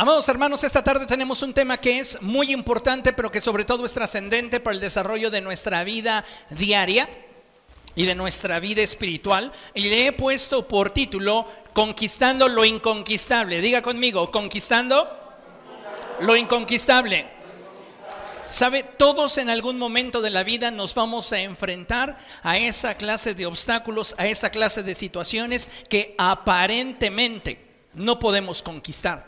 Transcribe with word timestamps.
Amados 0.00 0.28
hermanos, 0.28 0.62
esta 0.62 0.84
tarde 0.84 1.06
tenemos 1.06 1.42
un 1.42 1.52
tema 1.52 1.76
que 1.76 1.98
es 1.98 2.22
muy 2.22 2.52
importante, 2.52 3.12
pero 3.12 3.32
que 3.32 3.40
sobre 3.40 3.64
todo 3.64 3.84
es 3.84 3.94
trascendente 3.94 4.60
para 4.60 4.76
el 4.76 4.80
desarrollo 4.80 5.28
de 5.28 5.40
nuestra 5.40 5.82
vida 5.82 6.24
diaria 6.50 7.08
y 7.96 8.06
de 8.06 8.14
nuestra 8.14 8.60
vida 8.60 8.80
espiritual. 8.80 9.50
Y 9.74 9.88
le 9.88 10.06
he 10.06 10.12
puesto 10.12 10.68
por 10.68 10.92
título 10.92 11.44
Conquistando 11.72 12.46
lo 12.46 12.64
inconquistable. 12.64 13.60
Diga 13.60 13.82
conmigo, 13.82 14.30
conquistando 14.30 15.08
lo 16.20 16.36
inconquistable. 16.36 17.26
Sabe, 18.48 18.84
todos 18.84 19.36
en 19.38 19.50
algún 19.50 19.78
momento 19.78 20.20
de 20.20 20.30
la 20.30 20.44
vida 20.44 20.70
nos 20.70 20.94
vamos 20.94 21.32
a 21.32 21.40
enfrentar 21.40 22.16
a 22.44 22.56
esa 22.56 22.94
clase 22.94 23.34
de 23.34 23.46
obstáculos, 23.46 24.14
a 24.16 24.28
esa 24.28 24.50
clase 24.50 24.84
de 24.84 24.94
situaciones 24.94 25.68
que 25.88 26.14
aparentemente 26.18 27.66
no 27.94 28.20
podemos 28.20 28.62
conquistar. 28.62 29.27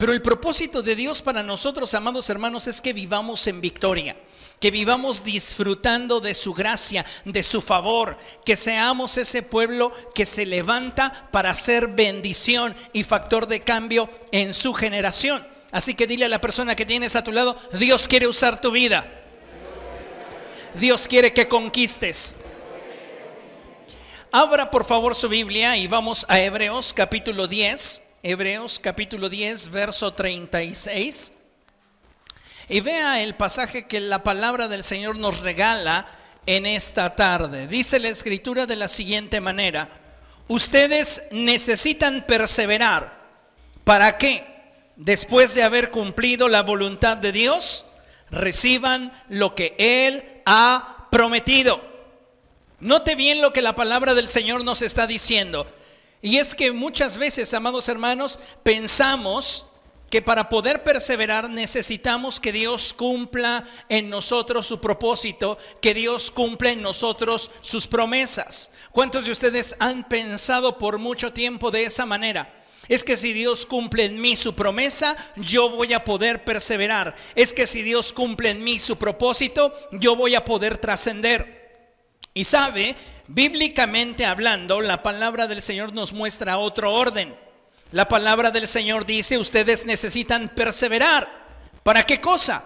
Pero 0.00 0.14
el 0.14 0.22
propósito 0.22 0.80
de 0.80 0.96
Dios 0.96 1.20
para 1.20 1.42
nosotros, 1.42 1.92
amados 1.92 2.30
hermanos, 2.30 2.66
es 2.66 2.80
que 2.80 2.94
vivamos 2.94 3.46
en 3.48 3.60
victoria, 3.60 4.16
que 4.58 4.70
vivamos 4.70 5.22
disfrutando 5.22 6.20
de 6.20 6.32
su 6.32 6.54
gracia, 6.54 7.04
de 7.26 7.42
su 7.42 7.60
favor, 7.60 8.16
que 8.42 8.56
seamos 8.56 9.18
ese 9.18 9.42
pueblo 9.42 9.92
que 10.14 10.24
se 10.24 10.46
levanta 10.46 11.28
para 11.30 11.52
ser 11.52 11.88
bendición 11.88 12.74
y 12.94 13.04
factor 13.04 13.46
de 13.46 13.60
cambio 13.60 14.08
en 14.32 14.54
su 14.54 14.72
generación. 14.72 15.46
Así 15.70 15.92
que 15.92 16.06
dile 16.06 16.24
a 16.24 16.30
la 16.30 16.40
persona 16.40 16.74
que 16.74 16.86
tienes 16.86 17.14
a 17.14 17.22
tu 17.22 17.30
lado, 17.30 17.58
Dios 17.74 18.08
quiere 18.08 18.26
usar 18.26 18.58
tu 18.62 18.70
vida. 18.70 19.06
Dios 20.76 21.08
quiere 21.08 21.34
que 21.34 21.46
conquistes. 21.46 22.36
Abra 24.32 24.70
por 24.70 24.86
favor 24.86 25.14
su 25.14 25.28
Biblia 25.28 25.76
y 25.76 25.88
vamos 25.88 26.24
a 26.26 26.40
Hebreos 26.40 26.94
capítulo 26.94 27.46
10. 27.46 28.04
Hebreos 28.22 28.78
capítulo 28.78 29.30
10, 29.30 29.70
verso 29.70 30.12
36. 30.12 31.32
Y 32.68 32.80
vea 32.80 33.22
el 33.22 33.34
pasaje 33.34 33.86
que 33.86 33.98
la 33.98 34.22
palabra 34.22 34.68
del 34.68 34.84
Señor 34.84 35.16
nos 35.16 35.40
regala 35.40 36.06
en 36.44 36.66
esta 36.66 37.16
tarde. 37.16 37.66
Dice 37.66 37.98
la 37.98 38.10
escritura 38.10 38.66
de 38.66 38.76
la 38.76 38.88
siguiente 38.88 39.40
manera, 39.40 39.88
ustedes 40.48 41.22
necesitan 41.30 42.26
perseverar. 42.26 43.18
¿Para 43.84 44.18
qué? 44.18 44.44
Después 44.96 45.54
de 45.54 45.62
haber 45.62 45.90
cumplido 45.90 46.48
la 46.48 46.62
voluntad 46.62 47.16
de 47.16 47.32
Dios, 47.32 47.86
reciban 48.30 49.12
lo 49.30 49.54
que 49.54 49.74
Él 49.78 50.42
ha 50.44 51.06
prometido. 51.10 51.82
Note 52.80 53.14
bien 53.14 53.40
lo 53.40 53.54
que 53.54 53.62
la 53.62 53.74
palabra 53.74 54.12
del 54.12 54.28
Señor 54.28 54.62
nos 54.62 54.82
está 54.82 55.06
diciendo. 55.06 55.66
Y 56.22 56.36
es 56.36 56.54
que 56.54 56.72
muchas 56.72 57.16
veces, 57.16 57.52
amados 57.54 57.88
hermanos, 57.88 58.38
pensamos 58.62 59.66
que 60.10 60.20
para 60.20 60.48
poder 60.48 60.82
perseverar 60.82 61.48
necesitamos 61.48 62.40
que 62.40 62.52
Dios 62.52 62.92
cumpla 62.92 63.64
en 63.88 64.10
nosotros 64.10 64.66
su 64.66 64.80
propósito, 64.80 65.56
que 65.80 65.94
Dios 65.94 66.32
cumpla 66.32 66.72
en 66.72 66.82
nosotros 66.82 67.50
sus 67.60 67.86
promesas. 67.86 68.72
¿Cuántos 68.90 69.26
de 69.26 69.32
ustedes 69.32 69.76
han 69.78 70.08
pensado 70.08 70.76
por 70.76 70.98
mucho 70.98 71.32
tiempo 71.32 71.70
de 71.70 71.84
esa 71.84 72.04
manera? 72.04 72.56
Es 72.88 73.04
que 73.04 73.16
si 73.16 73.32
Dios 73.32 73.66
cumple 73.66 74.06
en 74.06 74.20
mí 74.20 74.34
su 74.34 74.56
promesa, 74.56 75.16
yo 75.36 75.70
voy 75.70 75.92
a 75.92 76.02
poder 76.02 76.44
perseverar. 76.44 77.14
Es 77.36 77.54
que 77.54 77.68
si 77.68 77.82
Dios 77.82 78.12
cumple 78.12 78.50
en 78.50 78.64
mí 78.64 78.80
su 78.80 78.98
propósito, 78.98 79.72
yo 79.92 80.16
voy 80.16 80.34
a 80.34 80.44
poder 80.44 80.76
trascender. 80.78 81.60
Y 82.34 82.44
sabe, 82.44 82.96
Bíblicamente 83.32 84.26
hablando, 84.26 84.80
la 84.80 85.04
palabra 85.04 85.46
del 85.46 85.62
Señor 85.62 85.92
nos 85.92 86.12
muestra 86.12 86.58
otro 86.58 86.92
orden. 86.92 87.36
La 87.92 88.08
palabra 88.08 88.50
del 88.50 88.66
Señor 88.66 89.06
dice, 89.06 89.38
ustedes 89.38 89.86
necesitan 89.86 90.48
perseverar. 90.48 91.30
¿Para 91.84 92.02
qué 92.02 92.20
cosa? 92.20 92.64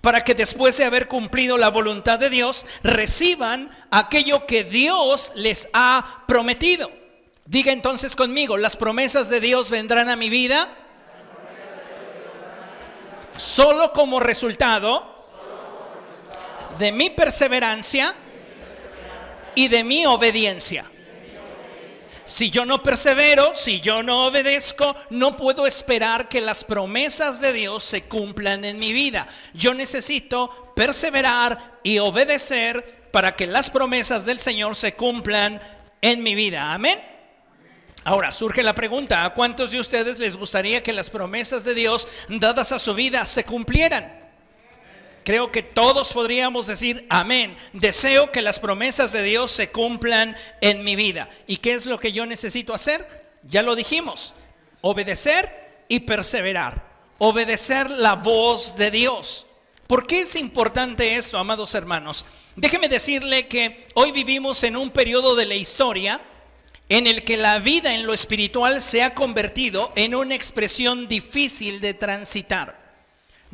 Para 0.00 0.22
que 0.22 0.36
después 0.36 0.76
de 0.76 0.84
haber 0.84 1.08
cumplido 1.08 1.58
la 1.58 1.68
voluntad 1.68 2.20
de 2.20 2.30
Dios, 2.30 2.64
reciban 2.84 3.72
aquello 3.90 4.46
que 4.46 4.62
Dios 4.62 5.32
les 5.34 5.66
ha 5.72 6.22
prometido. 6.28 6.92
Diga 7.44 7.72
entonces 7.72 8.14
conmigo, 8.14 8.56
las 8.56 8.76
promesas 8.76 9.28
de 9.28 9.40
Dios 9.40 9.68
vendrán 9.68 10.08
a 10.08 10.14
mi 10.14 10.30
vida 10.30 10.72
solo 13.36 13.92
como 13.92 14.20
resultado 14.20 15.26
de 16.78 16.92
mi 16.92 17.10
perseverancia 17.10 18.14
y 19.54 19.68
de 19.68 19.84
mi 19.84 20.06
obediencia. 20.06 20.90
Si 22.26 22.50
yo 22.50 22.64
no 22.64 22.82
persevero, 22.82 23.54
si 23.54 23.80
yo 23.80 24.02
no 24.02 24.26
obedezco, 24.26 24.96
no 25.10 25.36
puedo 25.36 25.66
esperar 25.66 26.28
que 26.28 26.40
las 26.40 26.64
promesas 26.64 27.40
de 27.40 27.52
Dios 27.52 27.84
se 27.84 28.04
cumplan 28.04 28.64
en 28.64 28.78
mi 28.78 28.94
vida. 28.94 29.28
Yo 29.52 29.74
necesito 29.74 30.72
perseverar 30.74 31.78
y 31.82 31.98
obedecer 31.98 33.08
para 33.10 33.36
que 33.36 33.46
las 33.46 33.70
promesas 33.70 34.24
del 34.24 34.38
Señor 34.38 34.74
se 34.74 34.94
cumplan 34.94 35.60
en 36.00 36.22
mi 36.22 36.34
vida. 36.34 36.72
Amén. 36.72 36.98
Ahora 38.04 38.32
surge 38.32 38.62
la 38.62 38.74
pregunta, 38.74 39.24
¿a 39.24 39.34
cuántos 39.34 39.70
de 39.70 39.80
ustedes 39.80 40.18
les 40.18 40.36
gustaría 40.36 40.82
que 40.82 40.92
las 40.92 41.10
promesas 41.10 41.64
de 41.64 41.74
Dios 41.74 42.08
dadas 42.28 42.72
a 42.72 42.78
su 42.78 42.94
vida 42.94 43.24
se 43.26 43.44
cumplieran? 43.44 44.23
Creo 45.24 45.50
que 45.50 45.62
todos 45.62 46.12
podríamos 46.12 46.66
decir 46.66 47.06
amén. 47.08 47.56
Deseo 47.72 48.30
que 48.30 48.42
las 48.42 48.60
promesas 48.60 49.10
de 49.12 49.22
Dios 49.22 49.50
se 49.50 49.70
cumplan 49.70 50.36
en 50.60 50.84
mi 50.84 50.96
vida. 50.96 51.30
¿Y 51.46 51.56
qué 51.56 51.72
es 51.72 51.86
lo 51.86 51.98
que 51.98 52.12
yo 52.12 52.26
necesito 52.26 52.74
hacer? 52.74 53.24
Ya 53.42 53.62
lo 53.62 53.74
dijimos. 53.74 54.34
Obedecer 54.82 55.84
y 55.88 56.00
perseverar. 56.00 56.86
Obedecer 57.16 57.90
la 57.90 58.16
voz 58.16 58.76
de 58.76 58.90
Dios. 58.90 59.46
¿Por 59.86 60.06
qué 60.06 60.20
es 60.20 60.36
importante 60.36 61.16
eso, 61.16 61.38
amados 61.38 61.74
hermanos? 61.74 62.26
Déjeme 62.54 62.90
decirle 62.90 63.48
que 63.48 63.88
hoy 63.94 64.12
vivimos 64.12 64.62
en 64.62 64.76
un 64.76 64.90
periodo 64.90 65.34
de 65.36 65.46
la 65.46 65.54
historia 65.54 66.20
en 66.90 67.06
el 67.06 67.24
que 67.24 67.38
la 67.38 67.60
vida 67.60 67.94
en 67.94 68.06
lo 68.06 68.12
espiritual 68.12 68.82
se 68.82 69.02
ha 69.02 69.14
convertido 69.14 69.90
en 69.96 70.14
una 70.14 70.34
expresión 70.34 71.08
difícil 71.08 71.80
de 71.80 71.94
transitar. 71.94 72.83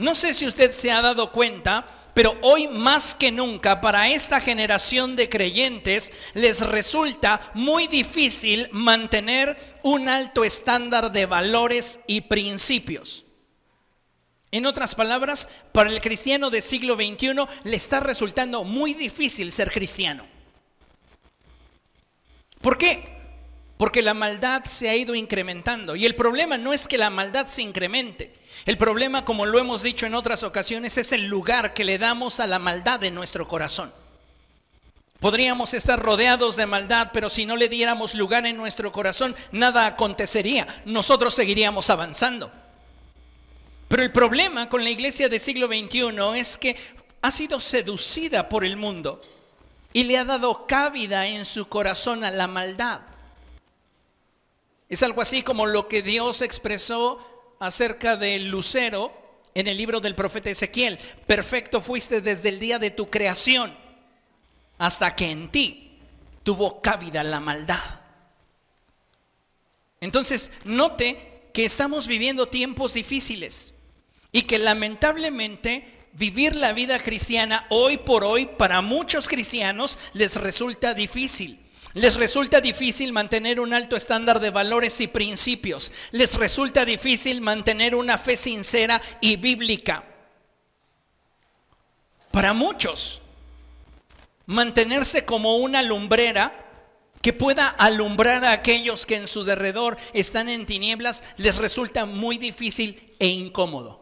No 0.01 0.15
sé 0.15 0.33
si 0.33 0.47
usted 0.47 0.73
se 0.73 0.91
ha 0.91 1.03
dado 1.03 1.31
cuenta, 1.31 1.87
pero 2.15 2.35
hoy 2.41 2.69
más 2.69 3.15
que 3.15 3.31
nunca 3.31 3.83
para 3.83 4.09
esta 4.09 4.41
generación 4.41 5.15
de 5.15 5.29
creyentes 5.29 6.31
les 6.33 6.67
resulta 6.67 7.53
muy 7.53 7.87
difícil 7.87 8.67
mantener 8.73 9.59
un 9.83 10.09
alto 10.09 10.43
estándar 10.43 11.13
de 11.13 11.27
valores 11.27 12.01
y 12.07 12.23
principios. 12.23 13.27
En 14.51 14.65
otras 14.65 14.95
palabras, 14.95 15.51
para 15.73 15.91
el 15.91 16.01
cristiano 16.01 16.49
del 16.49 16.63
siglo 16.63 16.97
XXI 16.97 17.35
le 17.65 17.77
está 17.77 18.01
resultando 18.01 18.65
muy 18.65 18.95
difícil 18.95 19.53
ser 19.53 19.71
cristiano. 19.71 20.27
¿Por 22.63 22.79
qué? 22.79 23.05
Porque 23.77 24.01
la 24.01 24.15
maldad 24.15 24.65
se 24.65 24.89
ha 24.89 24.97
ido 24.97 25.15
incrementando. 25.15 25.95
Y 25.95 26.07
el 26.07 26.15
problema 26.15 26.57
no 26.57 26.73
es 26.73 26.89
que 26.89 26.97
la 26.97 27.11
maldad 27.11 27.49
se 27.49 27.61
incremente. 27.61 28.41
El 28.67 28.77
problema, 28.77 29.25
como 29.25 29.47
lo 29.47 29.59
hemos 29.59 29.83
dicho 29.83 30.07
en 30.07 30.15
otras 30.15 30.43
ocasiones, 30.43 30.99
es 30.99 31.13
el 31.13 31.27
lugar 31.27 31.73
que 31.75 31.85
le 31.85 31.99
damos 31.99 32.41
a 32.41 32.47
la 32.47 32.59
maldad 32.59 33.03
en 33.05 33.15
nuestro 33.15 33.49
corazón. 33.49 33.93
Podríamos 35.19 35.75
estar 35.75 36.01
rodeados 36.01 36.57
de 36.57 36.67
maldad, 36.67 37.11
pero 37.13 37.29
si 37.29 37.45
no 37.45 37.57
le 37.57 37.69
diéramos 37.69 38.15
lugar 38.15 38.47
en 38.47 38.57
nuestro 38.57 38.91
corazón, 38.91 39.37
nada 39.53 39.87
acontecería. 39.87 40.67
Nosotros 40.87 41.35
seguiríamos 41.35 41.91
avanzando. 41.91 42.51
Pero 43.89 44.03
el 44.03 44.13
problema 44.13 44.69
con 44.69 44.83
la 44.83 44.91
iglesia 44.91 45.29
del 45.29 45.41
siglo 45.41 45.67
XXI 45.67 46.39
es 46.39 46.57
que 46.57 46.77
ha 47.23 47.31
sido 47.31 47.61
seducida 47.61 48.49
por 48.49 48.65
el 48.65 48.77
mundo 48.77 49.21
y 49.93 50.05
le 50.05 50.17
ha 50.17 50.25
dado 50.25 50.67
cabida 50.67 51.27
en 51.27 51.45
su 51.45 51.69
corazón 51.69 52.25
a 52.25 52.31
la 52.31 52.47
maldad. 52.47 53.01
Es 54.89 55.03
algo 55.03 55.21
así 55.21 55.43
como 55.43 55.67
lo 55.67 55.87
que 55.87 56.03
Dios 56.03 56.41
expresó 56.41 57.19
acerca 57.61 58.17
del 58.17 58.49
lucero 58.51 59.13
en 59.55 59.69
el 59.69 59.77
libro 59.77 60.01
del 60.01 60.17
profeta 60.17 60.51
Ezequiel. 60.51 60.99
Perfecto 61.27 61.81
fuiste 61.81 62.21
desde 62.21 62.49
el 62.49 62.59
día 62.59 62.79
de 62.79 62.91
tu 62.91 63.09
creación 63.09 63.77
hasta 64.79 65.15
que 65.15 65.31
en 65.31 65.51
ti 65.51 65.99
tuvo 66.43 66.81
cabida 66.81 67.23
la 67.23 67.39
maldad. 67.39 68.01
Entonces, 70.01 70.51
note 70.65 71.51
que 71.53 71.67
estamos 71.67 72.07
viviendo 72.07 72.49
tiempos 72.49 72.95
difíciles 72.95 73.75
y 74.33 74.43
que 74.43 74.59
lamentablemente 74.59 76.09
vivir 76.15 76.57
la 76.57 76.73
vida 76.73 76.99
cristiana 76.99 77.67
hoy 77.69 77.99
por 77.99 78.25
hoy 78.25 78.47
para 78.47 78.81
muchos 78.81 79.29
cristianos 79.29 79.99
les 80.15 80.37
resulta 80.37 80.95
difícil. 80.95 81.61
Les 81.95 82.15
resulta 82.15 82.61
difícil 82.61 83.13
mantener 83.13 83.59
un 83.59 83.75
alto 83.75 83.97
estándar 83.97 84.39
de 84.39 84.51
valores 84.51 85.01
y 85.01 85.09
principios. 85.09 85.91
Les 86.13 86.35
resulta 86.35 86.85
difícil 86.85 87.41
mantener 87.41 87.95
una 87.97 88.17
fe 88.17 88.37
sincera 88.37 89.03
y 89.21 89.37
bíblica. 89.37 90.05
Para 92.31 92.53
muchos, 92.53 93.21
mantenerse 94.47 95.25
como 95.25 95.57
una 95.57 95.83
lumbrera 95.83 96.67
que 97.23 97.33
pueda 97.33 97.69
alumbrar 97.69 98.45
a 98.45 98.53
aquellos 98.53 99.05
que 99.05 99.17
en 99.17 99.27
su 99.27 99.43
derredor 99.43 99.97
están 100.13 100.49
en 100.49 100.67
tinieblas, 100.67 101.25
les 101.39 101.57
resulta 101.57 102.07
muy 102.07 102.39
difícil 102.39 103.15
e 103.19 103.27
incómodo. 103.27 104.01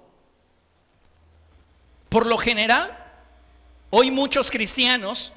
Por 2.11 2.26
lo 2.26 2.37
general, 2.37 2.96
hoy 3.90 4.11
muchos 4.11 4.50
cristianos 4.50 5.32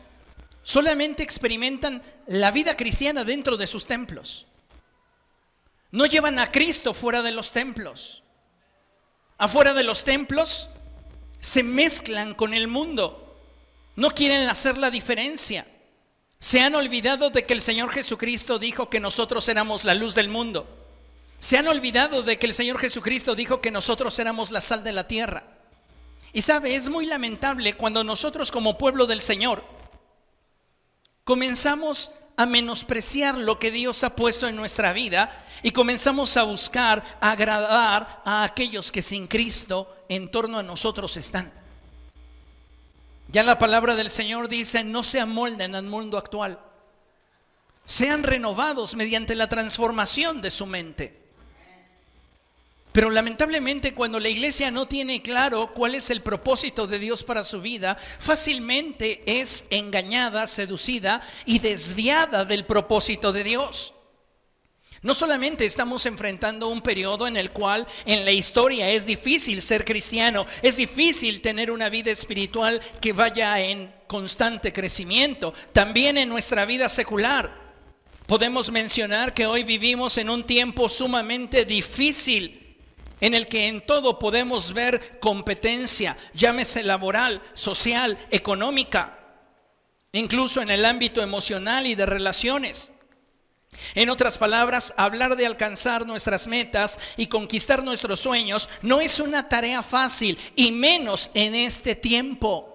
solamente 0.64 1.24
experimentan 1.24 2.02
la 2.28 2.52
vida 2.52 2.76
cristiana 2.78 3.24
dentro 3.24 3.58
de 3.58 3.68
sus 3.68 3.86
templos. 3.86 4.46
No 5.92 6.06
llevan 6.06 6.40
a 6.40 6.50
Cristo 6.50 6.94
fuera 6.94 7.22
de 7.22 7.32
los 7.32 7.52
templos. 7.52 8.24
Afuera 9.38 9.74
de 9.74 9.84
los 9.84 10.04
templos 10.04 10.70
se 11.42 11.64
mezclan 11.64 12.34
con 12.34 12.54
el 12.54 12.68
mundo. 12.68 13.36
No 13.96 14.12
quieren 14.12 14.48
hacer 14.48 14.78
la 14.78 14.92
diferencia. 14.92 15.68
Se 16.40 16.62
han 16.62 16.76
olvidado 16.76 17.30
de 17.30 17.46
que 17.46 17.54
el 17.54 17.62
Señor 17.62 17.92
Jesucristo 17.92 18.58
dijo 18.58 18.90
que 18.90 19.00
nosotros 19.00 19.48
éramos 19.50 19.84
la 19.84 19.94
luz 19.94 20.16
del 20.16 20.30
mundo. 20.30 20.68
Se 21.40 21.58
han 21.58 21.68
olvidado 21.68 22.24
de 22.24 22.38
que 22.38 22.48
el 22.48 22.54
Señor 22.54 22.80
Jesucristo 22.80 23.36
dijo 23.36 23.62
que 23.62 23.72
nosotros 23.72 24.18
éramos 24.20 24.52
la 24.52 24.62
sal 24.62 24.84
de 24.84 24.92
la 24.92 25.08
tierra. 25.08 25.44
Y 26.34 26.42
sabe, 26.42 26.76
es 26.76 26.88
muy 26.88 27.06
lamentable 27.06 27.74
cuando 27.74 28.04
nosotros 28.04 28.52
como 28.52 28.78
pueblo 28.78 29.08
del 29.08 29.22
Señor 29.22 29.64
comenzamos 31.24 32.12
a 32.38 32.46
menospreciar 32.46 33.38
lo 33.38 33.60
que 33.60 33.72
Dios 33.72 34.04
ha 34.04 34.16
puesto 34.16 34.48
en 34.48 34.56
nuestra 34.56 34.94
vida 34.94 35.46
y 35.64 35.72
comenzamos 35.72 36.36
a 36.38 36.44
buscar 36.44 37.04
agradar 37.22 38.22
a 38.26 38.44
aquellos 38.44 38.92
que 38.92 39.02
sin 39.02 39.28
Cristo 39.28 39.96
en 40.10 40.30
torno 40.30 40.58
a 40.58 40.64
nosotros 40.64 41.16
están. 41.18 41.52
Ya 43.28 43.44
la 43.44 43.58
palabra 43.58 43.96
del 43.96 44.10
Señor 44.10 44.50
dice, 44.50 44.84
no 44.84 45.04
se 45.04 45.20
amolden 45.20 45.76
al 45.76 45.84
mundo 45.84 46.18
actual. 46.18 46.60
Sean 47.86 48.24
renovados 48.24 48.96
mediante 48.96 49.36
la 49.36 49.48
transformación 49.48 50.42
de 50.42 50.50
su 50.50 50.66
mente. 50.66 51.21
Pero 52.92 53.10
lamentablemente 53.10 53.94
cuando 53.94 54.20
la 54.20 54.28
iglesia 54.28 54.70
no 54.70 54.88
tiene 54.88 55.22
claro 55.22 55.72
cuál 55.74 55.96
es 55.96 56.10
el 56.10 56.22
propósito 56.22 56.88
de 56.88 57.00
Dios 57.00 57.24
para 57.24 57.44
su 57.44 57.62
vida, 57.62 57.98
fácilmente 58.20 59.24
es 59.26 59.66
engañada, 59.70 60.46
seducida 60.46 61.22
y 61.46 61.60
desviada 61.60 62.44
del 62.44 62.66
propósito 62.66 63.32
de 63.32 63.44
Dios. 63.44 63.94
No 65.04 65.16
solamente 65.16 65.66
estamos 65.66 66.06
enfrentando 66.06 66.68
un 66.68 66.82
periodo 66.82 67.26
en 67.26 67.36
el 67.36 67.50
cual 67.52 67.88
en 68.06 68.24
la 68.24 68.32
historia 68.32 68.90
es 68.92 69.08
difícil 69.08 69.62
ser 69.62 69.84
cristiano, 69.84 70.46
es 70.62 70.78
difícil 70.78 71.42
tener 71.42 71.72
una 71.72 71.90
vida 71.90 72.12
espiritual 72.12 72.80
que 73.00 73.14
vaya 73.14 73.60
en 73.60 73.92
constante 74.06 74.72
crecimiento, 74.72 75.56
también 75.74 76.20
en 76.20 76.30
nuestra 76.30 76.66
vida 76.66 76.88
secular. 76.88 77.52
Podemos 78.28 78.70
mencionar 78.70 79.34
que 79.34 79.48
hoy 79.48 79.64
vivimos 79.64 80.20
en 80.20 80.30
un 80.30 80.46
tiempo 80.46 80.88
sumamente 80.88 81.66
difícil 81.66 82.61
en 83.22 83.36
el 83.36 83.46
que 83.46 83.68
en 83.68 83.86
todo 83.86 84.20
podemos 84.20 84.74
ver 84.74 85.20
competencia, 85.20 86.18
llámese 86.34 86.84
laboral, 86.84 87.42
social, 87.54 88.18
económica, 88.32 89.18
incluso 90.12 90.62
en 90.62 90.72
el 90.72 90.84
ámbito 90.84 91.22
emocional 91.22 91.86
y 91.86 91.96
de 91.96 92.06
relaciones. 92.06 92.92
En 93.96 94.10
otras 94.10 94.38
palabras, 94.38 94.94
hablar 94.98 95.38
de 95.38 95.46
alcanzar 95.46 96.06
nuestras 96.06 96.48
metas 96.48 97.00
y 97.16 97.28
conquistar 97.28 97.84
nuestros 97.84 98.20
sueños 98.20 98.68
no 98.82 99.00
es 99.00 99.20
una 99.20 99.48
tarea 99.48 99.82
fácil 99.82 100.38
y 100.56 100.72
menos 100.72 101.30
en 101.34 101.56
este 101.56 101.96
tiempo. 101.96 102.68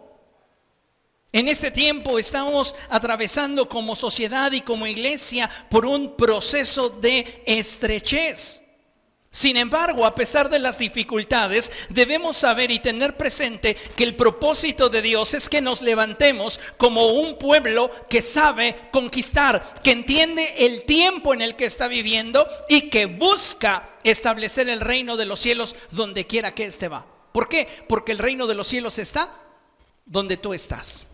En 1.32 1.48
este 1.48 1.70
tiempo 1.70 2.18
estamos 2.18 2.74
atravesando 2.88 3.68
como 3.68 3.94
sociedad 3.94 4.52
y 4.52 4.62
como 4.62 4.86
iglesia 4.86 5.50
por 5.68 5.84
un 5.84 6.16
proceso 6.16 6.88
de 6.88 7.42
estrechez. 7.44 8.62
Sin 9.36 9.58
embargo, 9.58 10.06
a 10.06 10.14
pesar 10.14 10.48
de 10.48 10.58
las 10.58 10.78
dificultades, 10.78 11.70
debemos 11.90 12.38
saber 12.38 12.70
y 12.70 12.78
tener 12.78 13.18
presente 13.18 13.74
que 13.74 14.04
el 14.04 14.16
propósito 14.16 14.88
de 14.88 15.02
Dios 15.02 15.34
es 15.34 15.50
que 15.50 15.60
nos 15.60 15.82
levantemos 15.82 16.58
como 16.78 17.08
un 17.08 17.36
pueblo 17.36 17.90
que 18.08 18.22
sabe 18.22 18.88
conquistar, 18.90 19.74
que 19.84 19.90
entiende 19.90 20.64
el 20.64 20.84
tiempo 20.84 21.34
en 21.34 21.42
el 21.42 21.54
que 21.54 21.66
está 21.66 21.86
viviendo 21.86 22.48
y 22.70 22.88
que 22.88 23.04
busca 23.04 23.90
establecer 24.04 24.70
el 24.70 24.80
reino 24.80 25.18
de 25.18 25.26
los 25.26 25.38
cielos 25.38 25.76
donde 25.90 26.26
quiera 26.26 26.54
que 26.54 26.64
éste 26.64 26.88
va. 26.88 27.04
¿Por 27.32 27.50
qué? 27.50 27.68
Porque 27.90 28.12
el 28.12 28.18
reino 28.18 28.46
de 28.46 28.54
los 28.54 28.66
cielos 28.66 28.98
está 28.98 29.30
donde 30.06 30.38
tú 30.38 30.54
estás. 30.54 31.06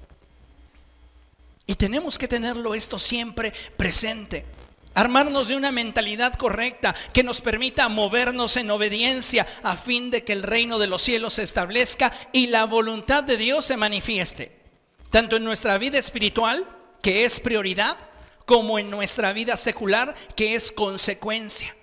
Y 1.66 1.74
tenemos 1.74 2.18
que 2.18 2.28
tenerlo 2.28 2.72
esto 2.72 3.00
siempre 3.00 3.52
presente. 3.76 4.44
Armarnos 4.94 5.48
de 5.48 5.56
una 5.56 5.72
mentalidad 5.72 6.34
correcta 6.34 6.94
que 7.12 7.22
nos 7.22 7.40
permita 7.40 7.88
movernos 7.88 8.56
en 8.56 8.70
obediencia 8.70 9.46
a 9.62 9.76
fin 9.76 10.10
de 10.10 10.22
que 10.24 10.32
el 10.32 10.42
reino 10.42 10.78
de 10.78 10.86
los 10.86 11.00
cielos 11.00 11.34
se 11.34 11.42
establezca 11.42 12.12
y 12.32 12.48
la 12.48 12.64
voluntad 12.64 13.24
de 13.24 13.38
Dios 13.38 13.64
se 13.64 13.76
manifieste, 13.76 14.52
tanto 15.10 15.36
en 15.36 15.44
nuestra 15.44 15.78
vida 15.78 15.98
espiritual, 15.98 16.66
que 17.02 17.24
es 17.24 17.40
prioridad, 17.40 17.96
como 18.44 18.78
en 18.78 18.90
nuestra 18.90 19.32
vida 19.32 19.56
secular, 19.56 20.14
que 20.36 20.54
es 20.54 20.72
consecuencia. 20.72 21.74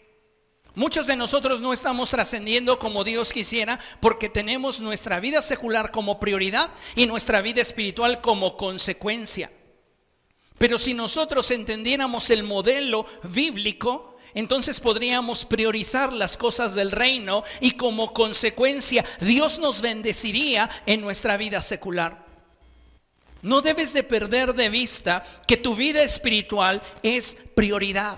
Muchos 0.75 1.07
de 1.07 1.15
nosotros 1.15 1.61
no 1.61 1.73
estamos 1.73 2.11
trascendiendo 2.11 2.77
como 2.79 3.03
Dios 3.03 3.33
quisiera 3.33 3.79
porque 3.99 4.29
tenemos 4.29 4.81
nuestra 4.81 5.19
vida 5.19 5.41
secular 5.41 5.91
como 5.91 6.19
prioridad 6.19 6.69
y 6.95 7.07
nuestra 7.07 7.41
vida 7.41 7.61
espiritual 7.61 8.21
como 8.21 8.55
consecuencia. 8.55 9.51
Pero 10.59 10.77
si 10.77 10.93
nosotros 10.93 11.49
entendiéramos 11.51 12.29
el 12.29 12.43
modelo 12.43 13.05
bíblico, 13.23 14.17
entonces 14.35 14.79
podríamos 14.79 15.45
priorizar 15.45 16.13
las 16.13 16.37
cosas 16.37 16.75
del 16.75 16.91
reino 16.91 17.43
y 17.61 17.71
como 17.71 18.13
consecuencia 18.13 19.03
Dios 19.21 19.59
nos 19.59 19.81
bendeciría 19.81 20.69
en 20.85 21.01
nuestra 21.01 21.37
vida 21.37 21.61
secular. 21.61 22.25
No 23.41 23.61
debes 23.61 23.93
de 23.93 24.03
perder 24.03 24.53
de 24.53 24.69
vista 24.69 25.23
que 25.47 25.55
tu 25.55 25.75
vida 25.75 26.03
espiritual 26.03 26.81
es 27.01 27.37
prioridad. 27.55 28.17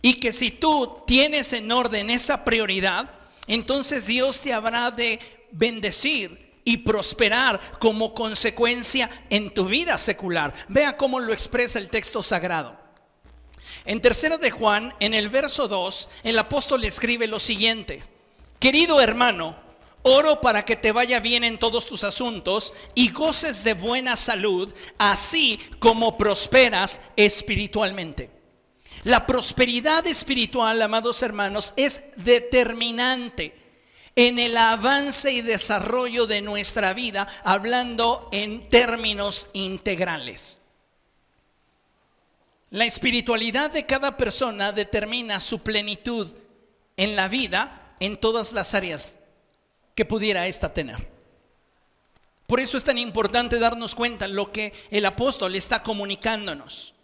Y 0.00 0.14
que 0.14 0.32
si 0.32 0.50
tú 0.50 1.02
tienes 1.06 1.52
en 1.52 1.70
orden 1.70 2.08
esa 2.08 2.44
prioridad, 2.44 3.10
entonces 3.46 4.06
Dios 4.06 4.40
te 4.40 4.54
habrá 4.54 4.90
de 4.90 5.20
bendecir 5.52 6.45
y 6.66 6.78
prosperar 6.78 7.78
como 7.78 8.12
consecuencia 8.12 9.08
en 9.30 9.54
tu 9.54 9.66
vida 9.66 9.96
secular. 9.96 10.52
Vea 10.66 10.96
cómo 10.96 11.20
lo 11.20 11.32
expresa 11.32 11.78
el 11.78 11.88
texto 11.88 12.24
sagrado. 12.24 12.76
En 13.84 14.00
tercera 14.00 14.36
de 14.36 14.50
Juan, 14.50 14.92
en 14.98 15.14
el 15.14 15.28
verso 15.28 15.68
2, 15.68 16.08
el 16.24 16.38
apóstol 16.38 16.84
escribe 16.84 17.28
lo 17.28 17.38
siguiente: 17.38 18.02
Querido 18.58 19.00
hermano, 19.00 19.56
oro 20.02 20.40
para 20.40 20.64
que 20.64 20.74
te 20.74 20.90
vaya 20.90 21.20
bien 21.20 21.44
en 21.44 21.56
todos 21.56 21.86
tus 21.86 22.02
asuntos 22.02 22.74
y 22.96 23.12
goces 23.12 23.62
de 23.62 23.74
buena 23.74 24.16
salud, 24.16 24.74
así 24.98 25.60
como 25.78 26.18
prosperas 26.18 27.00
espiritualmente. 27.14 28.28
La 29.04 29.24
prosperidad 29.24 30.04
espiritual, 30.08 30.82
amados 30.82 31.22
hermanos, 31.22 31.74
es 31.76 32.02
determinante 32.16 33.65
en 34.16 34.38
el 34.38 34.56
avance 34.56 35.30
y 35.30 35.42
desarrollo 35.42 36.26
de 36.26 36.40
nuestra 36.40 36.94
vida, 36.94 37.28
hablando 37.44 38.28
en 38.32 38.68
términos 38.70 39.50
integrales. 39.52 40.58
La 42.70 42.86
espiritualidad 42.86 43.70
de 43.70 43.84
cada 43.84 44.16
persona 44.16 44.72
determina 44.72 45.38
su 45.38 45.60
plenitud 45.60 46.34
en 46.96 47.14
la 47.14 47.28
vida 47.28 47.94
en 48.00 48.16
todas 48.16 48.52
las 48.52 48.74
áreas 48.74 49.18
que 49.94 50.06
pudiera 50.06 50.46
ésta 50.46 50.72
tener. 50.72 51.14
Por 52.46 52.60
eso 52.60 52.78
es 52.78 52.84
tan 52.84 52.98
importante 52.98 53.58
darnos 53.58 53.94
cuenta 53.94 54.28
lo 54.28 54.50
que 54.50 54.72
el 54.90 55.04
apóstol 55.04 55.54
está 55.54 55.82
comunicándonos. 55.82 56.94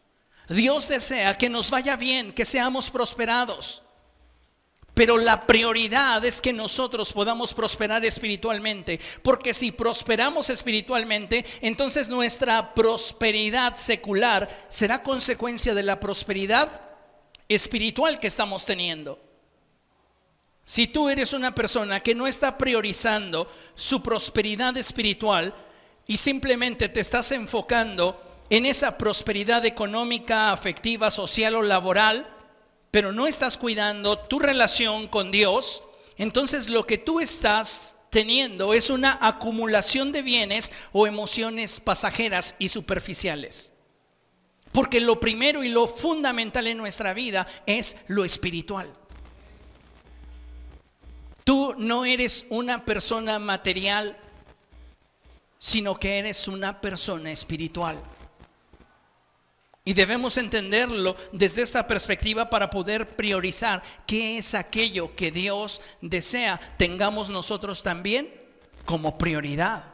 Dios 0.49 0.88
desea 0.88 1.37
que 1.37 1.49
nos 1.49 1.71
vaya 1.71 1.97
bien, 1.97 2.33
que 2.33 2.45
seamos 2.45 2.90
prosperados. 2.90 3.83
Pero 4.94 5.16
la 5.16 5.46
prioridad 5.46 6.22
es 6.25 6.42
que 6.42 6.52
nosotros 6.52 7.12
podamos 7.12 7.54
prosperar 7.54 8.04
espiritualmente, 8.04 9.00
porque 9.22 9.54
si 9.54 9.72
prosperamos 9.72 10.50
espiritualmente, 10.50 11.46
entonces 11.62 12.11
nuestra 12.11 12.75
prosperidad 12.75 13.76
secular 13.76 14.66
será 14.68 15.02
consecuencia 15.02 15.75
de 15.75 15.82
la 15.82 15.99
prosperidad 15.99 16.68
espiritual 17.49 18.20
que 18.20 18.26
estamos 18.26 18.66
teniendo. 18.66 19.18
Si 20.64 20.87
tú 20.87 21.08
eres 21.08 21.32
una 21.32 21.54
persona 21.54 22.00
que 22.00 22.14
no 22.14 22.26
está 22.26 22.56
priorizando 22.56 23.50
su 23.75 24.02
prosperidad 24.02 24.76
espiritual 24.76 25.54
y 26.06 26.16
simplemente 26.18 26.88
te 26.88 27.00
estás 27.00 27.32
enfocando 27.32 28.20
en 28.49 28.66
esa 28.66 28.99
prosperidad 28.99 29.64
económica, 29.64 30.52
afectiva, 30.52 31.11
social 31.11 31.54
o 31.54 31.62
laboral, 31.62 32.31
pero 32.92 33.11
no 33.11 33.26
estás 33.26 33.56
cuidando 33.56 34.18
tu 34.18 34.38
relación 34.38 35.08
con 35.08 35.30
Dios, 35.30 35.82
entonces 36.18 36.68
lo 36.68 36.87
que 36.87 36.99
tú 36.99 37.20
estás 37.20 37.96
teniendo 38.11 38.75
es 38.75 38.90
una 38.90 39.18
acumulación 39.20 40.12
de 40.12 40.20
bienes 40.20 40.70
o 40.92 41.06
emociones 41.06 41.80
pasajeras 41.80 42.54
y 42.58 42.68
superficiales. 42.68 43.72
Porque 44.72 45.00
lo 45.00 45.18
primero 45.18 45.64
y 45.64 45.70
lo 45.70 45.88
fundamental 45.88 46.66
en 46.66 46.76
nuestra 46.76 47.14
vida 47.14 47.46
es 47.64 47.96
lo 48.08 48.26
espiritual. 48.26 48.94
Tú 51.44 51.75
no 51.78 52.04
eres 52.04 52.44
una 52.50 52.84
persona 52.84 53.38
material, 53.38 54.18
sino 55.58 55.99
que 55.99 56.18
eres 56.18 56.46
una 56.46 56.78
persona 56.82 57.32
espiritual. 57.32 58.02
Y 59.84 59.94
debemos 59.94 60.36
entenderlo 60.36 61.16
desde 61.32 61.62
esa 61.62 61.86
perspectiva 61.88 62.48
para 62.48 62.70
poder 62.70 63.16
priorizar 63.16 63.82
qué 64.06 64.38
es 64.38 64.54
aquello 64.54 65.16
que 65.16 65.32
Dios 65.32 65.80
desea 66.00 66.60
tengamos 66.76 67.30
nosotros 67.30 67.82
también 67.82 68.32
como 68.84 69.18
prioridad. 69.18 69.86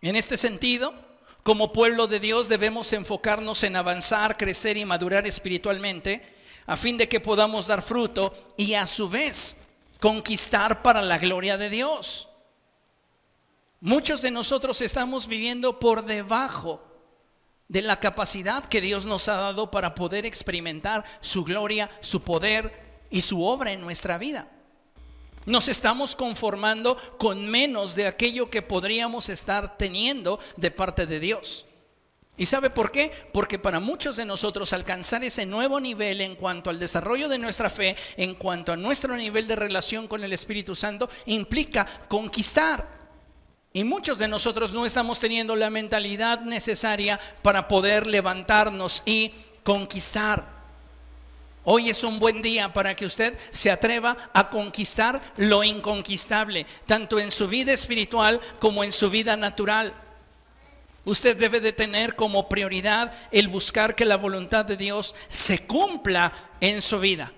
En 0.00 0.16
este 0.16 0.38
sentido, 0.38 0.94
como 1.42 1.72
pueblo 1.72 2.06
de 2.06 2.18
Dios 2.18 2.48
debemos 2.48 2.92
enfocarnos 2.94 3.62
en 3.62 3.76
avanzar, 3.76 4.38
crecer 4.38 4.78
y 4.78 4.86
madurar 4.86 5.26
espiritualmente 5.26 6.34
a 6.66 6.76
fin 6.76 6.96
de 6.96 7.08
que 7.08 7.20
podamos 7.20 7.66
dar 7.66 7.82
fruto 7.82 8.32
y 8.56 8.74
a 8.74 8.86
su 8.86 9.08
vez 9.08 9.58
conquistar 10.00 10.82
para 10.82 11.02
la 11.02 11.18
gloria 11.18 11.58
de 11.58 11.68
Dios. 11.68 12.28
Muchos 13.80 14.22
de 14.22 14.30
nosotros 14.30 14.80
estamos 14.80 15.28
viviendo 15.28 15.78
por 15.78 16.04
debajo 16.06 16.82
de 17.68 17.82
la 17.82 17.98
capacidad 17.98 18.64
que 18.64 18.80
Dios 18.80 19.06
nos 19.06 19.28
ha 19.28 19.36
dado 19.36 19.70
para 19.70 19.94
poder 19.94 20.24
experimentar 20.26 21.04
su 21.20 21.44
gloria, 21.44 21.90
su 22.00 22.22
poder 22.22 22.72
y 23.10 23.22
su 23.22 23.44
obra 23.44 23.72
en 23.72 23.80
nuestra 23.80 24.18
vida. 24.18 24.48
Nos 25.46 25.68
estamos 25.68 26.16
conformando 26.16 26.96
con 27.18 27.46
menos 27.46 27.94
de 27.94 28.06
aquello 28.06 28.50
que 28.50 28.62
podríamos 28.62 29.28
estar 29.28 29.78
teniendo 29.78 30.40
de 30.56 30.70
parte 30.72 31.06
de 31.06 31.20
Dios. 31.20 31.66
¿Y 32.36 32.46
sabe 32.46 32.68
por 32.68 32.90
qué? 32.90 33.10
Porque 33.32 33.58
para 33.58 33.80
muchos 33.80 34.16
de 34.16 34.24
nosotros 34.24 34.72
alcanzar 34.72 35.24
ese 35.24 35.46
nuevo 35.46 35.80
nivel 35.80 36.20
en 36.20 36.34
cuanto 36.34 36.68
al 36.68 36.78
desarrollo 36.78 37.28
de 37.28 37.38
nuestra 37.38 37.70
fe, 37.70 37.96
en 38.16 38.34
cuanto 38.34 38.72
a 38.72 38.76
nuestro 38.76 39.16
nivel 39.16 39.46
de 39.46 39.56
relación 39.56 40.06
con 40.06 40.22
el 40.22 40.32
Espíritu 40.32 40.74
Santo, 40.74 41.08
implica 41.26 41.86
conquistar. 42.08 42.95
Y 43.76 43.84
muchos 43.84 44.16
de 44.16 44.26
nosotros 44.26 44.72
no 44.72 44.86
estamos 44.86 45.20
teniendo 45.20 45.54
la 45.54 45.68
mentalidad 45.68 46.40
necesaria 46.40 47.20
para 47.42 47.68
poder 47.68 48.06
levantarnos 48.06 49.02
y 49.04 49.34
conquistar. 49.62 50.46
Hoy 51.62 51.90
es 51.90 52.02
un 52.02 52.18
buen 52.18 52.40
día 52.40 52.72
para 52.72 52.96
que 52.96 53.04
usted 53.04 53.38
se 53.50 53.70
atreva 53.70 54.30
a 54.32 54.48
conquistar 54.48 55.20
lo 55.36 55.62
inconquistable, 55.62 56.64
tanto 56.86 57.18
en 57.18 57.30
su 57.30 57.48
vida 57.48 57.70
espiritual 57.70 58.40
como 58.60 58.82
en 58.82 58.92
su 58.92 59.10
vida 59.10 59.36
natural. 59.36 59.92
Usted 61.04 61.36
debe 61.36 61.60
de 61.60 61.74
tener 61.74 62.16
como 62.16 62.48
prioridad 62.48 63.12
el 63.30 63.48
buscar 63.48 63.94
que 63.94 64.06
la 64.06 64.16
voluntad 64.16 64.64
de 64.64 64.78
Dios 64.78 65.14
se 65.28 65.66
cumpla 65.66 66.32
en 66.62 66.80
su 66.80 66.98
vida. 66.98 67.30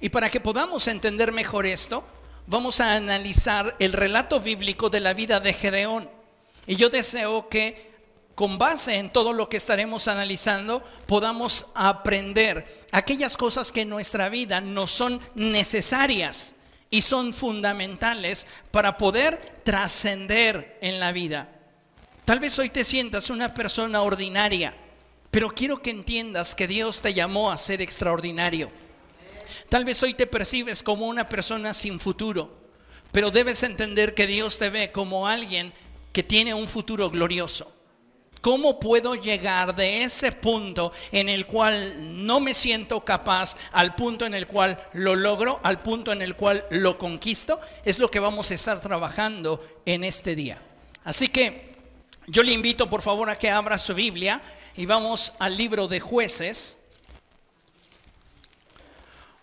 Y 0.00 0.08
para 0.08 0.30
que 0.30 0.40
podamos 0.40 0.88
entender 0.88 1.30
mejor 1.30 1.66
esto, 1.66 2.06
vamos 2.46 2.80
a 2.80 2.94
analizar 2.94 3.74
el 3.78 3.92
relato 3.92 4.40
bíblico 4.40 4.90
de 4.90 5.00
la 5.00 5.14
vida 5.14 5.40
de 5.40 5.52
Gedeón. 5.52 6.08
Y 6.66 6.76
yo 6.76 6.88
deseo 6.88 7.48
que 7.48 7.92
con 8.34 8.58
base 8.58 8.96
en 8.96 9.12
todo 9.12 9.32
lo 9.32 9.48
que 9.48 9.58
estaremos 9.58 10.08
analizando 10.08 10.82
podamos 11.06 11.66
aprender 11.74 12.86
aquellas 12.92 13.36
cosas 13.36 13.72
que 13.72 13.82
en 13.82 13.90
nuestra 13.90 14.28
vida 14.28 14.60
no 14.60 14.86
son 14.86 15.20
necesarias 15.34 16.54
y 16.90 17.02
son 17.02 17.32
fundamentales 17.32 18.46
para 18.70 18.96
poder 18.96 19.60
trascender 19.64 20.78
en 20.80 21.00
la 21.00 21.12
vida. 21.12 21.48
Tal 22.24 22.38
vez 22.38 22.58
hoy 22.58 22.68
te 22.68 22.84
sientas 22.84 23.30
una 23.30 23.52
persona 23.52 24.02
ordinaria, 24.02 24.74
pero 25.30 25.50
quiero 25.50 25.82
que 25.82 25.90
entiendas 25.90 26.54
que 26.54 26.68
Dios 26.68 27.02
te 27.02 27.14
llamó 27.14 27.50
a 27.50 27.56
ser 27.56 27.82
extraordinario. 27.82 28.70
Tal 29.72 29.86
vez 29.86 30.02
hoy 30.02 30.12
te 30.12 30.26
percibes 30.26 30.82
como 30.82 31.06
una 31.06 31.26
persona 31.30 31.72
sin 31.72 31.98
futuro, 31.98 32.54
pero 33.10 33.30
debes 33.30 33.62
entender 33.62 34.12
que 34.12 34.26
Dios 34.26 34.58
te 34.58 34.68
ve 34.68 34.92
como 34.92 35.26
alguien 35.26 35.72
que 36.12 36.22
tiene 36.22 36.52
un 36.52 36.68
futuro 36.68 37.08
glorioso. 37.08 37.72
¿Cómo 38.42 38.78
puedo 38.78 39.14
llegar 39.14 39.74
de 39.74 40.04
ese 40.04 40.30
punto 40.30 40.92
en 41.10 41.30
el 41.30 41.46
cual 41.46 42.26
no 42.26 42.38
me 42.38 42.52
siento 42.52 43.02
capaz 43.02 43.56
al 43.72 43.94
punto 43.94 44.26
en 44.26 44.34
el 44.34 44.46
cual 44.46 44.78
lo 44.92 45.16
logro, 45.16 45.58
al 45.62 45.80
punto 45.80 46.12
en 46.12 46.20
el 46.20 46.36
cual 46.36 46.66
lo 46.68 46.98
conquisto? 46.98 47.58
Es 47.82 47.98
lo 47.98 48.10
que 48.10 48.20
vamos 48.20 48.50
a 48.50 48.54
estar 48.56 48.78
trabajando 48.82 49.80
en 49.86 50.04
este 50.04 50.36
día. 50.36 50.60
Así 51.02 51.28
que 51.28 51.72
yo 52.26 52.42
le 52.42 52.52
invito 52.52 52.90
por 52.90 53.00
favor 53.00 53.30
a 53.30 53.36
que 53.36 53.48
abra 53.48 53.78
su 53.78 53.94
Biblia 53.94 54.42
y 54.76 54.84
vamos 54.84 55.32
al 55.38 55.56
libro 55.56 55.88
de 55.88 55.98
jueces. 55.98 56.76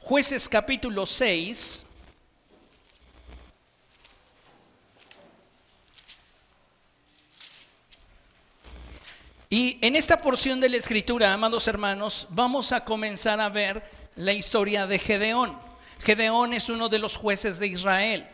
Jueces 0.10 0.50
capítulo 0.50 1.06
6. 1.06 1.86
Y 9.52 9.78
en 9.82 9.96
esta 9.96 10.18
porción 10.18 10.60
de 10.60 10.70
la 10.70 10.78
escritura, 10.78 11.32
amados 11.32 11.68
hermanos, 11.68 12.26
vamos 12.32 12.72
a 12.72 12.84
comenzar 12.84 13.40
a 13.40 13.50
ver 13.50 13.84
la 14.16 14.34
historia 14.34 14.88
de 14.88 14.98
Gedeón. 14.98 15.56
Gedeón 16.00 16.54
es 16.54 16.70
uno 16.70 16.90
de 16.90 16.98
los 16.98 17.16
jueces 17.16 17.60
de 17.60 17.68
Israel. 17.68 18.28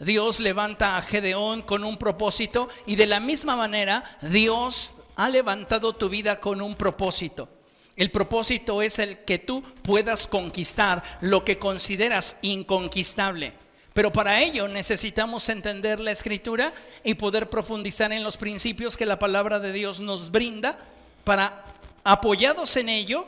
Dios 0.00 0.40
levanta 0.40 0.96
a 0.96 1.02
Gedeón 1.02 1.62
con 1.62 1.84
un 1.84 1.98
propósito 1.98 2.68
y 2.84 2.96
de 2.96 3.06
la 3.06 3.20
misma 3.20 3.54
manera 3.54 4.18
Dios 4.22 4.94
ha 5.14 5.28
levantado 5.28 5.92
tu 5.92 6.08
vida 6.08 6.40
con 6.40 6.60
un 6.60 6.74
propósito. 6.74 7.61
El 7.96 8.10
propósito 8.10 8.80
es 8.80 8.98
el 8.98 9.18
que 9.18 9.38
tú 9.38 9.62
puedas 9.82 10.26
conquistar 10.26 11.02
lo 11.20 11.44
que 11.44 11.58
consideras 11.58 12.38
inconquistable. 12.42 13.52
Pero 13.92 14.10
para 14.10 14.40
ello 14.40 14.68
necesitamos 14.68 15.48
entender 15.50 16.00
la 16.00 16.12
escritura 16.12 16.72
y 17.04 17.14
poder 17.14 17.50
profundizar 17.50 18.10
en 18.12 18.22
los 18.22 18.38
principios 18.38 18.96
que 18.96 19.04
la 19.04 19.18
palabra 19.18 19.58
de 19.58 19.72
Dios 19.72 20.00
nos 20.00 20.30
brinda 20.30 20.78
para, 21.24 21.64
apoyados 22.02 22.76
en 22.78 22.88
ello, 22.88 23.26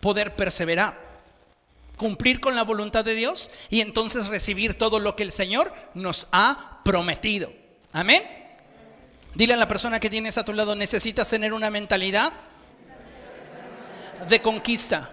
poder 0.00 0.34
perseverar, 0.34 0.98
cumplir 1.96 2.40
con 2.40 2.56
la 2.56 2.64
voluntad 2.64 3.04
de 3.04 3.14
Dios 3.14 3.50
y 3.70 3.80
entonces 3.80 4.26
recibir 4.26 4.76
todo 4.76 4.98
lo 4.98 5.14
que 5.14 5.22
el 5.22 5.30
Señor 5.30 5.72
nos 5.94 6.26
ha 6.32 6.80
prometido. 6.84 7.52
Amén. 7.92 8.24
Dile 9.34 9.54
a 9.54 9.56
la 9.56 9.68
persona 9.68 10.00
que 10.00 10.10
tienes 10.10 10.38
a 10.38 10.44
tu 10.44 10.52
lado, 10.52 10.74
necesitas 10.74 11.30
tener 11.30 11.52
una 11.52 11.70
mentalidad 11.70 12.32
de 14.28 14.42
conquista. 14.42 15.10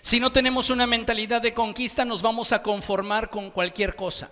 Si 0.00 0.18
no 0.18 0.32
tenemos 0.32 0.70
una 0.70 0.86
mentalidad 0.86 1.40
de 1.40 1.54
conquista, 1.54 2.04
nos 2.04 2.22
vamos 2.22 2.52
a 2.52 2.62
conformar 2.62 3.30
con 3.30 3.50
cualquier 3.50 3.94
cosa. 3.94 4.30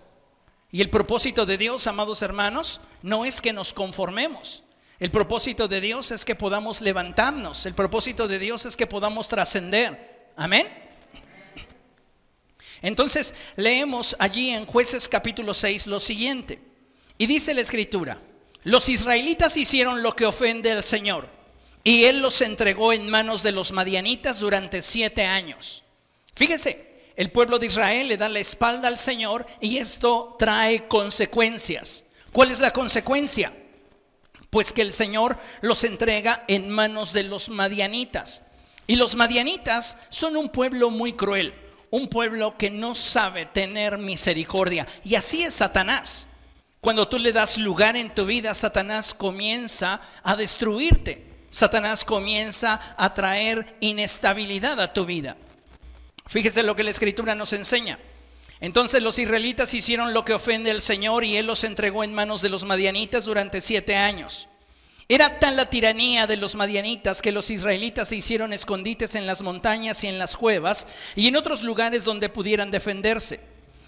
Y 0.73 0.81
el 0.81 0.91
propósito 0.91 1.47
de 1.47 1.57
Dios, 1.57 1.87
amados 1.87 2.23
hermanos, 2.23 2.81
no 3.03 3.25
es 3.25 3.41
que 3.41 3.53
nos 3.53 3.73
conformemos. 3.73 4.65
El 4.99 5.11
propósito 5.11 5.69
de 5.69 5.81
Dios 5.81 6.11
es 6.11 6.25
que 6.25 6.35
podamos 6.35 6.81
levantarnos. 6.81 7.67
El 7.67 7.75
propósito 7.75 8.29
de 8.29 8.39
Dios 8.39 8.67
es 8.67 8.77
que 8.77 8.87
podamos 8.87 9.29
trascender. 9.29 10.33
Amén. 10.37 10.69
Entonces 12.83 13.35
leemos 13.57 14.17
allí 14.19 14.50
en 14.50 14.67
jueces 14.67 15.09
capítulo 15.09 15.55
6 15.55 15.87
lo 15.87 16.00
siguiente. 16.00 16.61
Y 17.17 17.27
dice 17.27 17.55
la 17.55 17.61
escritura, 17.61 18.19
los 18.65 18.89
israelitas 18.89 19.57
hicieron 19.57 20.03
lo 20.03 20.17
que 20.17 20.27
ofende 20.27 20.73
al 20.73 20.83
Señor 20.83 21.40
y 21.83 22.05
él 22.05 22.21
los 22.21 22.41
entregó 22.41 22.93
en 22.93 23.09
manos 23.09 23.43
de 23.43 23.53
los 23.53 23.73
madianitas 23.73 24.41
durante 24.41 24.83
siete 24.83 25.25
años. 25.25 25.85
Fíjese, 26.35 26.91
el 27.17 27.31
pueblo 27.31 27.59
de 27.59 27.67
Israel 27.67 28.09
le 28.09 28.17
da 28.17 28.29
la 28.29 28.39
espalda 28.41 28.89
al 28.89 28.99
Señor 28.99 29.47
y 29.61 29.79
esto 29.79 30.37
trae 30.39 30.89
consecuencias. 30.89 32.05
¿Cuál 32.33 32.51
es 32.51 32.61
la 32.61 32.73
consecuencia? 32.73 33.53
Pues 34.51 34.73
que 34.73 34.83
el 34.83 34.93
Señor 34.93 35.39
los 35.61 35.85
entrega 35.85 36.45
en 36.49 36.71
manos 36.71 37.13
de 37.13 37.25
los 37.25 37.49
madianitas. 37.49 38.45
Y 38.87 38.97
los 38.97 39.17
madianitas 39.17 39.99
son 40.09 40.37
un 40.37 40.49
pueblo 40.49 40.91
muy 40.91 41.13
cruel, 41.13 41.53
un 41.91 42.09
pueblo 42.09 42.57
que 42.59 42.71
no 42.71 42.95
sabe 42.95 43.47
tener 43.47 43.99
misericordia. 43.99 44.87
Y 45.05 45.15
así 45.15 45.43
es 45.43 45.55
Satanás. 45.55 46.27
Cuando 46.81 47.07
tú 47.07 47.19
le 47.19 47.33
das 47.33 47.59
lugar 47.59 47.97
en 47.97 48.15
tu 48.15 48.25
vida, 48.25 48.55
Satanás 48.55 49.15
comienza 49.15 50.01
a 50.23 50.35
destruirte. 50.35 51.30
Satanás 51.50 52.04
comienza 52.04 52.95
a 52.97 53.12
traer 53.12 53.76
inestabilidad 53.80 54.80
a 54.80 54.92
tu 54.92 55.04
vida. 55.04 55.37
Fíjese 56.26 56.62
lo 56.62 56.76
que 56.76 56.85
la 56.85 56.90
escritura 56.90 57.35
nos 57.35 57.52
enseña. 57.52 57.99
Entonces 58.61 59.02
los 59.02 59.19
israelitas 59.19 59.75
hicieron 59.75 60.14
lo 60.14 60.25
que 60.25 60.35
ofende 60.35 60.71
al 60.71 60.80
Señor 60.80 61.25
y 61.25 61.37
Él 61.37 61.47
los 61.47 61.64
entregó 61.64 62.04
en 62.04 62.14
manos 62.14 62.42
de 62.42 62.50
los 62.50 62.64
madianitas 62.64 63.25
durante 63.25 63.61
siete 63.61 63.97
años. 63.97 64.49
Era 65.09 65.40
tal 65.40 65.57
la 65.57 65.69
tiranía 65.69 66.28
de 66.28 66.37
los 66.37 66.54
madianitas 66.54 67.21
que 67.21 67.33
los 67.33 67.50
israelitas 67.50 68.09
se 68.09 68.16
hicieron 68.16 68.52
escondites 68.52 69.16
en 69.16 69.26
las 69.26 69.42
montañas 69.42 70.04
y 70.04 70.07
en 70.07 70.19
las 70.19 70.37
cuevas 70.37 70.87
y 71.16 71.26
en 71.26 71.35
otros 71.35 71.62
lugares 71.62 72.04
donde 72.04 72.28
pudieran 72.28 72.71
defenderse. 72.71 73.40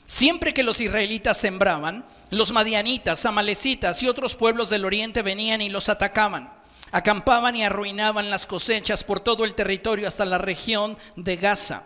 Siempre 0.07 0.53
que 0.53 0.65
los 0.65 0.81
israelitas 0.81 1.37
sembraban, 1.37 2.05
los 2.31 2.51
madianitas, 2.51 3.25
amalecitas 3.25 4.03
y 4.03 4.09
otros 4.09 4.35
pueblos 4.35 4.69
del 4.69 4.85
oriente 4.85 5.23
venían 5.23 5.61
y 5.61 5.69
los 5.69 5.89
atacaban. 5.89 6.62
Acampaban 6.93 7.57
y 7.57 7.65
arruinaban 7.65 8.31
las 8.31 8.47
cosechas 8.47 9.03
por 9.03 9.21
todo 9.21 9.45
el 9.45 9.55
territorio 9.55 10.07
hasta 10.07 10.25
la 10.25 10.39
región 10.39 10.97
de 11.17 11.37
Gaza. 11.37 11.85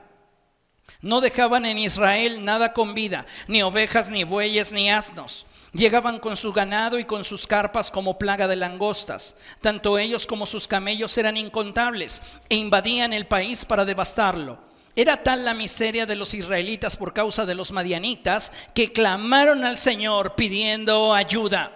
No 1.01 1.21
dejaban 1.21 1.65
en 1.65 1.79
Israel 1.79 2.45
nada 2.45 2.73
con 2.73 2.95
vida, 2.95 3.27
ni 3.47 3.63
ovejas, 3.63 4.11
ni 4.11 4.25
bueyes, 4.25 4.73
ni 4.73 4.91
asnos. 4.91 5.47
Llegaban 5.73 6.19
con 6.19 6.37
su 6.37 6.53
ganado 6.53 6.99
y 6.99 7.05
con 7.05 7.23
sus 7.23 7.47
carpas 7.47 7.91
como 7.91 8.19
plaga 8.19 8.49
de 8.49 8.57
langostas. 8.57 9.37
Tanto 9.61 9.99
ellos 9.99 10.27
como 10.27 10.47
sus 10.47 10.67
camellos 10.67 11.17
eran 11.19 11.37
incontables 11.37 12.23
e 12.49 12.57
invadían 12.57 13.13
el 13.13 13.27
país 13.27 13.65
para 13.65 13.85
devastarlo. 13.85 14.59
Era 14.97 15.23
tal 15.23 15.45
la 15.45 15.53
miseria 15.53 16.07
de 16.07 16.17
los 16.17 16.33
israelitas 16.33 16.97
por 16.97 17.13
causa 17.13 17.45
de 17.45 17.55
los 17.55 17.71
madianitas 17.71 18.53
que 18.75 18.93
clamaron 18.93 19.65
al 19.65 19.77
Señor 19.77 20.35
pidiendo 20.35 21.13
ayuda. 21.13 21.76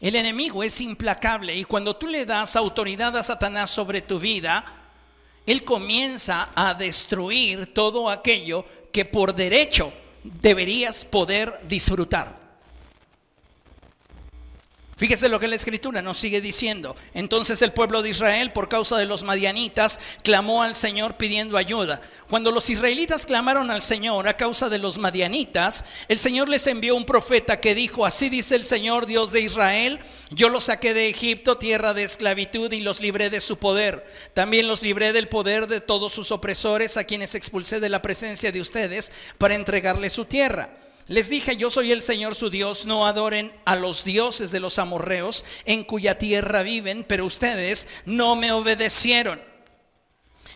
El 0.00 0.14
enemigo 0.14 0.62
es 0.62 0.80
implacable 0.80 1.54
y 1.54 1.64
cuando 1.64 1.96
tú 1.96 2.06
le 2.06 2.26
das 2.26 2.56
autoridad 2.56 3.16
a 3.16 3.22
Satanás 3.22 3.70
sobre 3.70 4.02
tu 4.02 4.18
vida, 4.18 4.64
él 5.46 5.64
comienza 5.64 6.50
a 6.54 6.74
destruir 6.74 7.72
todo 7.72 8.10
aquello 8.10 8.64
que 8.92 9.04
por 9.04 9.34
derecho 9.34 9.92
deberías 10.22 11.04
poder 11.04 11.60
disfrutar. 11.68 12.45
Fíjese 14.98 15.28
lo 15.28 15.38
que 15.38 15.46
la 15.46 15.56
escritura 15.56 16.00
nos 16.00 16.16
sigue 16.16 16.40
diciendo. 16.40 16.96
Entonces 17.12 17.60
el 17.60 17.72
pueblo 17.72 18.00
de 18.00 18.08
Israel, 18.08 18.52
por 18.52 18.70
causa 18.70 18.96
de 18.96 19.04
los 19.04 19.24
madianitas, 19.24 20.00
clamó 20.22 20.62
al 20.62 20.74
Señor 20.74 21.18
pidiendo 21.18 21.58
ayuda. 21.58 22.00
Cuando 22.30 22.50
los 22.50 22.70
israelitas 22.70 23.26
clamaron 23.26 23.70
al 23.70 23.82
Señor 23.82 24.26
a 24.26 24.38
causa 24.38 24.70
de 24.70 24.78
los 24.78 24.96
madianitas, 24.96 25.84
el 26.08 26.18
Señor 26.18 26.48
les 26.48 26.66
envió 26.66 26.96
un 26.96 27.04
profeta 27.04 27.60
que 27.60 27.74
dijo, 27.74 28.06
así 28.06 28.30
dice 28.30 28.54
el 28.54 28.64
Señor 28.64 29.04
Dios 29.04 29.32
de 29.32 29.42
Israel, 29.42 30.00
yo 30.30 30.48
los 30.48 30.64
saqué 30.64 30.94
de 30.94 31.10
Egipto, 31.10 31.58
tierra 31.58 31.92
de 31.92 32.04
esclavitud, 32.04 32.72
y 32.72 32.80
los 32.80 33.02
libré 33.02 33.28
de 33.28 33.42
su 33.42 33.58
poder. 33.58 34.10
También 34.32 34.66
los 34.66 34.80
libré 34.80 35.12
del 35.12 35.28
poder 35.28 35.66
de 35.66 35.82
todos 35.82 36.14
sus 36.14 36.32
opresores, 36.32 36.96
a 36.96 37.04
quienes 37.04 37.34
expulsé 37.34 37.80
de 37.80 37.90
la 37.90 38.00
presencia 38.00 38.50
de 38.50 38.62
ustedes, 38.62 39.12
para 39.36 39.56
entregarles 39.56 40.14
su 40.14 40.24
tierra. 40.24 40.70
Les 41.08 41.28
dije, 41.28 41.56
yo 41.56 41.70
soy 41.70 41.92
el 41.92 42.02
Señor 42.02 42.34
su 42.34 42.50
Dios, 42.50 42.84
no 42.84 43.06
adoren 43.06 43.52
a 43.64 43.76
los 43.76 44.04
dioses 44.04 44.50
de 44.50 44.58
los 44.58 44.80
amorreos 44.80 45.44
en 45.64 45.84
cuya 45.84 46.18
tierra 46.18 46.62
viven, 46.62 47.04
pero 47.04 47.24
ustedes 47.24 47.86
no 48.06 48.34
me 48.34 48.50
obedecieron. 48.50 49.40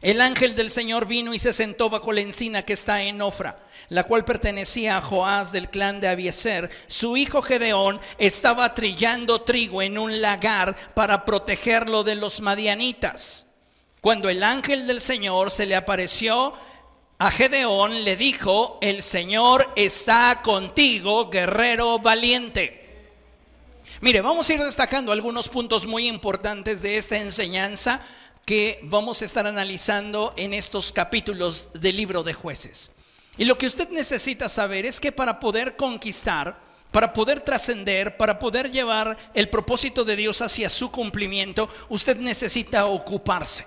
El 0.01 0.21
ángel 0.21 0.57
del 0.57 0.71
Señor 0.71 1.07
vino 1.07 1.35
y 1.35 1.39
se 1.39 1.53
sentó 1.53 1.89
bajo 1.89 2.11
la 2.11 2.23
encina 2.23 2.65
que 2.65 2.73
está 2.73 3.03
en 3.03 3.21
Ofra, 3.21 3.65
la 3.91 4.05
cual 4.05 4.25
pertenecía 4.25 4.97
a 4.97 5.03
Joás 5.03 5.53
del 5.53 5.69
clan 5.69 6.01
de 6.01 6.09
Abieser. 6.09 6.71
Su 6.87 7.17
hijo 7.17 7.43
Gedeón 7.43 8.01
estaba 8.19 8.75
trillando 8.75 9.43
trigo 9.43 9.83
en 9.83 9.99
un 9.99 10.21
lagar 10.21 10.75
para 10.95 11.25
protegerlo 11.25 12.03
de 12.03 12.17
los 12.17 12.41
madianitas. 12.41 13.47
Cuando 14.01 14.31
el 14.31 14.43
ángel 14.43 14.87
del 14.87 15.03
Señor 15.03 15.51
se 15.51 15.67
le 15.67 15.77
apareció, 15.77 16.55
a 17.21 17.31
Gedeón 17.31 18.03
le 18.03 18.17
dijo, 18.17 18.79
el 18.81 19.03
Señor 19.03 19.71
está 19.77 20.41
contigo, 20.43 21.29
guerrero 21.29 21.99
valiente. 21.99 22.81
Mire, 24.01 24.23
vamos 24.23 24.49
a 24.49 24.55
ir 24.55 24.61
destacando 24.61 25.13
algunos 25.13 25.51
puntos 25.51 25.87
muy 25.87 26.09
importantes 26.09 26.81
de 26.81 26.97
esta 26.97 27.19
enseñanza 27.19 28.01
que 28.47 28.81
vamos 28.85 29.21
a 29.21 29.27
estar 29.27 29.47
analizando 29.47 30.33
en 30.39 30.55
estos 30.55 30.93
capítulos 30.93 31.71
del 31.75 31.99
libro 31.99 32.23
de 32.23 32.33
jueces. 32.33 32.93
Y 33.37 33.45
lo 33.45 33.59
que 33.59 33.67
usted 33.67 33.91
necesita 33.91 34.49
saber 34.49 34.87
es 34.87 34.99
que 34.99 35.13
para 35.13 35.39
poder 35.41 35.77
conquistar, 35.77 36.59
para 36.91 37.13
poder 37.13 37.43
trascender, 37.43 38.17
para 38.17 38.39
poder 38.39 38.71
llevar 38.71 39.19
el 39.35 39.51
propósito 39.51 40.05
de 40.05 40.17
Dios 40.17 40.41
hacia 40.41 40.71
su 40.71 40.91
cumplimiento, 40.91 41.69
usted 41.91 42.17
necesita 42.17 42.87
ocuparse. 42.87 43.67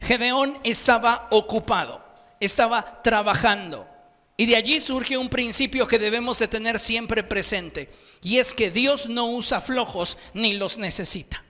Gedeón 0.00 0.58
estaba 0.64 1.28
ocupado, 1.30 2.04
estaba 2.40 3.02
trabajando. 3.02 3.88
Y 4.36 4.46
de 4.46 4.56
allí 4.56 4.80
surge 4.80 5.18
un 5.18 5.28
principio 5.28 5.88
que 5.88 5.98
debemos 5.98 6.38
de 6.38 6.46
tener 6.46 6.78
siempre 6.78 7.24
presente. 7.24 7.90
Y 8.22 8.38
es 8.38 8.54
que 8.54 8.70
Dios 8.70 9.08
no 9.08 9.30
usa 9.32 9.60
flojos 9.60 10.16
ni 10.32 10.54
los 10.54 10.78
necesita. 10.78 11.42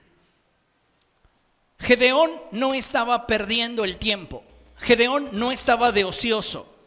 Gedeón 1.77 2.31
no 2.51 2.73
estaba 2.73 3.27
perdiendo 3.27 3.83
el 3.83 3.97
tiempo. 3.97 4.43
Gedeón 4.77 5.29
no 5.33 5.51
estaba 5.51 5.91
de 5.91 6.03
ocioso. 6.03 6.78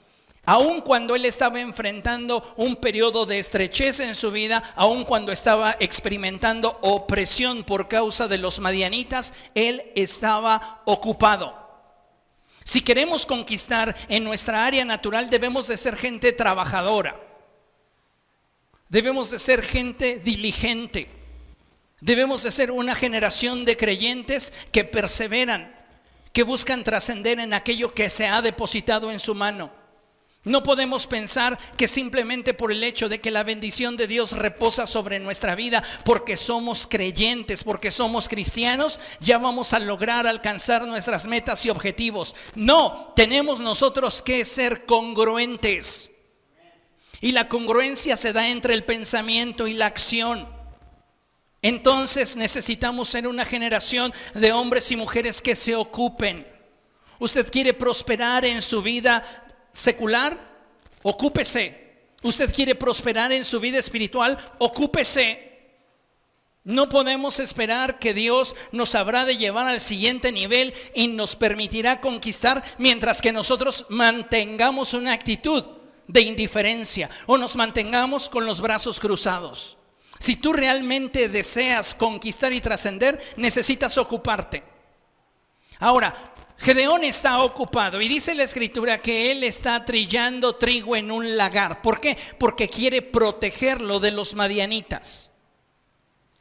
Aun 0.44 0.80
cuando 0.80 1.14
él 1.14 1.24
estaba 1.24 1.60
enfrentando 1.60 2.54
un 2.56 2.74
periodo 2.74 3.26
de 3.26 3.38
estrechez 3.38 4.00
en 4.00 4.16
su 4.16 4.32
vida, 4.32 4.72
aun 4.74 5.04
cuando 5.04 5.30
estaba 5.30 5.76
experimentando 5.78 6.78
opresión 6.82 7.62
por 7.62 7.86
causa 7.86 8.26
de 8.26 8.38
los 8.38 8.58
madianitas, 8.58 9.34
él 9.54 9.82
estaba 9.94 10.82
ocupado. 10.84 11.62
Si 12.64 12.80
queremos 12.80 13.24
conquistar 13.24 13.96
en 14.08 14.24
nuestra 14.24 14.64
área 14.64 14.84
natural, 14.84 15.30
debemos 15.30 15.68
de 15.68 15.76
ser 15.76 15.96
gente 15.96 16.32
trabajadora. 16.32 17.16
Debemos 18.88 19.30
de 19.30 19.38
ser 19.38 19.62
gente 19.62 20.18
diligente. 20.18 21.08
Debemos 22.00 22.42
de 22.42 22.50
ser 22.50 22.72
una 22.72 22.96
generación 22.96 23.64
de 23.64 23.76
creyentes 23.76 24.52
que 24.72 24.82
perseveran, 24.82 25.72
que 26.32 26.42
buscan 26.42 26.82
trascender 26.82 27.38
en 27.38 27.54
aquello 27.54 27.94
que 27.94 28.10
se 28.10 28.26
ha 28.26 28.42
depositado 28.42 29.12
en 29.12 29.20
su 29.20 29.36
mano. 29.36 29.81
No 30.44 30.64
podemos 30.64 31.06
pensar 31.06 31.56
que 31.76 31.86
simplemente 31.86 32.52
por 32.52 32.72
el 32.72 32.82
hecho 32.82 33.08
de 33.08 33.20
que 33.20 33.30
la 33.30 33.44
bendición 33.44 33.96
de 33.96 34.08
Dios 34.08 34.32
reposa 34.32 34.88
sobre 34.88 35.20
nuestra 35.20 35.54
vida, 35.54 35.84
porque 36.04 36.36
somos 36.36 36.88
creyentes, 36.88 37.62
porque 37.62 37.92
somos 37.92 38.28
cristianos, 38.28 38.98
ya 39.20 39.38
vamos 39.38 39.72
a 39.72 39.78
lograr 39.78 40.26
alcanzar 40.26 40.84
nuestras 40.86 41.28
metas 41.28 41.64
y 41.64 41.70
objetivos. 41.70 42.34
No, 42.56 43.12
tenemos 43.14 43.60
nosotros 43.60 44.20
que 44.20 44.44
ser 44.44 44.84
congruentes. 44.84 46.10
Y 47.20 47.30
la 47.30 47.48
congruencia 47.48 48.16
se 48.16 48.32
da 48.32 48.48
entre 48.48 48.74
el 48.74 48.82
pensamiento 48.82 49.68
y 49.68 49.74
la 49.74 49.86
acción. 49.86 50.48
Entonces 51.62 52.36
necesitamos 52.36 53.08
ser 53.08 53.28
una 53.28 53.44
generación 53.44 54.12
de 54.34 54.50
hombres 54.50 54.90
y 54.90 54.96
mujeres 54.96 55.40
que 55.40 55.54
se 55.54 55.76
ocupen. 55.76 56.44
Usted 57.20 57.48
quiere 57.48 57.72
prosperar 57.72 58.44
en 58.44 58.60
su 58.60 58.82
vida 58.82 59.41
secular, 59.72 60.38
ocúpese. 61.02 61.80
Usted 62.22 62.52
quiere 62.54 62.74
prosperar 62.74 63.32
en 63.32 63.44
su 63.44 63.58
vida 63.60 63.78
espiritual, 63.78 64.38
ocúpese. 64.58 65.52
No 66.64 66.88
podemos 66.88 67.40
esperar 67.40 67.98
que 67.98 68.14
Dios 68.14 68.54
nos 68.70 68.94
habrá 68.94 69.24
de 69.24 69.36
llevar 69.36 69.66
al 69.66 69.80
siguiente 69.80 70.30
nivel 70.30 70.72
y 70.94 71.08
nos 71.08 71.34
permitirá 71.34 72.00
conquistar 72.00 72.62
mientras 72.78 73.20
que 73.20 73.32
nosotros 73.32 73.86
mantengamos 73.88 74.94
una 74.94 75.12
actitud 75.12 75.64
de 76.06 76.20
indiferencia 76.20 77.10
o 77.26 77.36
nos 77.36 77.56
mantengamos 77.56 78.28
con 78.28 78.46
los 78.46 78.60
brazos 78.60 79.00
cruzados. 79.00 79.76
Si 80.20 80.36
tú 80.36 80.52
realmente 80.52 81.28
deseas 81.28 81.96
conquistar 81.96 82.52
y 82.52 82.60
trascender, 82.60 83.20
necesitas 83.36 83.98
ocuparte. 83.98 84.62
Ahora, 85.80 86.31
Gedeón 86.62 87.02
está 87.02 87.42
ocupado 87.42 88.00
y 88.00 88.06
dice 88.06 88.36
la 88.36 88.44
escritura 88.44 88.98
que 88.98 89.32
él 89.32 89.42
está 89.42 89.84
trillando 89.84 90.54
trigo 90.54 90.94
en 90.94 91.10
un 91.10 91.36
lagar. 91.36 91.82
¿Por 91.82 92.00
qué? 92.00 92.16
Porque 92.38 92.68
quiere 92.68 93.02
protegerlo 93.02 93.98
de 93.98 94.12
los 94.12 94.36
madianitas. 94.36 95.32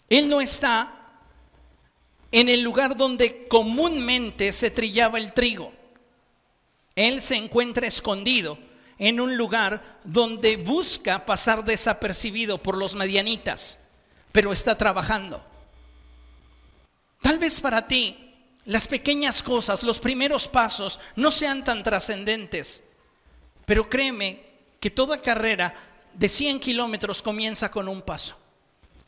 Él 0.10 0.30
no 0.30 0.40
está 0.40 0.94
en 2.32 2.50
el 2.50 2.62
lugar 2.62 2.96
donde 2.96 3.48
comúnmente 3.48 4.52
se 4.52 4.70
trillaba 4.70 5.18
el 5.18 5.34
trigo. 5.34 5.74
Él 6.96 7.20
se 7.24 7.36
encuentra 7.36 7.88
escondido 7.88 8.60
en 9.00 9.20
un 9.20 9.36
lugar 9.36 10.00
donde 10.04 10.56
busca 10.56 11.26
pasar 11.26 11.64
desapercibido 11.64 12.60
por 12.62 12.78
los 12.78 12.94
madianitas, 12.94 13.80
pero 14.32 14.52
está 14.52 14.78
trabajando. 14.78 15.44
Tal 17.24 17.40
vez 17.40 17.60
para 17.60 17.88
ti 17.88 18.31
las 18.66 18.88
pequeñas 18.88 19.42
cosas, 19.42 19.84
los 19.84 20.00
primeros 20.00 20.48
pasos, 20.48 21.00
no 21.16 21.32
sean 21.32 21.64
tan 21.64 21.84
trascendentes. 21.84 22.84
Pero 23.66 23.90
créeme 23.90 24.44
que 24.80 24.92
toda 24.92 25.22
carrera 25.22 25.74
de 26.14 26.28
100 26.28 26.60
kilómetros 26.60 27.22
comienza 27.22 27.72
con 27.72 27.88
un 27.88 28.02
paso. 28.02 28.38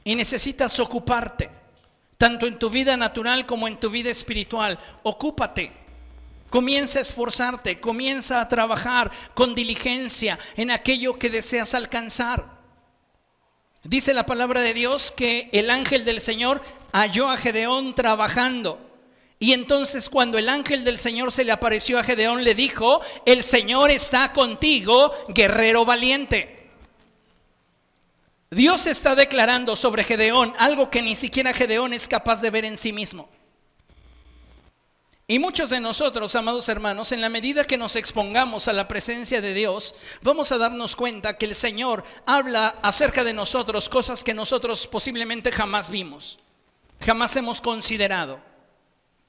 Y 0.04 0.16
necesitas 0.16 0.80
ocuparte, 0.80 1.50
tanto 2.18 2.48
en 2.48 2.60
tu 2.60 2.70
vida 2.70 2.98
natural 2.98 3.46
como 3.46 3.68
en 3.68 3.80
tu 3.80 3.90
vida 3.90 4.10
espiritual. 4.10 4.78
Ocúpate. 5.04 5.72
Comienza 6.50 7.00
a 7.00 7.02
esforzarte, 7.02 7.80
comienza 7.80 8.40
a 8.40 8.48
trabajar 8.48 9.12
con 9.34 9.56
diligencia 9.56 10.38
en 10.56 10.70
aquello 10.70 11.18
que 11.18 11.32
deseas 11.32 11.74
alcanzar. 11.74 12.46
Dice 13.84 14.14
la 14.14 14.26
palabra 14.26 14.62
de 14.62 14.74
Dios 14.74 15.12
que 15.12 15.50
el 15.52 15.70
ángel 15.72 16.06
del 16.06 16.22
Señor 16.22 16.62
halló 16.92 17.30
a 17.30 17.38
Gedeón 17.38 17.96
trabajando 17.96 18.93
y 19.44 19.52
entonces 19.52 20.10
cuando 20.10 20.38
el 20.38 20.48
ángel 20.48 20.86
del 20.86 20.98
Señor 20.98 21.30
se 21.30 21.44
le 21.44 21.52
apareció 21.52 22.00
a 22.00 22.04
Gedeón, 22.06 22.46
le 22.46 22.56
dijo, 22.56 23.02
el 23.26 23.44
Señor 23.44 23.92
está 23.92 24.32
contigo, 24.32 25.14
guerrero 25.28 25.84
valiente. 25.84 26.72
Dios 28.50 28.88
está 28.88 29.16
declarando 29.16 29.76
sobre 29.76 30.06
Gedeón 30.06 30.54
algo 30.58 30.90
que 30.90 31.02
ni 31.02 31.14
siquiera 31.14 31.54
Gedeón 31.54 31.92
es 31.92 32.08
capaz 32.08 32.40
de 32.40 32.52
ver 32.52 32.64
en 32.64 32.78
sí 32.78 32.94
mismo. 32.94 33.28
Y 35.28 35.40
muchos 35.40 35.72
de 35.72 35.82
nosotros, 35.82 36.34
amados 36.38 36.70
hermanos, 36.70 37.12
en 37.12 37.20
la 37.20 37.28
medida 37.28 37.66
que 37.66 37.78
nos 37.78 37.98
expongamos 37.98 38.70
a 38.70 38.74
la 38.74 38.88
presencia 38.88 39.42
de 39.42 39.54
Dios, 39.54 39.94
vamos 40.22 40.54
a 40.54 40.58
darnos 40.58 40.96
cuenta 40.96 41.38
que 41.38 41.48
el 41.48 41.56
Señor 41.56 42.06
habla 42.26 42.78
acerca 42.82 43.26
de 43.26 43.34
nosotros 43.34 43.90
cosas 43.90 44.24
que 44.24 44.34
nosotros 44.34 44.88
posiblemente 44.88 45.52
jamás 45.52 45.90
vimos, 45.90 46.40
jamás 47.02 47.36
hemos 47.36 47.60
considerado. 47.60 48.53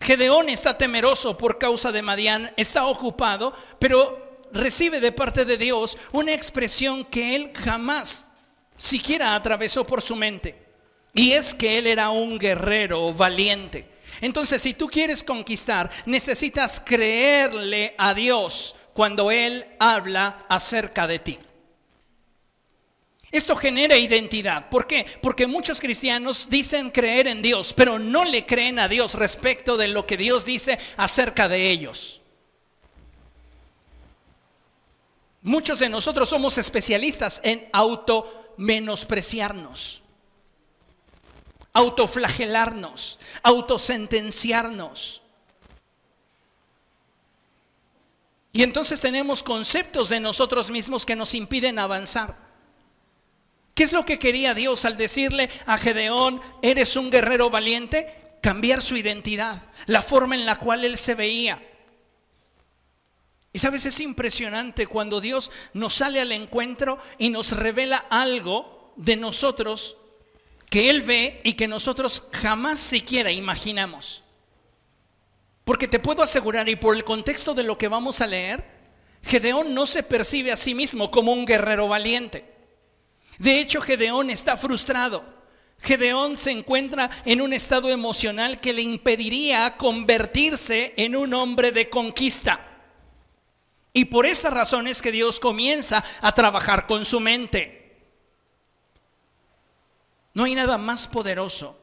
Gedeón 0.05 0.51
está 0.51 0.77
temeroso 0.77 1.37
por 1.37 1.59
causa 1.59 1.91
de 1.91 2.03
Madián, 2.03 2.53
está 2.59 2.87
ocupado, 2.87 3.55
pero 3.79 4.47
recibe 4.53 5.01
de 5.01 5.13
parte 5.13 5.47
de 5.47 5.57
Dios 5.57 5.97
una 6.13 6.35
expresión 6.35 7.07
que 7.07 7.35
él 7.35 7.51
jamás 7.55 8.27
siquiera 8.77 9.35
atravesó 9.35 9.85
por 9.87 10.03
su 10.03 10.15
mente. 10.15 10.63
Y 11.15 11.33
es 11.33 11.55
que 11.55 11.79
él 11.79 11.87
era 11.87 12.11
un 12.11 12.39
guerrero 12.39 13.15
valiente. 13.15 13.95
Entonces, 14.21 14.61
si 14.61 14.75
tú 14.75 14.89
quieres 14.89 15.23
conquistar, 15.23 15.91
necesitas 16.07 16.81
creerle 16.85 17.95
a 17.97 18.15
Dios 18.15 18.77
cuando 18.93 19.31
Él 19.31 19.65
habla 19.79 20.47
acerca 20.49 21.07
de 21.07 21.19
ti. 21.19 21.39
Esto 23.35 23.57
genera 23.57 23.97
identidad. 23.97 24.69
¿Por 24.69 24.87
qué? 24.87 25.05
Porque 25.21 25.47
muchos 25.49 25.81
cristianos 25.81 26.49
dicen 26.49 26.91
creer 26.91 27.27
en 27.27 27.43
Dios, 27.43 27.73
pero 27.73 27.99
no 27.99 28.25
le 28.25 28.47
creen 28.47 28.79
a 28.79 28.87
Dios 28.87 29.15
respecto 29.15 29.77
de 29.77 29.89
lo 29.89 30.07
que 30.07 30.17
Dios 30.17 30.45
dice 30.45 30.79
acerca 30.97 31.49
de 31.49 31.71
ellos. 31.71 32.21
Muchos 35.43 35.81
de 35.81 35.89
nosotros 35.89 36.29
somos 36.29 36.59
especialistas 36.59 37.41
en 37.43 37.69
auto 37.73 38.55
menospreciarnos 38.57 40.05
autoflagelarnos, 41.75 43.19
autosentenciarnos. 43.43 45.21
Y 48.53 48.63
entonces 48.63 49.01
tenemos 49.01 49.43
conceptos 49.43 50.09
de 50.09 50.21
nosotros 50.21 50.71
mismos 50.71 51.05
que 51.05 51.17
nos 51.17 51.35
impiden 51.35 51.81
avanzar. 51.81 52.44
¿Qué 53.75 53.83
es 53.83 53.93
lo 53.93 54.05
que 54.05 54.19
quería 54.19 54.55
Dios 54.55 54.85
al 54.85 54.97
decirle 54.97 55.51
a 55.67 55.79
Gedeón, 55.79 56.41
eres 56.63 56.97
un 56.97 57.11
guerrero 57.11 57.51
valiente? 57.51 58.39
Cambiar 58.41 58.83
su 58.83 58.97
identidad, 58.97 59.63
la 59.87 60.03
forma 60.03 60.37
en 60.37 60.47
la 60.47 60.59
cual 60.59 60.85
él 60.85 60.97
se 60.97 61.15
veía. 61.15 61.61
Y 63.53 63.59
sabes, 63.59 63.87
es 63.87 64.01
impresionante 64.01 64.87
cuando 64.87 65.21
Dios 65.21 65.51
nos 65.75 65.95
sale 65.95 66.21
al 66.21 66.33
encuentro 66.33 66.99
y 67.19 67.31
nos 67.31 67.53
revela 67.53 67.99
algo 68.11 68.93
de 68.97 69.17
nosotros 69.17 69.97
que 70.71 70.91
Él 70.91 71.03
ve 71.03 71.41
y 71.45 71.53
que 71.53 71.69
nosotros 71.69 72.25
jamás 72.33 72.81
siquiera 72.81 73.31
imaginamos. 73.31 74.25
Porque 75.65 75.87
te 75.87 76.01
puedo 76.01 76.23
asegurar, 76.23 76.69
y 76.69 76.75
por 76.77 76.97
el 76.97 77.05
contexto 77.05 77.55
de 77.55 77.63
lo 77.63 77.79
que 77.79 77.87
vamos 77.87 78.21
a 78.21 78.27
leer, 78.27 78.65
Gedeón 79.23 79.73
no 79.73 79.87
se 79.87 80.03
percibe 80.03 80.51
a 80.51 80.57
sí 80.57 80.75
mismo 80.75 81.13
como 81.13 81.33
un 81.33 81.47
guerrero 81.47 81.87
valiente. 81.87 82.54
De 83.39 83.61
hecho, 83.61 83.81
Gedeón 83.81 84.31
está 84.31 84.57
frustrado. 84.57 85.25
Gedeón 85.81 86.37
se 86.37 86.51
encuentra 86.51 87.11
en 87.25 87.41
un 87.41 87.53
estado 87.53 87.91
emocional 87.91 88.61
que 88.61 88.73
le 88.73 88.83
impediría 88.83 89.77
convertirse 89.77 90.95
en 90.97 91.15
un 91.15 91.35
hombre 91.35 91.73
de 91.73 91.91
conquista. 91.91 92.61
Y 93.93 94.07
por 94.07 94.27
esta 94.27 94.51
razón 94.51 94.89
es 94.89 95.03
que 95.03 95.13
Dios 95.13 95.39
comienza 95.39 96.03
a 96.21 96.33
trabajar 96.33 96.87
con 96.87 97.05
su 97.05 97.21
mente. 97.21 97.85
No 100.33 100.45
hay 100.45 100.55
nada 100.55 100.79
más 100.79 101.07
poderoso, 101.07 101.79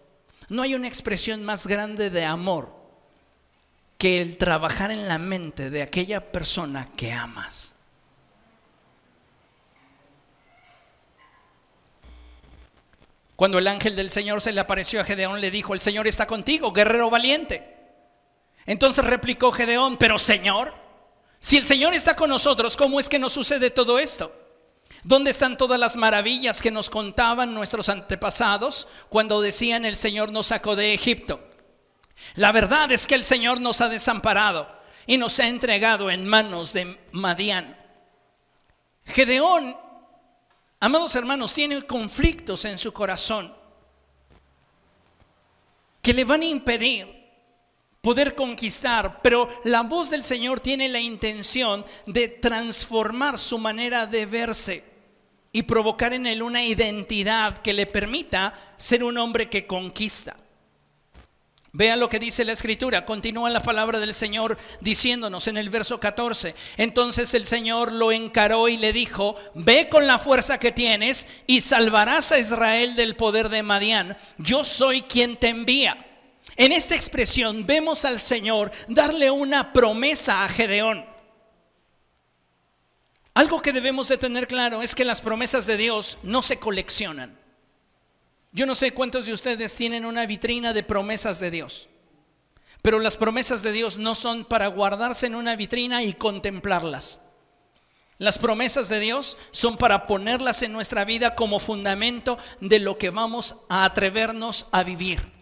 no 0.49 0.61
hay 0.61 0.75
una 0.75 0.87
expresión 0.87 1.43
más 1.43 1.67
grande 1.67 2.09
de 2.09 2.25
amor 2.25 2.75
que 3.97 4.19
el 4.19 4.35
trabajar 4.35 4.91
en 4.91 5.07
la 5.07 5.19
mente 5.19 5.69
de 5.69 5.83
aquella 5.83 6.31
persona 6.31 6.89
que 6.97 7.13
amas. 7.13 7.75
Cuando 13.41 13.57
el 13.57 13.67
ángel 13.67 13.95
del 13.95 14.11
Señor 14.11 14.39
se 14.39 14.51
le 14.51 14.61
apareció 14.61 15.01
a 15.01 15.03
Gedeón, 15.03 15.41
le 15.41 15.49
dijo, 15.49 15.73
el 15.73 15.79
Señor 15.79 16.07
está 16.07 16.27
contigo, 16.27 16.71
guerrero 16.71 17.09
valiente. 17.09 17.75
Entonces 18.67 19.03
replicó 19.03 19.51
Gedeón, 19.51 19.97
pero 19.97 20.19
Señor, 20.19 20.75
si 21.39 21.57
el 21.57 21.65
Señor 21.65 21.95
está 21.95 22.15
con 22.15 22.29
nosotros, 22.29 22.77
¿cómo 22.77 22.99
es 22.99 23.09
que 23.09 23.17
nos 23.17 23.33
sucede 23.33 23.71
todo 23.71 23.97
esto? 23.97 24.31
¿Dónde 25.01 25.31
están 25.31 25.57
todas 25.57 25.79
las 25.79 25.97
maravillas 25.97 26.61
que 26.61 26.69
nos 26.69 26.91
contaban 26.91 27.55
nuestros 27.55 27.89
antepasados 27.89 28.87
cuando 29.09 29.41
decían 29.41 29.85
el 29.85 29.95
Señor 29.95 30.31
nos 30.31 30.45
sacó 30.45 30.75
de 30.75 30.93
Egipto? 30.93 31.39
La 32.35 32.51
verdad 32.51 32.91
es 32.91 33.07
que 33.07 33.15
el 33.15 33.25
Señor 33.25 33.59
nos 33.59 33.81
ha 33.81 33.89
desamparado 33.89 34.69
y 35.07 35.17
nos 35.17 35.39
ha 35.39 35.47
entregado 35.47 36.11
en 36.11 36.27
manos 36.27 36.73
de 36.73 36.95
Madián. 37.11 37.75
Gedeón, 39.05 39.75
amados 40.81 41.15
hermanos, 41.15 41.53
tiene 41.53 41.81
conflictos 41.83 42.65
en 42.65 42.77
su 42.77 42.91
corazón 42.91 43.53
que 46.01 46.13
le 46.13 46.25
van 46.25 46.41
a 46.41 46.45
impedir 46.45 47.21
poder 48.01 48.33
conquistar, 48.35 49.21
pero 49.21 49.47
la 49.63 49.83
voz 49.83 50.09
del 50.09 50.23
Señor 50.23 50.59
tiene 50.59 50.89
la 50.89 50.99
intención 50.99 51.85
de 52.07 52.27
transformar 52.27 53.37
su 53.37 53.59
manera 53.59 54.07
de 54.07 54.25
verse 54.25 54.83
y 55.51 55.63
provocar 55.63 56.13
en 56.13 56.25
él 56.25 56.41
una 56.41 56.63
identidad 56.63 57.61
que 57.61 57.73
le 57.73 57.85
permita 57.85 58.73
ser 58.77 59.03
un 59.03 59.17
hombre 59.17 59.49
que 59.49 59.67
conquista. 59.67 60.35
Vea 61.73 61.95
lo 61.95 62.09
que 62.09 62.19
dice 62.19 62.43
la 62.43 62.51
escritura, 62.51 63.05
continúa 63.05 63.49
la 63.49 63.61
palabra 63.61 63.97
del 63.99 64.13
Señor 64.13 64.57
diciéndonos 64.81 65.47
en 65.47 65.55
el 65.55 65.69
verso 65.69 66.01
14, 66.01 66.53
entonces 66.75 67.33
el 67.33 67.45
Señor 67.45 67.93
lo 67.93 68.11
encaró 68.11 68.67
y 68.67 68.75
le 68.75 68.91
dijo, 68.91 69.35
ve 69.53 69.87
con 69.87 70.05
la 70.05 70.19
fuerza 70.19 70.59
que 70.59 70.73
tienes 70.73 71.29
y 71.47 71.61
salvarás 71.61 72.33
a 72.33 72.39
Israel 72.39 72.95
del 72.95 73.15
poder 73.15 73.47
de 73.47 73.63
Madián, 73.63 74.17
yo 74.37 74.65
soy 74.65 75.03
quien 75.03 75.37
te 75.37 75.47
envía. 75.47 76.05
En 76.57 76.73
esta 76.73 76.95
expresión 76.95 77.65
vemos 77.65 78.03
al 78.03 78.19
Señor 78.19 78.69
darle 78.89 79.31
una 79.31 79.71
promesa 79.71 80.43
a 80.43 80.49
Gedeón. 80.49 81.05
Algo 83.33 83.61
que 83.61 83.71
debemos 83.71 84.09
de 84.09 84.17
tener 84.17 84.45
claro 84.45 84.81
es 84.81 84.93
que 84.93 85.05
las 85.05 85.21
promesas 85.21 85.65
de 85.67 85.77
Dios 85.77 86.19
no 86.23 86.41
se 86.41 86.59
coleccionan. 86.59 87.40
Yo 88.51 88.65
no 88.65 88.75
sé 88.75 88.91
cuántos 88.91 89.25
de 89.25 89.33
ustedes 89.33 89.75
tienen 89.75 90.05
una 90.05 90.25
vitrina 90.25 90.73
de 90.73 90.83
promesas 90.83 91.39
de 91.39 91.51
Dios, 91.51 91.87
pero 92.81 92.99
las 92.99 93.15
promesas 93.15 93.63
de 93.63 93.71
Dios 93.71 93.97
no 93.97 94.13
son 94.13 94.43
para 94.43 94.67
guardarse 94.67 95.27
en 95.27 95.35
una 95.35 95.55
vitrina 95.55 96.03
y 96.03 96.13
contemplarlas. 96.13 97.21
Las 98.17 98.37
promesas 98.37 98.89
de 98.89 98.99
Dios 98.99 99.37
son 99.51 99.77
para 99.77 100.05
ponerlas 100.05 100.61
en 100.61 100.73
nuestra 100.73 101.05
vida 101.05 101.33
como 101.33 101.59
fundamento 101.59 102.37
de 102.59 102.79
lo 102.79 102.97
que 102.97 103.09
vamos 103.09 103.55
a 103.67 103.85
atrevernos 103.85 104.67
a 104.71 104.83
vivir. 104.83 105.40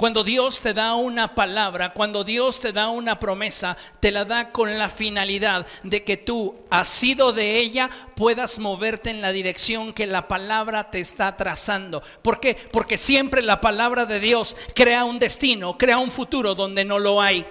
Cuando 0.00 0.24
Dios 0.24 0.62
te 0.62 0.72
da 0.72 0.94
una 0.94 1.34
palabra, 1.34 1.92
cuando 1.92 2.24
Dios 2.24 2.58
te 2.62 2.72
da 2.72 2.88
una 2.88 3.18
promesa, 3.18 3.76
te 4.00 4.10
la 4.10 4.24
da 4.24 4.50
con 4.50 4.78
la 4.78 4.88
finalidad 4.88 5.66
de 5.82 6.04
que 6.04 6.16
tú, 6.16 6.54
sido 6.84 7.34
de 7.34 7.58
ella, 7.58 7.90
puedas 8.16 8.58
moverte 8.60 9.10
en 9.10 9.20
la 9.20 9.30
dirección 9.30 9.92
que 9.92 10.06
la 10.06 10.26
palabra 10.26 10.90
te 10.90 11.00
está 11.00 11.36
trazando. 11.36 12.02
¿Por 12.22 12.40
qué? 12.40 12.56
Porque 12.72 12.96
siempre 12.96 13.42
la 13.42 13.60
palabra 13.60 14.06
de 14.06 14.20
Dios 14.20 14.56
crea 14.74 15.04
un 15.04 15.18
destino, 15.18 15.76
crea 15.76 15.98
un 15.98 16.10
futuro 16.10 16.54
donde 16.54 16.86
no 16.86 16.98
lo 16.98 17.20
hay. 17.20 17.44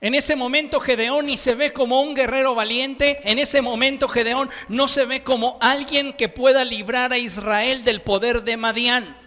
En 0.00 0.14
ese 0.14 0.36
momento 0.36 0.78
Gedeón 0.78 1.26
ni 1.26 1.36
se 1.36 1.56
ve 1.56 1.72
como 1.72 2.00
un 2.02 2.14
guerrero 2.14 2.54
valiente, 2.54 3.18
en 3.24 3.40
ese 3.40 3.60
momento 3.60 4.08
Gedeón 4.08 4.50
no 4.68 4.86
se 4.86 5.04
ve 5.04 5.24
como 5.24 5.58
alguien 5.60 6.12
que 6.12 6.28
pueda 6.28 6.64
librar 6.64 7.12
a 7.12 7.18
Israel 7.18 7.82
del 7.82 8.02
poder 8.02 8.44
de 8.44 8.56
Madián. 8.56 9.21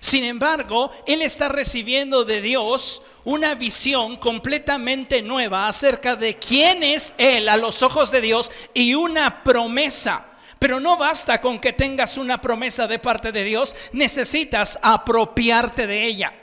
Sin 0.00 0.24
embargo, 0.24 0.90
él 1.06 1.20
está 1.20 1.50
recibiendo 1.50 2.24
de 2.24 2.40
Dios 2.40 3.02
una 3.24 3.54
visión 3.54 4.16
completamente 4.16 5.20
nueva 5.20 5.68
acerca 5.68 6.16
de 6.16 6.38
quién 6.38 6.82
es 6.82 7.12
él 7.18 7.50
a 7.50 7.58
los 7.58 7.82
ojos 7.82 8.10
de 8.10 8.22
Dios 8.22 8.50
y 8.72 8.94
una 8.94 9.44
promesa. 9.44 10.26
Pero 10.58 10.80
no 10.80 10.96
basta 10.96 11.40
con 11.40 11.58
que 11.58 11.74
tengas 11.74 12.16
una 12.16 12.40
promesa 12.40 12.86
de 12.86 12.98
parte 12.98 13.30
de 13.30 13.44
Dios, 13.44 13.76
necesitas 13.92 14.78
apropiarte 14.82 15.86
de 15.86 16.04
ella, 16.04 16.34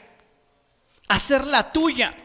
hacerla 1.08 1.72
tuya. 1.72 2.15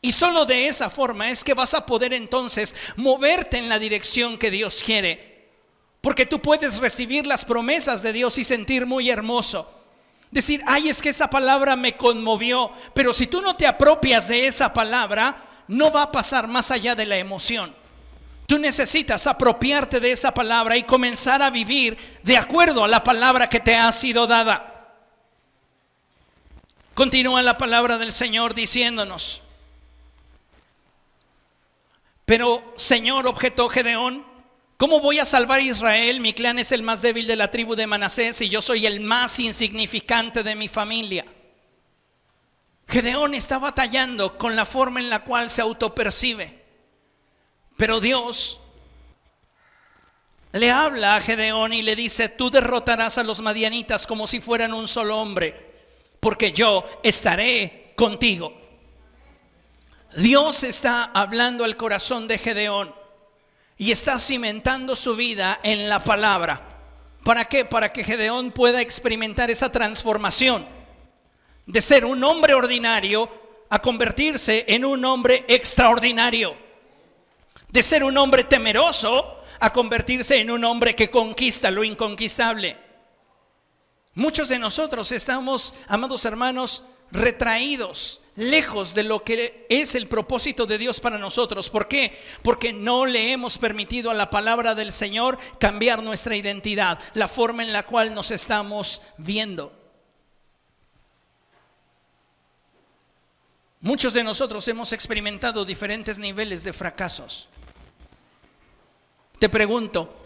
Y 0.00 0.12
solo 0.12 0.46
de 0.46 0.68
esa 0.68 0.88
forma 0.88 1.30
es 1.30 1.44
que 1.44 1.54
vas 1.54 1.74
a 1.74 1.84
poder 1.84 2.14
entonces 2.14 2.74
moverte 2.96 3.58
en 3.58 3.68
la 3.68 3.78
dirección 3.78 4.38
que 4.38 4.50
Dios 4.50 4.82
quiere. 4.84 5.50
Porque 6.00 6.26
tú 6.26 6.40
puedes 6.40 6.78
recibir 6.78 7.26
las 7.26 7.44
promesas 7.44 8.02
de 8.02 8.12
Dios 8.12 8.38
y 8.38 8.44
sentir 8.44 8.86
muy 8.86 9.10
hermoso. 9.10 9.79
Decir, 10.30 10.62
ay, 10.66 10.88
es 10.88 11.02
que 11.02 11.08
esa 11.08 11.28
palabra 11.28 11.74
me 11.74 11.96
conmovió, 11.96 12.70
pero 12.94 13.12
si 13.12 13.26
tú 13.26 13.42
no 13.42 13.56
te 13.56 13.66
apropias 13.66 14.28
de 14.28 14.46
esa 14.46 14.72
palabra, 14.72 15.36
no 15.66 15.90
va 15.90 16.02
a 16.02 16.12
pasar 16.12 16.46
más 16.46 16.70
allá 16.70 16.94
de 16.94 17.06
la 17.06 17.16
emoción. 17.16 17.74
Tú 18.46 18.58
necesitas 18.58 19.26
apropiarte 19.26 20.00
de 20.00 20.12
esa 20.12 20.32
palabra 20.32 20.76
y 20.76 20.82
comenzar 20.84 21.42
a 21.42 21.50
vivir 21.50 21.96
de 22.22 22.36
acuerdo 22.36 22.84
a 22.84 22.88
la 22.88 23.02
palabra 23.02 23.48
que 23.48 23.60
te 23.60 23.76
ha 23.76 23.90
sido 23.92 24.26
dada. 24.26 24.66
Continúa 26.94 27.42
la 27.42 27.56
palabra 27.56 27.98
del 27.98 28.12
Señor 28.12 28.54
diciéndonos, 28.54 29.42
pero 32.24 32.72
Señor, 32.76 33.26
objetó 33.26 33.68
Gedeón, 33.68 34.24
¿cómo 34.80 35.00
voy 35.00 35.18
a 35.18 35.26
salvar 35.26 35.58
a 35.58 35.62
Israel? 35.62 36.20
Mi 36.20 36.32
clan 36.32 36.58
es 36.58 36.72
el 36.72 36.82
más 36.82 37.02
débil 37.02 37.26
de 37.26 37.36
la 37.36 37.50
tribu 37.50 37.76
de 37.76 37.86
Manasés 37.86 38.40
y 38.40 38.48
yo 38.48 38.62
soy 38.62 38.86
el 38.86 39.00
más 39.00 39.38
insignificante 39.38 40.42
de 40.42 40.54
mi 40.54 40.68
familia. 40.68 41.26
Gedeón 42.88 43.34
está 43.34 43.58
batallando 43.58 44.38
con 44.38 44.56
la 44.56 44.64
forma 44.64 44.98
en 44.98 45.10
la 45.10 45.22
cual 45.22 45.50
se 45.50 45.60
autopercibe. 45.60 46.64
Pero 47.76 48.00
Dios 48.00 48.58
le 50.52 50.70
habla 50.70 51.16
a 51.16 51.20
Gedeón 51.20 51.74
y 51.74 51.82
le 51.82 51.94
dice, 51.94 52.30
tú 52.30 52.50
derrotarás 52.50 53.18
a 53.18 53.22
los 53.22 53.42
madianitas 53.42 54.06
como 54.06 54.26
si 54.26 54.40
fueran 54.40 54.72
un 54.72 54.88
solo 54.88 55.20
hombre, 55.20 55.74
porque 56.20 56.52
yo 56.52 56.86
estaré 57.02 57.92
contigo. 57.96 58.58
Dios 60.16 60.64
está 60.64 61.04
hablando 61.12 61.64
al 61.64 61.76
corazón 61.76 62.26
de 62.26 62.38
Gedeón 62.38 62.99
y 63.80 63.92
está 63.92 64.18
cimentando 64.18 64.94
su 64.94 65.16
vida 65.16 65.58
en 65.62 65.88
la 65.88 66.04
palabra. 66.04 66.60
¿Para 67.24 67.46
qué? 67.46 67.64
Para 67.64 67.90
que 67.90 68.04
Gedeón 68.04 68.50
pueda 68.50 68.82
experimentar 68.82 69.50
esa 69.50 69.72
transformación 69.72 70.66
de 71.64 71.80
ser 71.80 72.04
un 72.04 72.22
hombre 72.22 72.52
ordinario 72.52 73.30
a 73.70 73.80
convertirse 73.80 74.66
en 74.68 74.84
un 74.84 75.02
hombre 75.06 75.46
extraordinario 75.48 76.54
de 77.70 77.82
ser 77.82 78.04
un 78.04 78.18
hombre 78.18 78.44
temeroso 78.44 79.38
a 79.60 79.72
convertirse 79.72 80.36
en 80.36 80.50
un 80.50 80.62
hombre 80.64 80.94
que 80.94 81.08
conquista 81.08 81.70
lo 81.70 81.82
inconquistable. 81.82 82.76
Muchos 84.12 84.50
de 84.50 84.58
nosotros 84.58 85.10
estamos, 85.10 85.72
amados 85.88 86.26
hermanos, 86.26 86.84
retraídos, 87.12 88.20
lejos 88.36 88.94
de 88.94 89.02
lo 89.02 89.24
que 89.24 89.66
es 89.68 89.94
el 89.94 90.06
propósito 90.06 90.66
de 90.66 90.78
Dios 90.78 91.00
para 91.00 91.18
nosotros. 91.18 91.70
¿Por 91.70 91.88
qué? 91.88 92.16
Porque 92.42 92.72
no 92.72 93.06
le 93.06 93.32
hemos 93.32 93.58
permitido 93.58 94.10
a 94.10 94.14
la 94.14 94.30
palabra 94.30 94.74
del 94.74 94.92
Señor 94.92 95.38
cambiar 95.58 96.02
nuestra 96.02 96.36
identidad, 96.36 96.98
la 97.14 97.28
forma 97.28 97.62
en 97.62 97.72
la 97.72 97.84
cual 97.84 98.14
nos 98.14 98.30
estamos 98.30 99.02
viendo. 99.18 99.72
Muchos 103.82 104.12
de 104.12 104.22
nosotros 104.22 104.68
hemos 104.68 104.92
experimentado 104.92 105.64
diferentes 105.64 106.18
niveles 106.18 106.64
de 106.64 106.72
fracasos. 106.74 107.48
Te 109.38 109.48
pregunto, 109.48 110.19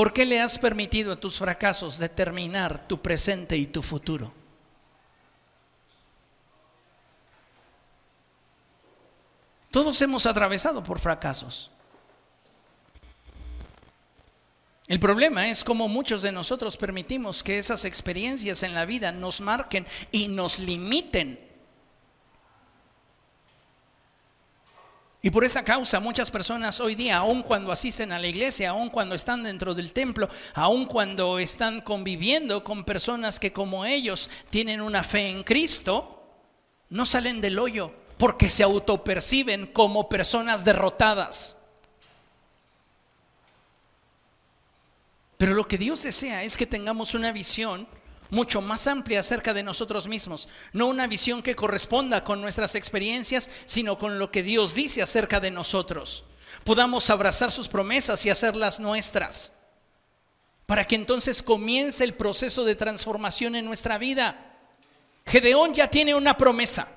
¿por 0.00 0.14
qué 0.14 0.24
le 0.24 0.40
has 0.40 0.58
permitido 0.58 1.12
a 1.12 1.20
tus 1.20 1.38
fracasos 1.38 1.98
determinar 1.98 2.88
tu 2.88 3.02
presente 3.02 3.54
y 3.54 3.66
tu 3.66 3.82
futuro? 3.82 4.32
Todos 9.70 10.00
hemos 10.00 10.24
atravesado 10.24 10.82
por 10.82 11.00
fracasos. 11.00 11.70
El 14.86 14.98
problema 14.98 15.50
es 15.50 15.62
cómo 15.62 15.86
muchos 15.86 16.22
de 16.22 16.32
nosotros 16.32 16.78
permitimos 16.78 17.42
que 17.42 17.58
esas 17.58 17.84
experiencias 17.84 18.62
en 18.62 18.72
la 18.72 18.86
vida 18.86 19.12
nos 19.12 19.42
marquen 19.42 19.86
y 20.10 20.28
nos 20.28 20.60
limiten 20.60 21.38
Y 25.22 25.30
por 25.30 25.44
esa 25.44 25.64
causa 25.64 26.00
muchas 26.00 26.30
personas 26.30 26.80
hoy 26.80 26.94
día, 26.94 27.18
aun 27.18 27.42
cuando 27.42 27.72
asisten 27.72 28.10
a 28.10 28.18
la 28.18 28.26
iglesia, 28.26 28.70
aun 28.70 28.88
cuando 28.88 29.14
están 29.14 29.42
dentro 29.42 29.74
del 29.74 29.92
templo, 29.92 30.28
aun 30.54 30.86
cuando 30.86 31.38
están 31.38 31.82
conviviendo 31.82 32.64
con 32.64 32.84
personas 32.84 33.38
que 33.38 33.52
como 33.52 33.84
ellos 33.84 34.30
tienen 34.48 34.80
una 34.80 35.02
fe 35.02 35.28
en 35.28 35.42
Cristo, 35.42 36.24
no 36.88 37.04
salen 37.04 37.42
del 37.42 37.58
hoyo 37.58 37.92
porque 38.16 38.48
se 38.48 38.62
autoperciben 38.62 39.66
como 39.66 40.08
personas 40.08 40.64
derrotadas. 40.64 41.56
Pero 45.36 45.54
lo 45.54 45.68
que 45.68 45.78
Dios 45.78 46.02
desea 46.02 46.44
es 46.44 46.56
que 46.56 46.66
tengamos 46.66 47.14
una 47.14 47.32
visión 47.32 47.86
mucho 48.30 48.60
más 48.60 48.86
amplia 48.86 49.20
acerca 49.20 49.52
de 49.52 49.62
nosotros 49.62 50.08
mismos. 50.08 50.48
No 50.72 50.86
una 50.86 51.06
visión 51.06 51.42
que 51.42 51.56
corresponda 51.56 52.24
con 52.24 52.40
nuestras 52.40 52.74
experiencias, 52.74 53.50
sino 53.66 53.98
con 53.98 54.18
lo 54.18 54.30
que 54.30 54.42
Dios 54.42 54.74
dice 54.74 55.02
acerca 55.02 55.40
de 55.40 55.50
nosotros. 55.50 56.24
Podamos 56.64 57.10
abrazar 57.10 57.50
sus 57.50 57.68
promesas 57.68 58.24
y 58.26 58.30
hacerlas 58.30 58.80
nuestras. 58.80 59.52
Para 60.66 60.86
que 60.86 60.94
entonces 60.94 61.42
comience 61.42 62.04
el 62.04 62.14
proceso 62.14 62.64
de 62.64 62.76
transformación 62.76 63.56
en 63.56 63.64
nuestra 63.64 63.98
vida. 63.98 64.56
Gedeón 65.26 65.74
ya 65.74 65.88
tiene 65.88 66.14
una 66.14 66.36
promesa. 66.36 66.88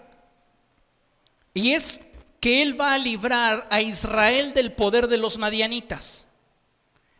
Y 1.53 1.73
es 1.73 2.01
que 2.39 2.61
él 2.61 2.79
va 2.79 2.93
a 2.93 2.97
librar 2.97 3.67
a 3.71 3.81
Israel 3.81 4.53
del 4.53 4.73
poder 4.73 5.07
de 5.07 5.17
los 5.17 5.37
madianitas. 5.37 6.27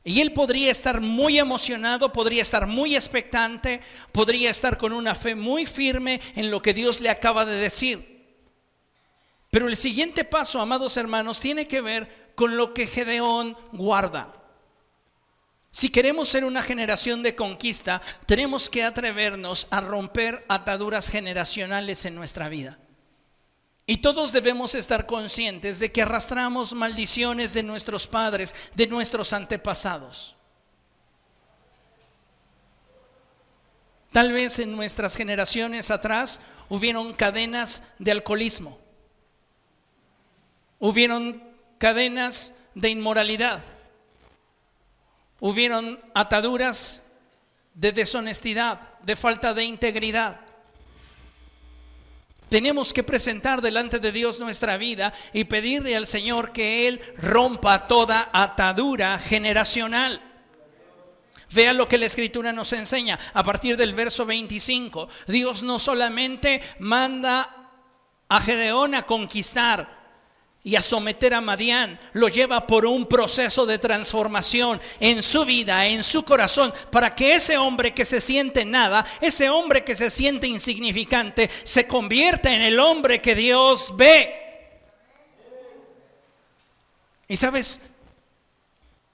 Y 0.03 0.19
él 0.19 0.33
podría 0.33 0.69
estar 0.69 0.99
muy 0.99 1.39
emocionado, 1.39 2.11
podría 2.11 2.41
estar 2.41 2.67
muy 2.67 2.95
expectante, 2.95 3.81
podría 4.11 4.49
estar 4.49 4.77
con 4.77 4.91
una 4.91 5.15
fe 5.15 5.33
muy 5.33 5.65
firme 5.65 6.19
en 6.35 6.51
lo 6.51 6.61
que 6.61 6.73
Dios 6.73 6.99
le 6.99 7.09
acaba 7.09 7.45
de 7.45 7.55
decir. 7.55 8.13
Pero 9.49 9.67
el 9.67 9.77
siguiente 9.77 10.25
paso, 10.25 10.59
amados 10.59 10.97
hermanos, 10.97 11.39
tiene 11.39 11.67
que 11.67 11.79
ver 11.79 12.33
con 12.35 12.57
lo 12.57 12.73
que 12.73 12.87
Gedeón 12.87 13.55
guarda. 13.71 14.33
Si 15.71 15.89
queremos 15.89 16.27
ser 16.27 16.43
una 16.43 16.61
generación 16.61 17.23
de 17.23 17.35
conquista, 17.35 18.01
tenemos 18.25 18.69
que 18.69 18.83
atrevernos 18.83 19.67
a 19.71 19.79
romper 19.79 20.45
ataduras 20.49 21.09
generacionales 21.09 22.05
en 22.05 22.15
nuestra 22.15 22.49
vida. 22.49 22.77
Y 23.85 23.97
todos 23.97 24.31
debemos 24.31 24.75
estar 24.75 25.05
conscientes 25.05 25.79
de 25.79 25.91
que 25.91 26.03
arrastramos 26.03 26.73
maldiciones 26.73 27.53
de 27.53 27.63
nuestros 27.63 28.07
padres, 28.07 28.55
de 28.75 28.87
nuestros 28.87 29.33
antepasados. 29.33 30.35
Tal 34.13 34.31
vez 34.31 34.59
en 34.59 34.75
nuestras 34.75 35.15
generaciones 35.17 35.89
atrás 35.91 36.39
hubieron 36.69 37.13
cadenas 37.13 37.83
de 37.97 38.11
alcoholismo, 38.11 38.79
hubieron 40.79 41.43
cadenas 41.79 42.53
de 42.75 42.89
inmoralidad, 42.89 43.59
hubieron 45.39 45.99
ataduras 46.13 47.01
de 47.73 47.91
deshonestidad, 47.91 48.79
de 49.01 49.15
falta 49.15 49.53
de 49.53 49.65
integridad. 49.65 50.39
Tenemos 52.53 52.93
que 52.93 53.01
presentar 53.01 53.63
delante 53.63 53.97
de 53.97 54.11
Dios 54.11 54.39
nuestra 54.39 54.77
vida 54.77 55.11
y 55.33 55.45
pedirle 55.45 55.95
al 55.95 56.05
Señor 56.05 56.51
que 56.51 56.87
Él 56.87 57.01
rompa 57.17 57.87
toda 57.87 58.29
atadura 58.31 59.17
generacional. 59.17 60.21
Vea 61.49 61.73
lo 61.73 61.87
que 61.87 61.97
la 61.97 62.05
escritura 62.05 62.53
nos 62.53 62.71
enseña 62.73 63.17
a 63.33 63.41
partir 63.41 63.75
del 63.75 63.95
verso 63.95 64.27
25. 64.27 65.09
Dios 65.25 65.63
no 65.63 65.79
solamente 65.79 66.61
manda 66.77 67.71
a 68.29 68.39
Gedeón 68.39 68.93
a 68.93 69.07
conquistar, 69.07 70.02
y 70.65 70.77
a 70.77 70.81
someter 70.81 71.33
a 71.33 71.41
Madián, 71.41 71.99
lo 72.13 72.29
lleva 72.29 72.65
por 72.65 72.85
un 72.85 73.05
proceso 73.05 73.65
de 73.65 73.79
transformación 73.79 74.79
en 75.01 75.21
su 75.21 75.43
vida, 75.43 75.85
en 75.87 76.01
su 76.03 76.23
corazón, 76.23 76.73
para 76.89 77.13
que 77.13 77.33
ese 77.33 77.57
hombre 77.57 77.93
que 77.93 78.05
se 78.05 78.21
siente 78.21 78.63
nada, 78.63 79.05
ese 79.19 79.49
hombre 79.49 79.83
que 79.83 79.93
se 79.93 80.09
siente 80.09 80.47
insignificante, 80.47 81.49
se 81.63 81.85
convierta 81.85 82.53
en 82.53 82.61
el 82.61 82.79
hombre 82.79 83.21
que 83.21 83.35
Dios 83.35 83.93
ve. 83.97 84.39
Y 87.27 87.35
sabes, 87.35 87.81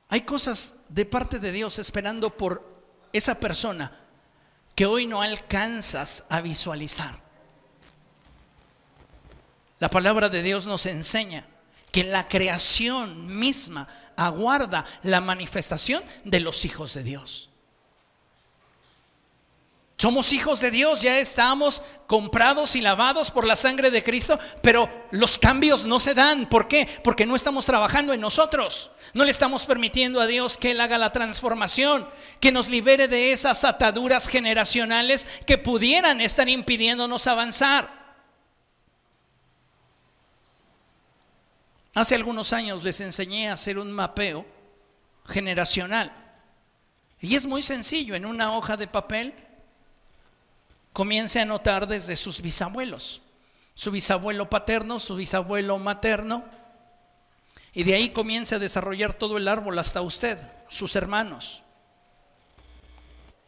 hay 0.10 0.22
cosas 0.22 0.76
de 0.88 1.06
parte 1.06 1.40
de 1.40 1.52
Dios 1.52 1.80
esperando 1.80 2.30
por 2.30 2.64
esa 3.12 3.40
persona 3.40 4.00
que 4.76 4.86
hoy 4.86 5.08
no 5.08 5.24
alcanzas 5.24 6.26
a 6.30 6.42
visualizar. 6.42 7.29
La 9.80 9.90
palabra 9.90 10.30
de 10.30 10.44
Dios 10.44 10.68
nos 10.68 10.86
enseña 10.86 11.46
que 11.92 12.04
la 12.04 12.28
creación 12.28 13.40
misma 13.40 13.88
aguarda 14.16 14.86
la 15.04 15.22
manifestación 15.22 16.04
de 16.26 16.42
los 16.42 16.66
hijos 16.66 16.94
de 16.94 17.04
Dios. 17.04 17.50
Somos 19.98 20.32
hijos 20.32 20.62
de 20.62 20.72
Dios, 20.72 21.02
ya 21.02 21.20
estamos 21.20 21.82
comprados 22.08 22.78
y 22.78 22.82
lavados 22.82 23.32
por 23.32 23.46
la 23.46 23.58
sangre 23.58 23.92
de 23.92 24.02
Cristo, 24.02 24.40
pero 24.62 24.90
los 25.12 25.38
cambios 25.38 25.86
no 25.88 26.00
se 26.00 26.14
dan. 26.14 26.48
¿Por 26.48 26.70
qué? 26.70 26.88
Porque 27.04 27.26
no 27.26 27.36
estamos 27.36 27.66
trabajando 27.66 28.14
en 28.14 28.22
nosotros. 28.22 28.92
No 29.14 29.26
le 29.26 29.32
estamos 29.32 29.66
permitiendo 29.66 30.22
a 30.22 30.28
Dios 30.28 30.58
que 30.58 30.72
Él 30.72 30.80
haga 30.80 30.98
la 30.98 31.12
transformación, 31.12 32.08
que 32.40 32.54
nos 32.54 32.70
libere 32.70 33.10
de 33.10 33.34
esas 33.34 33.66
ataduras 33.66 34.30
generacionales 34.30 35.28
que 35.46 35.58
pudieran 35.58 36.22
estar 36.22 36.48
impidiéndonos 36.48 37.28
avanzar. 37.28 37.99
Hace 41.94 42.16
algunos 42.16 42.54
años 42.54 42.84
les 42.84 43.02
enseñé 43.02 43.50
a 43.50 43.54
hacer 43.54 43.80
un 43.80 43.92
mapeo 43.92 44.46
generacional. 45.26 46.14
Y 47.20 47.36
es 47.36 47.46
muy 47.46 47.62
sencillo, 47.62 48.16
en 48.16 48.26
una 48.26 48.56
hoja 48.56 48.78
de 48.78 48.88
papel 48.88 49.34
comience 50.94 51.40
a 51.40 51.44
anotar 51.44 51.88
desde 51.88 52.16
sus 52.16 52.42
bisabuelos, 52.42 53.22
su 53.74 53.92
bisabuelo 53.92 54.50
paterno, 54.50 55.00
su 55.00 55.16
bisabuelo 55.16 55.78
materno, 55.78 56.44
y 57.74 57.84
de 57.84 57.96
ahí 57.96 58.10
comience 58.10 58.56
a 58.56 58.60
desarrollar 58.60 59.14
todo 59.14 59.38
el 59.38 59.48
árbol 59.48 59.78
hasta 59.80 60.02
usted, 60.02 60.40
sus 60.68 60.96
hermanos. 60.96 61.64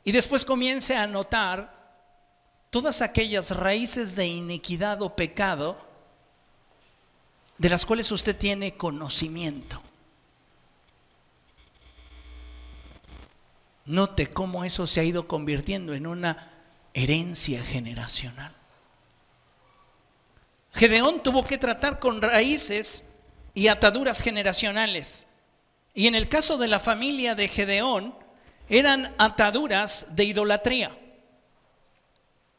Y 0.04 0.12
después 0.12 0.45
comience 0.45 0.95
a 0.95 1.04
anotar 1.04 1.82
todas 2.69 3.01
aquellas 3.01 3.56
raíces 3.56 4.15
de 4.15 4.27
iniquidad 4.27 5.01
o 5.01 5.15
pecado 5.15 5.90
de 7.62 7.69
las 7.69 7.86
cuales 7.86 8.12
usted 8.12 8.36
tiene 8.36 8.74
conocimiento. 8.74 9.80
Note 13.86 14.32
cómo 14.32 14.65
eso 14.65 14.88
se 14.88 15.00
ha 15.00 15.04
ido 15.04 15.28
convirtiendo 15.28 15.93
en 15.93 16.08
una 16.08 16.54
herencia 16.95 17.62
generacional. 17.63 18.52
Gedeón 20.74 21.21
tuvo 21.21 21.43
que 21.43 21.60
tratar 21.60 22.00
con 22.00 22.19
raíces 22.24 23.06
y 23.54 23.67
ataduras 23.67 24.24
generacionales. 24.24 25.28
Y 25.93 26.08
en 26.08 26.15
el 26.15 26.28
caso 26.28 26.58
de 26.58 26.67
la 26.67 26.80
familia 26.80 27.36
de 27.36 27.47
Gedeón, 27.47 28.15
eran 28.69 29.13
ataduras 29.19 30.08
de 30.15 30.24
idolatría. 30.24 30.97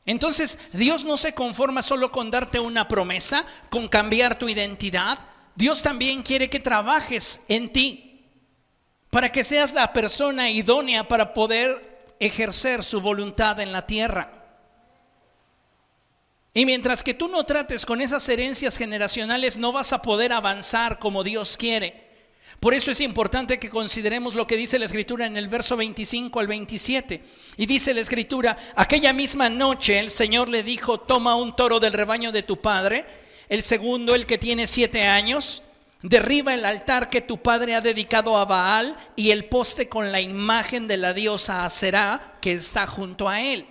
Entonces, 0.04 0.58
Dios 0.72 1.04
no 1.04 1.16
se 1.16 1.32
conforma 1.32 1.82
solo 1.82 2.10
con 2.10 2.30
darte 2.30 2.58
una 2.58 2.88
promesa, 2.88 3.44
con 3.70 3.88
cambiar 3.88 4.38
tu 4.38 4.48
identidad. 4.48 5.18
Dios 5.54 5.82
también 5.82 6.22
quiere 6.22 6.50
que 6.50 6.60
trabajes 6.60 7.40
en 7.48 7.72
ti 7.72 8.08
para 9.10 9.30
que 9.30 9.44
seas 9.44 9.74
la 9.74 9.92
persona 9.92 10.50
idónea 10.50 11.06
para 11.06 11.34
poder 11.34 12.14
ejercer 12.18 12.82
su 12.82 13.00
voluntad 13.00 13.60
en 13.60 13.70
la 13.70 13.86
tierra. 13.86 14.42
Y 16.54 16.66
mientras 16.66 17.02
que 17.02 17.14
tú 17.14 17.28
no 17.28 17.44
trates 17.44 17.86
con 17.86 18.00
esas 18.00 18.28
herencias 18.28 18.76
generacionales, 18.76 19.58
no 19.58 19.72
vas 19.72 19.92
a 19.92 20.02
poder 20.02 20.32
avanzar 20.32 20.98
como 20.98 21.24
Dios 21.24 21.56
quiere. 21.56 22.11
Por 22.62 22.74
eso 22.74 22.92
es 22.92 23.00
importante 23.00 23.58
que 23.58 23.68
consideremos 23.68 24.36
lo 24.36 24.46
que 24.46 24.56
dice 24.56 24.78
la 24.78 24.84
escritura 24.84 25.26
en 25.26 25.36
el 25.36 25.48
verso 25.48 25.76
25 25.76 26.38
al 26.38 26.46
27. 26.46 27.20
Y 27.56 27.66
dice 27.66 27.92
la 27.92 28.02
escritura, 28.02 28.56
aquella 28.76 29.12
misma 29.12 29.50
noche 29.50 29.98
el 29.98 30.12
Señor 30.12 30.48
le 30.48 30.62
dijo, 30.62 31.00
toma 31.00 31.34
un 31.34 31.56
toro 31.56 31.80
del 31.80 31.92
rebaño 31.92 32.30
de 32.30 32.44
tu 32.44 32.60
padre, 32.60 33.04
el 33.48 33.64
segundo, 33.64 34.14
el 34.14 34.26
que 34.26 34.38
tiene 34.38 34.68
siete 34.68 35.02
años, 35.02 35.64
derriba 36.02 36.54
el 36.54 36.64
altar 36.64 37.10
que 37.10 37.20
tu 37.20 37.38
padre 37.38 37.74
ha 37.74 37.80
dedicado 37.80 38.36
a 38.38 38.44
Baal 38.44 38.96
y 39.16 39.32
el 39.32 39.46
poste 39.46 39.88
con 39.88 40.12
la 40.12 40.20
imagen 40.20 40.86
de 40.86 40.98
la 40.98 41.12
diosa 41.12 41.64
Aserá 41.64 42.36
que 42.40 42.52
está 42.52 42.86
junto 42.86 43.28
a 43.28 43.40
él. 43.40 43.66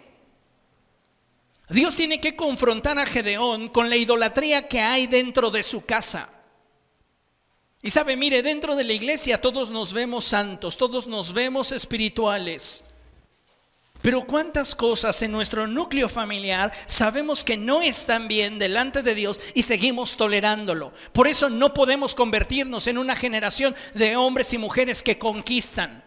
Dios 1.70 1.96
tiene 1.96 2.20
que 2.20 2.36
confrontar 2.36 3.00
a 3.00 3.06
Gedeón 3.06 3.70
con 3.70 3.90
la 3.90 3.96
idolatría 3.96 4.68
que 4.68 4.82
hay 4.82 5.08
dentro 5.08 5.50
de 5.50 5.64
su 5.64 5.86
casa. 5.86 6.41
Y 7.84 7.90
sabe, 7.90 8.16
mire, 8.16 8.44
dentro 8.44 8.76
de 8.76 8.84
la 8.84 8.94
iglesia 8.94 9.42
todos 9.42 9.72
nos 9.72 9.94
vemos 9.94 10.26
santos, 10.26 10.78
todos 10.78 11.08
nos 11.08 11.34
vemos 11.34 11.72
espirituales. 11.72 12.84
Pero 14.02 14.22
cuántas 14.22 14.74
cosas 14.76 15.22
en 15.22 15.32
nuestro 15.32 15.68
núcleo 15.68 16.10
familiar 16.10 16.72
sabemos 16.88 17.44
que 17.44 17.58
no 17.58 17.82
están 17.82 18.28
bien 18.28 18.58
delante 18.58 19.04
de 19.04 19.14
Dios 19.14 19.40
y 19.54 19.64
seguimos 19.64 20.18
tolerándolo. 20.18 20.92
Por 21.14 21.28
eso 21.28 21.50
no 21.50 21.74
podemos 21.74 22.16
convertirnos 22.16 22.88
en 22.88 22.98
una 22.98 23.16
generación 23.16 23.76
de 23.94 24.16
hombres 24.16 24.54
y 24.54 24.58
mujeres 24.58 25.04
que 25.04 25.20
conquistan. 25.20 26.04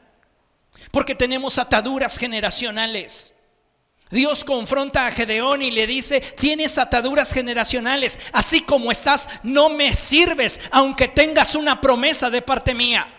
Porque 0.91 1.15
tenemos 1.15 1.59
ataduras 1.59 2.19
generacionales. 2.19 3.34
Dios 4.11 4.45
confronta 4.45 5.07
a 5.07 5.11
Gedeón 5.11 5.63
y 5.63 5.71
le 5.71 5.87
dice, 5.87 6.21
tienes 6.21 6.79
ataduras 6.79 7.33
generacionales, 7.33 8.21
así 8.33 8.61
como 8.61 8.93
estás, 8.93 9.29
no 9.43 9.71
me 9.71 9.95
sirves, 9.95 10.61
aunque 10.71 11.09
tengas 11.09 11.55
una 11.55 11.81
promesa 11.81 12.31
de 12.31 12.43
parte 12.43 12.75
mía. 12.75 13.13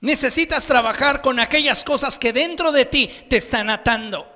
Necesitas 0.00 0.66
trabajar 0.66 1.22
con 1.22 1.40
aquellas 1.40 1.82
cosas 1.82 2.18
que 2.18 2.32
dentro 2.32 2.70
de 2.70 2.84
ti 2.84 3.10
te 3.28 3.38
están 3.38 3.70
atando. 3.70 4.30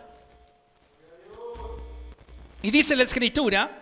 Y 2.62 2.70
dice 2.70 2.96
la 2.96 3.04
escritura 3.04 3.80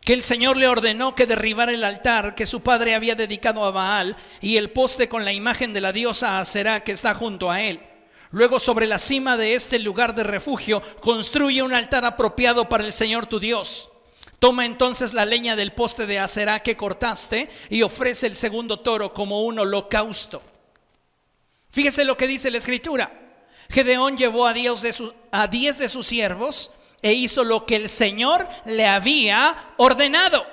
que 0.00 0.12
el 0.12 0.22
Señor 0.22 0.58
le 0.58 0.68
ordenó 0.68 1.14
que 1.14 1.26
derribara 1.26 1.72
el 1.72 1.82
altar 1.82 2.34
que 2.34 2.46
su 2.46 2.62
padre 2.62 2.94
había 2.94 3.14
dedicado 3.14 3.64
a 3.64 3.70
Baal 3.70 4.16
y 4.40 4.58
el 4.58 4.70
poste 4.70 5.08
con 5.08 5.24
la 5.24 5.32
imagen 5.32 5.72
de 5.72 5.80
la 5.80 5.92
diosa 5.92 6.38
Aserá 6.38 6.84
que 6.84 6.92
está 6.92 7.14
junto 7.14 7.50
a 7.50 7.62
él. 7.62 7.80
Luego 8.34 8.58
sobre 8.58 8.88
la 8.88 8.98
cima 8.98 9.36
de 9.36 9.54
este 9.54 9.78
lugar 9.78 10.12
de 10.12 10.24
refugio 10.24 10.82
construye 11.00 11.62
un 11.62 11.72
altar 11.72 12.04
apropiado 12.04 12.68
para 12.68 12.82
el 12.82 12.92
Señor 12.92 13.26
tu 13.26 13.38
Dios. 13.38 13.90
Toma 14.40 14.66
entonces 14.66 15.12
la 15.12 15.24
leña 15.24 15.54
del 15.54 15.72
poste 15.72 16.04
de 16.04 16.18
acera 16.18 16.58
que 16.58 16.76
cortaste 16.76 17.48
y 17.70 17.82
ofrece 17.82 18.26
el 18.26 18.34
segundo 18.34 18.80
toro 18.80 19.12
como 19.12 19.44
un 19.44 19.60
holocausto. 19.60 20.42
Fíjese 21.70 22.04
lo 22.04 22.16
que 22.16 22.26
dice 22.26 22.50
la 22.50 22.58
escritura. 22.58 23.38
Gedeón 23.68 24.18
llevó 24.18 24.48
a, 24.48 24.52
Dios 24.52 24.82
de 24.82 24.92
a 25.30 25.46
diez 25.46 25.78
de 25.78 25.88
sus 25.88 26.04
siervos 26.04 26.72
e 27.02 27.12
hizo 27.12 27.44
lo 27.44 27.64
que 27.66 27.76
el 27.76 27.88
Señor 27.88 28.48
le 28.64 28.88
había 28.88 29.74
ordenado. 29.76 30.44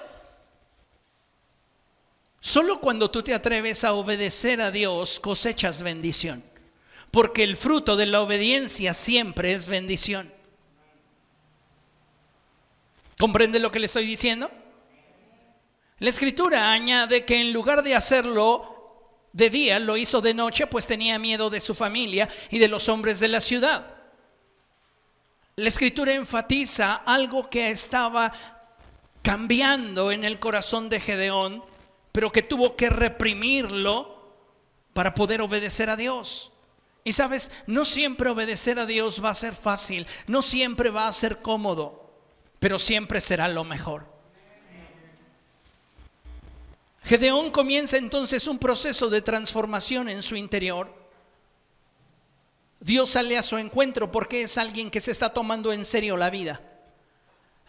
Solo 2.39 2.80
cuando 2.80 3.10
tú 3.10 3.24
te 3.24 3.34
atreves 3.34 3.84
a 3.84 3.94
obedecer 3.94 4.62
a 4.62 4.70
Dios 4.70 5.20
cosechas 5.20 5.82
bendición 5.82 6.50
porque 7.12 7.43
el 7.43 7.58
fruto 7.58 7.95
de 7.95 8.06
la 8.06 8.21
obediencia 8.21 8.93
siempre 8.93 9.54
es 9.54 9.67
bendición. 9.67 10.34
¿Comprende 13.19 13.60
lo 13.60 13.71
que 13.71 13.80
le 13.80 13.86
estoy 13.86 14.06
diciendo? 14.06 14.50
La 16.00 16.10
escritura 16.10 16.71
añade 16.71 17.26
que 17.26 17.39
en 17.39 17.54
lugar 17.54 17.84
de 17.84 17.93
hacerlo 17.93 18.71
de 19.34 19.50
día, 19.50 19.80
lo 19.80 19.97
hizo 19.97 20.21
de 20.21 20.34
noche, 20.34 20.67
pues 20.67 20.88
tenía 20.88 21.19
miedo 21.19 21.50
de 21.50 21.60
su 21.60 21.76
familia 21.76 22.28
y 22.50 22.60
de 22.60 22.67
los 22.67 22.89
hombres 22.89 23.19
de 23.19 23.28
la 23.28 23.39
ciudad. 23.39 23.95
La 25.58 25.67
escritura 25.67 26.13
enfatiza 26.13 26.95
algo 26.95 27.50
que 27.50 27.69
estaba 27.69 28.32
cambiando 29.21 30.12
en 30.12 30.24
el 30.24 30.39
corazón 30.39 30.89
de 30.89 31.00
Gedeón, 31.00 31.63
pero 32.12 32.32
que 32.32 32.41
tuvo 32.41 32.76
que 32.76 32.89
reprimirlo 32.89 34.34
para 34.93 35.13
poder 35.13 35.41
obedecer 35.41 35.89
a 35.89 35.95
Dios. 35.95 36.50
Y 37.03 37.13
sabes, 37.13 37.51
no 37.65 37.83
siempre 37.83 38.29
obedecer 38.29 38.77
a 38.79 38.85
Dios 38.85 39.23
va 39.23 39.31
a 39.31 39.35
ser 39.35 39.55
fácil, 39.55 40.05
no 40.27 40.41
siempre 40.41 40.89
va 40.89 41.07
a 41.07 41.13
ser 41.13 41.41
cómodo, 41.41 42.13
pero 42.59 42.77
siempre 42.77 43.19
será 43.21 43.47
lo 43.47 43.63
mejor. 43.63 44.11
Gedeón 47.03 47.51
comienza 47.51 47.97
entonces 47.97 48.47
un 48.47 48.59
proceso 48.59 49.09
de 49.09 49.21
transformación 49.21 50.09
en 50.09 50.21
su 50.21 50.35
interior. 50.35 50.93
Dios 52.79 53.09
sale 53.09 53.37
a 53.37 53.43
su 53.43 53.57
encuentro 53.57 54.11
porque 54.11 54.43
es 54.43 54.57
alguien 54.57 54.91
que 54.91 54.99
se 54.99 55.11
está 55.11 55.33
tomando 55.33 55.73
en 55.73 55.85
serio 55.85 56.17
la 56.17 56.29
vida. 56.29 56.61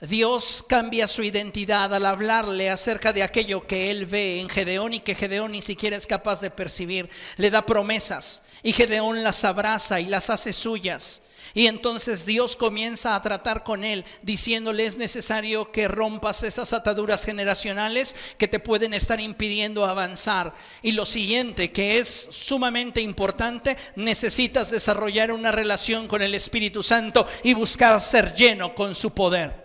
Dios 0.03 0.65
cambia 0.67 1.07
su 1.07 1.23
identidad 1.23 1.95
al 1.95 2.07
hablarle 2.07 2.71
acerca 2.71 3.13
de 3.13 3.23
aquello 3.23 3.69
que 3.69 3.89
él 3.89 4.07
ve 4.07 4.41
en 4.41 4.49
Gedeón 4.49 4.95
y 4.95 4.99
que 5.01 5.15
Gedeón 5.15 5.53
ni 5.53 5.63
siquiera 5.63 5.97
es 5.97 6.09
capaz 6.09 6.41
de 6.41 6.51
percibir. 6.51 7.09
Le 7.37 7.51
da 7.51 7.65
promesas 7.65 8.43
y 8.65 8.73
Gedeón 8.73 9.23
las 9.23 9.45
abraza 9.45 10.01
y 10.01 10.07
las 10.07 10.29
hace 10.29 10.53
suyas. 10.53 11.23
Y 11.55 11.69
entonces 11.69 12.27
Dios 12.27 12.57
comienza 12.57 13.15
a 13.15 13.23
tratar 13.23 13.63
con 13.63 13.85
él, 13.85 14.05
diciéndole 14.23 14.87
es 14.87 14.99
necesario 14.99 15.71
que 15.71 15.87
rompas 15.87 16.43
esas 16.43 16.73
ataduras 16.73 17.25
generacionales 17.25 18.17
que 18.39 18.49
te 18.49 18.59
pueden 18.59 18.95
estar 18.95 19.21
impidiendo 19.21 19.85
avanzar. 19.85 20.53
Y 20.83 20.93
lo 20.93 21.07
siguiente, 21.07 21.71
que 21.71 22.01
es 22.01 22.09
sumamente 22.09 23.01
importante, 23.01 23.77
necesitas 23.95 24.73
desarrollar 24.73 25.31
una 25.31 25.53
relación 25.53 26.09
con 26.09 26.23
el 26.23 26.35
Espíritu 26.35 26.83
Santo 26.83 27.25
y 27.45 27.55
buscar 27.55 28.01
ser 28.01 28.35
lleno 28.35 28.75
con 28.75 28.97
su 28.97 29.15
poder. 29.15 29.62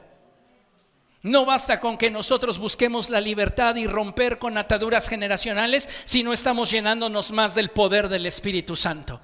No 1.27 1.43
basta 1.43 1.81
con 1.81 1.97
que 1.97 2.09
nosotros 2.09 2.57
busquemos 2.57 3.09
la 3.09 3.19
libertad 3.19 3.75
y 3.75 3.85
romper 3.85 4.39
con 4.39 4.57
ataduras 4.57 5.09
generacionales 5.09 5.89
si 6.05 6.23
no 6.23 6.31
estamos 6.31 6.71
llenándonos 6.71 7.33
más 7.33 7.53
del 7.53 7.69
poder 7.69 8.07
del 8.07 8.25
Espíritu 8.25 8.77
Santo. 8.77 9.19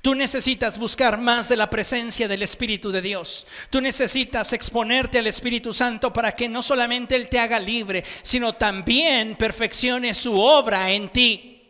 Tú 0.00 0.14
necesitas 0.14 0.78
buscar 0.78 1.18
más 1.18 1.48
de 1.48 1.56
la 1.56 1.68
presencia 1.68 2.28
del 2.28 2.42
Espíritu 2.42 2.92
de 2.92 3.02
Dios. 3.02 3.48
Tú 3.68 3.80
necesitas 3.80 4.52
exponerte 4.52 5.18
al 5.18 5.26
Espíritu 5.26 5.72
Santo 5.72 6.12
para 6.12 6.32
que 6.32 6.48
no 6.48 6.62
solamente 6.62 7.16
Él 7.16 7.28
te 7.28 7.40
haga 7.40 7.58
libre, 7.58 8.04
sino 8.22 8.52
también 8.52 9.34
perfeccione 9.36 10.14
su 10.14 10.38
obra 10.38 10.92
en 10.92 11.08
ti. 11.08 11.68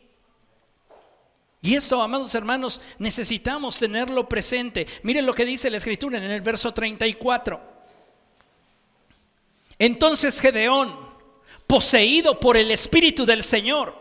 Y 1.63 1.75
esto, 1.75 2.03
amados 2.03 2.35
hermanos, 2.35 2.83
necesitamos 2.99 3.79
tenerlo 3.79 4.29
presente. 4.29 4.87
Miren 5.05 5.25
lo 5.25 5.35
que 5.35 5.47
dice 5.47 5.71
la 5.71 5.79
Escritura 5.79 6.19
en 6.19 6.31
el 6.31 6.43
verso 6.43 6.75
34. 6.75 7.70
Entonces 9.81 10.41
Gedeón, 10.43 10.95
poseído 11.67 12.39
por 12.39 12.59
el 12.59 12.71
Espíritu 12.71 13.25
del 13.25 13.43
Señor, 13.43 13.97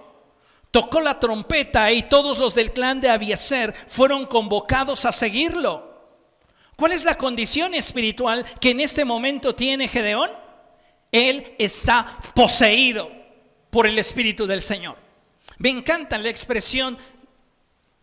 tocó 0.72 1.00
la 1.00 1.20
trompeta 1.20 1.90
y 1.94 2.04
todos 2.04 2.38
los 2.38 2.54
del 2.54 2.74
clan 2.74 3.00
de 3.00 3.10
Abieser 3.10 3.74
fueron 3.88 4.26
convocados 4.26 5.06
a 5.06 5.14
seguirlo. 5.14 5.88
¿Cuál 6.76 6.92
es 6.92 7.06
la 7.06 7.18
condición 7.18 7.74
espiritual 7.74 8.46
que 8.60 8.72
en 8.72 8.82
este 8.82 9.06
momento 9.06 9.56
tiene 9.56 9.88
Gedeón? 9.88 10.30
Él 11.14 11.56
está 11.58 12.20
poseído 12.36 13.10
por 13.70 13.88
el 13.88 13.98
Espíritu 13.98 14.46
del 14.46 14.62
Señor. 14.62 14.98
Me 15.60 15.70
encanta 15.70 16.18
la 16.18 16.30
expresión 16.30 16.98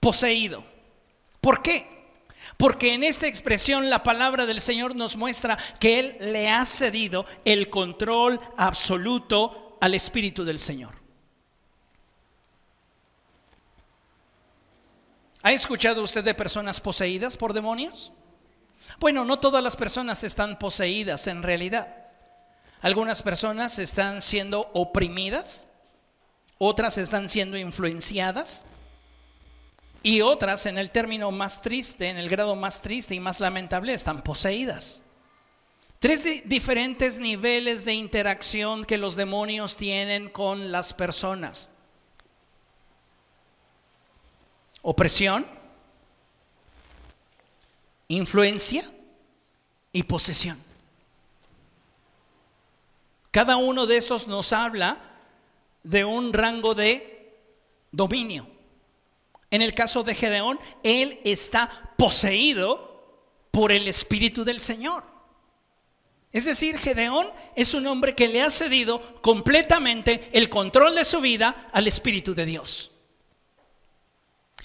poseído. 0.01 0.65
¿Por 1.43 1.61
qué? 1.61 1.96
Porque 2.57 2.95
en 2.95 3.05
esta 3.05 3.27
expresión 3.27 3.91
la 3.91 4.03
palabra 4.03 4.47
del 4.47 4.61
Señor 4.61 4.97
nos 4.97 5.17
muestra 5.17 5.59
que 5.79 5.99
Él 5.99 6.17
le 6.21 6.49
ha 6.49 6.65
cedido 6.65 7.27
el 7.45 7.69
control 7.69 8.41
absoluto 8.57 9.77
al 9.81 9.95
Espíritu 9.95 10.45
del 10.45 10.59
Señor. 10.59 10.95
¿Ha 15.43 15.53
escuchado 15.53 16.03
usted 16.03 16.25
de 16.25 16.35
personas 16.35 16.81
poseídas 16.81 17.37
por 17.37 17.53
demonios? 17.53 18.11
Bueno, 18.99 19.25
no 19.25 19.39
todas 19.39 19.63
las 19.63 19.77
personas 19.77 20.25
están 20.25 20.59
poseídas 20.59 21.27
en 21.27 21.43
realidad. 21.43 21.95
Algunas 22.81 23.23
personas 23.23 23.79
están 23.79 24.23
siendo 24.23 24.71
oprimidas, 24.73 25.69
otras 26.59 26.99
están 26.99 27.29
siendo 27.29 27.59
influenciadas 27.59 28.67
y 30.07 30.21
otras, 30.21 30.67
en 30.67 30.79
el 30.79 30.93
término 30.93 31.33
más 31.33 31.61
triste, 31.61 32.09
en 32.09 32.17
el 32.17 32.29
grado 32.29 32.55
más 32.55 32.81
triste 32.81 33.17
y 33.17 33.19
más 33.19 33.41
lamentable, 33.41 33.93
están 33.93 34.23
poseídas. 34.23 35.03
Tres 35.99 36.49
diferentes 36.49 37.19
niveles 37.19 37.85
de 37.85 37.95
interacción 37.95 38.85
que 38.85 38.99
los 38.99 39.17
demonios 39.17 39.77
tienen 39.77 40.29
con 40.29 40.71
las 40.71 40.95
personas. 40.95 41.73
Opresión, 44.83 45.45
influencia 48.07 48.89
y 49.91 50.05
posesión. 50.05 50.63
Cada 53.33 53.57
uno 53.57 53.87
de 53.87 53.97
esos 53.97 54.29
nos 54.29 54.53
habla 54.53 55.01
de 55.83 56.05
un 56.05 56.33
rango 56.33 56.77
de 56.77 57.35
dominio. 57.91 58.56
En 59.57 59.63
el 59.63 59.73
caso 59.73 60.03
de 60.03 60.15
Gedeón, 60.15 60.61
él 60.83 61.19
está 61.25 61.95
poseído 61.97 63.25
por 63.51 63.73
el 63.73 63.89
Espíritu 63.89 64.45
del 64.45 64.61
Señor. 64.61 65.03
Es 66.31 66.45
decir, 66.45 66.77
Gedeón 66.77 67.31
es 67.55 67.73
un 67.73 67.87
hombre 67.87 68.15
que 68.15 68.29
le 68.29 68.43
ha 68.43 68.51
cedido 68.51 69.01
completamente 69.23 70.29
el 70.35 70.51
control 70.51 70.95
de 70.95 71.07
su 71.07 71.23
vida 71.23 71.71
al 71.73 71.87
Espíritu 71.87 72.35
de 72.35 72.45
Dios. 72.45 72.91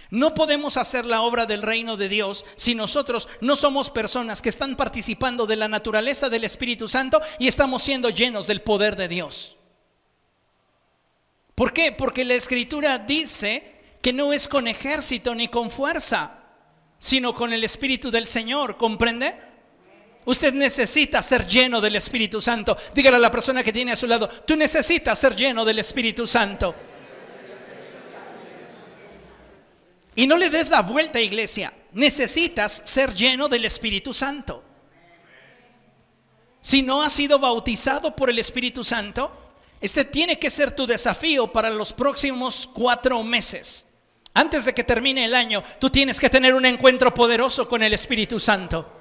No 0.09 0.33
podemos 0.33 0.75
hacer 0.75 1.05
la 1.05 1.21
obra 1.21 1.45
del 1.45 1.61
reino 1.61 1.95
de 1.95 2.09
Dios 2.09 2.43
si 2.57 2.75
nosotros 2.75 3.29
no 3.39 3.55
somos 3.55 3.89
personas 3.89 4.41
que 4.41 4.49
están 4.49 4.75
participando 4.75 5.47
de 5.47 5.55
la 5.55 5.69
naturaleza 5.69 6.27
del 6.27 6.43
Espíritu 6.43 6.89
Santo 6.89 7.21
y 7.39 7.47
estamos 7.47 7.81
siendo 7.81 8.09
llenos 8.09 8.45
del 8.45 8.61
poder 8.61 8.97
de 8.97 9.07
Dios. 9.07 9.55
¿Por 11.55 11.71
qué? 11.71 11.93
Porque 11.93 12.25
la 12.25 12.33
Escritura 12.33 12.97
dice 12.97 13.71
que 14.01 14.13
no 14.13 14.33
es 14.33 14.47
con 14.47 14.67
ejército 14.67 15.35
ni 15.35 15.47
con 15.47 15.69
fuerza, 15.69 16.31
sino 16.99 17.33
con 17.33 17.53
el 17.53 17.63
Espíritu 17.63 18.11
del 18.11 18.27
Señor. 18.27 18.77
¿Comprende? 18.77 19.35
Usted 20.25 20.53
necesita 20.53 21.21
ser 21.21 21.47
lleno 21.47 21.81
del 21.81 21.95
Espíritu 21.95 22.41
Santo. 22.41 22.77
Dígale 22.93 23.17
a 23.17 23.19
la 23.19 23.31
persona 23.31 23.63
que 23.63 23.73
tiene 23.73 23.91
a 23.91 23.95
su 23.95 24.07
lado, 24.07 24.27
tú 24.27 24.55
necesitas 24.55 25.17
ser 25.17 25.35
lleno 25.35 25.65
del 25.65 25.79
Espíritu 25.79 26.27
Santo. 26.27 26.75
Y 30.15 30.27
no 30.27 30.37
le 30.37 30.49
des 30.49 30.69
la 30.69 30.81
vuelta, 30.81 31.19
iglesia. 31.19 31.73
Necesitas 31.93 32.83
ser 32.85 33.13
lleno 33.13 33.47
del 33.47 33.65
Espíritu 33.65 34.13
Santo. 34.13 34.63
Si 36.61 36.83
no 36.83 37.01
has 37.01 37.13
sido 37.13 37.39
bautizado 37.39 38.15
por 38.15 38.29
el 38.29 38.37
Espíritu 38.37 38.83
Santo, 38.83 39.31
este 39.79 40.05
tiene 40.05 40.37
que 40.37 40.51
ser 40.51 40.75
tu 40.75 40.85
desafío 40.85 41.51
para 41.51 41.71
los 41.71 41.91
próximos 41.91 42.69
cuatro 42.71 43.23
meses. 43.23 43.87
Antes 44.33 44.65
de 44.65 44.73
que 44.73 44.83
termine 44.83 45.25
el 45.25 45.35
año, 45.35 45.63
tú 45.79 45.89
tienes 45.89 46.19
que 46.19 46.29
tener 46.29 46.53
un 46.53 46.65
encuentro 46.65 47.13
poderoso 47.13 47.67
con 47.67 47.83
el 47.83 47.93
Espíritu 47.93 48.39
Santo. 48.39 48.99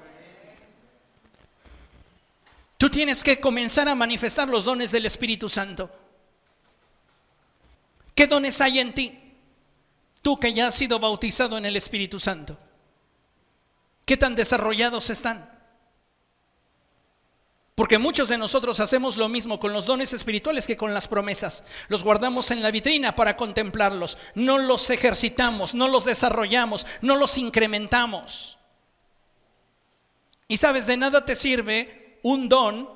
Tú 2.77 2.89
tienes 2.89 3.23
que 3.23 3.39
comenzar 3.39 3.87
a 3.87 3.95
manifestar 3.95 4.49
los 4.49 4.65
dones 4.65 4.91
del 4.91 5.05
Espíritu 5.05 5.47
Santo. 5.47 5.89
¿Qué 8.15 8.27
dones 8.27 8.59
hay 8.59 8.79
en 8.79 8.93
ti? 8.93 9.19
Tú 10.21 10.39
que 10.39 10.53
ya 10.53 10.67
has 10.67 10.75
sido 10.75 10.99
bautizado 10.99 11.57
en 11.57 11.65
el 11.65 11.75
Espíritu 11.75 12.19
Santo, 12.19 12.57
¿qué 14.05 14.17
tan 14.17 14.35
desarrollados 14.35 15.09
están? 15.09 15.50
Porque 17.75 17.97
muchos 17.97 18.29
de 18.29 18.37
nosotros 18.37 18.79
hacemos 18.79 19.15
lo 19.15 19.29
mismo 19.29 19.59
con 19.59 19.71
los 19.71 19.85
dones 19.85 20.13
espirituales 20.13 20.67
que 20.67 20.75
con 20.77 20.93
las 20.93 21.07
promesas. 21.07 21.63
Los 21.87 22.03
guardamos 22.03 22.51
en 22.51 22.61
la 22.61 22.69
vitrina 22.69 23.15
para 23.15 23.37
contemplarlos. 23.37 24.17
No 24.35 24.57
los 24.57 24.89
ejercitamos, 24.89 25.73
no 25.73 25.87
los 25.87 26.05
desarrollamos, 26.05 26.85
no 27.01 27.15
los 27.15 27.37
incrementamos. 27.37 28.57
Y 30.47 30.57
sabes, 30.57 30.85
de 30.85 30.97
nada 30.97 31.23
te 31.23 31.35
sirve 31.35 32.19
un 32.23 32.49
don 32.49 32.89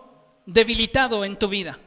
debilitado 0.46 1.24
en 1.24 1.38
tu 1.38 1.48
vida. 1.48 1.80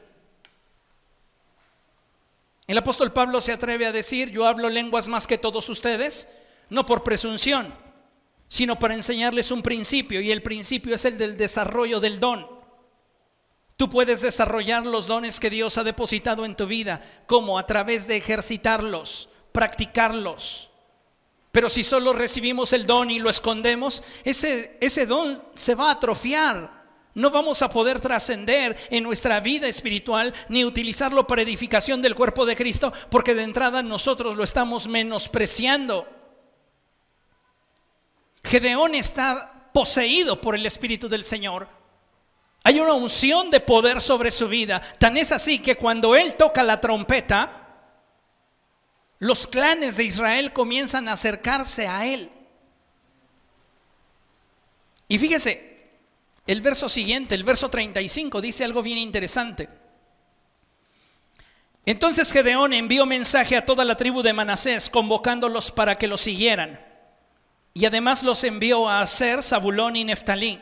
El 2.65 2.77
apóstol 2.77 3.13
Pablo 3.13 3.39
se 3.41 3.51
atreve 3.51 3.85
a 3.85 3.91
decir, 3.91 4.31
yo 4.31 4.45
hablo 4.45 4.69
lenguas 4.69 5.07
más 5.07 5.25
que 5.25 5.37
todos 5.37 5.69
ustedes, 5.69 6.27
no 6.69 6.85
por 6.85 7.03
presunción, 7.03 7.73
sino 8.47 8.77
para 8.77 8.93
enseñarles 8.93 9.51
un 9.51 9.63
principio, 9.63 10.21
y 10.21 10.31
el 10.31 10.43
principio 10.43 10.95
es 10.95 11.05
el 11.05 11.17
del 11.17 11.37
desarrollo 11.37 11.99
del 11.99 12.19
don. 12.19 12.58
Tú 13.79 13.89
puedes 13.89 14.19
desarrollar 14.19 14.85
los 14.85 15.07
dones 15.07 15.39
que 15.39 15.49
Dios 15.49 15.77
ha 15.77 15.85
depositado 15.85 16.43
en 16.43 16.53
tu 16.53 16.67
vida, 16.67 17.01
como 17.25 17.57
a 17.57 17.65
través 17.65 18.07
de 18.07 18.17
ejercitarlos, 18.17 19.29
practicarlos. 19.53 20.69
Pero 21.53 21.69
si 21.69 21.81
solo 21.83 22.11
recibimos 22.11 22.73
el 22.73 22.85
don 22.85 23.09
y 23.09 23.19
lo 23.19 23.29
escondemos, 23.29 24.03
ese, 24.25 24.77
ese 24.81 25.05
don 25.05 25.41
se 25.53 25.75
va 25.75 25.87
a 25.87 25.91
atrofiar, 25.93 26.83
no 27.13 27.31
vamos 27.31 27.61
a 27.61 27.69
poder 27.69 28.01
trascender 28.01 28.77
en 28.89 29.01
nuestra 29.01 29.39
vida 29.39 29.69
espiritual 29.69 30.33
ni 30.49 30.65
utilizarlo 30.65 31.25
para 31.25 31.43
edificación 31.43 32.01
del 32.01 32.15
cuerpo 32.15 32.45
de 32.45 32.57
Cristo 32.57 32.91
porque 33.09 33.33
de 33.33 33.43
entrada 33.43 33.81
nosotros 33.81 34.35
lo 34.35 34.43
estamos 34.43 34.89
menospreciando. 34.89 36.05
Gedeón 38.43 38.93
está 38.93 39.69
poseído 39.73 40.41
por 40.41 40.55
el 40.55 40.65
Espíritu 40.65 41.07
del 41.07 41.23
Señor. 41.23 41.78
Hay 42.69 42.79
una 42.79 42.93
unción 42.93 43.49
de 43.49 43.61
poder 43.61 43.99
sobre 43.99 44.29
su 44.29 44.47
vida. 44.47 44.79
Tan 44.99 45.17
es 45.17 45.31
así 45.31 45.57
que 45.57 45.75
cuando 45.75 46.15
él 46.15 46.35
toca 46.35 46.61
la 46.61 46.79
trompeta, 46.79 47.65
los 49.17 49.47
clanes 49.47 49.97
de 49.97 50.03
Israel 50.03 50.53
comienzan 50.53 51.09
a 51.09 51.13
acercarse 51.13 51.87
a 51.87 52.05
él. 52.05 52.29
Y 55.07 55.17
fíjese, 55.17 55.89
el 56.45 56.61
verso 56.61 56.89
siguiente, 56.89 57.33
el 57.33 57.43
verso 57.43 57.71
35, 57.71 58.39
dice 58.39 58.65
algo 58.65 58.83
bien 58.83 58.99
interesante. 58.99 59.67
Entonces 61.87 62.31
Gedeón 62.31 62.73
envió 62.73 63.07
mensaje 63.07 63.57
a 63.57 63.65
toda 63.65 63.83
la 63.83 63.97
tribu 63.97 64.21
de 64.21 64.33
Manasés, 64.33 64.91
convocándolos 64.91 65.71
para 65.71 65.97
que 65.97 66.07
lo 66.07 66.19
siguieran. 66.19 66.79
Y 67.73 67.85
además 67.85 68.21
los 68.21 68.43
envió 68.43 68.87
a 68.87 69.01
hacer 69.01 69.41
Zabulón 69.41 69.95
y 69.95 70.03
Neftalí, 70.03 70.61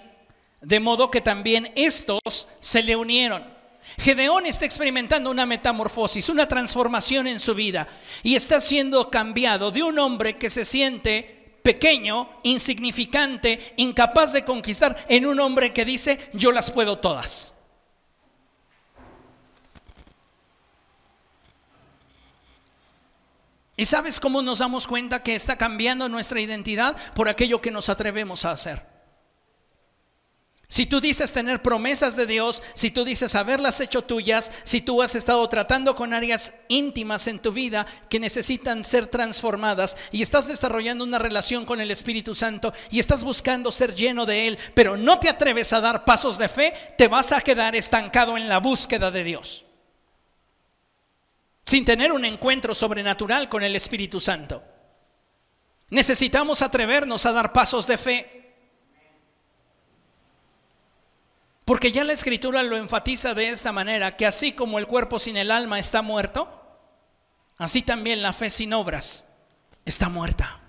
de 0.61 0.79
modo 0.79 1.11
que 1.11 1.21
también 1.21 1.71
estos 1.75 2.47
se 2.59 2.81
le 2.81 2.95
unieron. 2.95 3.57
Gedeón 3.97 4.45
está 4.45 4.65
experimentando 4.65 5.31
una 5.31 5.45
metamorfosis, 5.45 6.29
una 6.29 6.47
transformación 6.47 7.27
en 7.27 7.39
su 7.39 7.55
vida 7.55 7.87
y 8.21 8.35
está 8.35 8.61
siendo 8.61 9.09
cambiado 9.09 9.71
de 9.71 9.81
un 9.81 9.97
hombre 9.97 10.35
que 10.35 10.49
se 10.49 10.65
siente 10.65 11.59
pequeño, 11.63 12.29
insignificante, 12.43 13.73
incapaz 13.77 14.33
de 14.33 14.45
conquistar 14.45 15.05
en 15.09 15.25
un 15.25 15.39
hombre 15.39 15.73
que 15.73 15.83
dice, 15.85 16.29
yo 16.33 16.51
las 16.51 16.71
puedo 16.71 16.99
todas. 16.99 17.53
¿Y 23.75 23.85
sabes 23.85 24.19
cómo 24.19 24.41
nos 24.41 24.59
damos 24.59 24.87
cuenta 24.87 25.21
que 25.21 25.35
está 25.35 25.55
cambiando 25.55 26.09
nuestra 26.09 26.41
identidad? 26.41 26.95
Por 27.13 27.29
aquello 27.29 27.61
que 27.61 27.69
nos 27.69 27.89
atrevemos 27.89 28.43
a 28.43 28.51
hacer. 28.51 28.96
Si 30.69 30.85
tú 30.85 30.99
dices 30.99 31.31
tener 31.31 31.61
promesas 31.61 32.17
de 32.17 32.25
Dios, 32.25 32.61
si 32.73 32.91
tú 32.91 33.05
dices 33.05 33.35
haberlas 33.35 33.79
hecho 33.79 34.01
tuyas, 34.01 34.51
si 34.65 34.81
tú 34.81 35.01
has 35.01 35.15
estado 35.15 35.47
tratando 35.47 35.95
con 35.95 36.13
áreas 36.13 36.55
íntimas 36.67 37.27
en 37.27 37.39
tu 37.39 37.53
vida 37.53 37.85
que 38.09 38.19
necesitan 38.19 38.83
ser 38.83 39.07
transformadas 39.07 39.95
y 40.11 40.21
estás 40.21 40.49
desarrollando 40.49 41.05
una 41.05 41.19
relación 41.19 41.63
con 41.63 41.79
el 41.79 41.89
Espíritu 41.89 42.35
Santo 42.35 42.73
y 42.89 42.99
estás 42.99 43.23
buscando 43.23 43.71
ser 43.71 43.95
lleno 43.95 44.25
de 44.25 44.47
Él, 44.47 44.59
pero 44.73 44.97
no 44.97 45.19
te 45.19 45.29
atreves 45.29 45.71
a 45.71 45.79
dar 45.79 46.03
pasos 46.03 46.37
de 46.37 46.49
fe, 46.49 46.73
te 46.97 47.07
vas 47.07 47.31
a 47.31 47.39
quedar 47.39 47.73
estancado 47.73 48.37
en 48.37 48.49
la 48.49 48.59
búsqueda 48.59 49.09
de 49.09 49.23
Dios. 49.23 49.65
Sin 51.65 51.85
tener 51.85 52.11
un 52.11 52.25
encuentro 52.25 52.75
sobrenatural 52.75 53.47
con 53.47 53.63
el 53.63 53.75
Espíritu 53.75 54.19
Santo. 54.19 54.63
Necesitamos 55.89 56.61
atrevernos 56.61 57.25
a 57.25 57.31
dar 57.31 57.53
pasos 57.53 57.87
de 57.87 57.97
fe. 57.97 58.36
Porque 61.67 61.91
ya 61.91 62.05
la 62.05 62.13
escritura 62.13 62.63
lo 62.63 62.77
enfatiza 62.77 63.33
de 63.33 63.49
esta 63.49 63.73
manera, 63.73 64.15
que 64.15 64.25
así 64.25 64.53
como 64.53 64.79
el 64.79 64.87
cuerpo 64.87 65.19
sin 65.19 65.35
el 65.35 65.51
alma 65.51 65.77
está 65.77 66.01
muerto, 66.01 66.49
así 67.57 67.81
también 67.81 68.21
la 68.21 68.31
fe 68.31 68.49
sin 68.49 68.71
obras 68.71 69.27
está 69.83 70.07
muerta. 70.07 70.61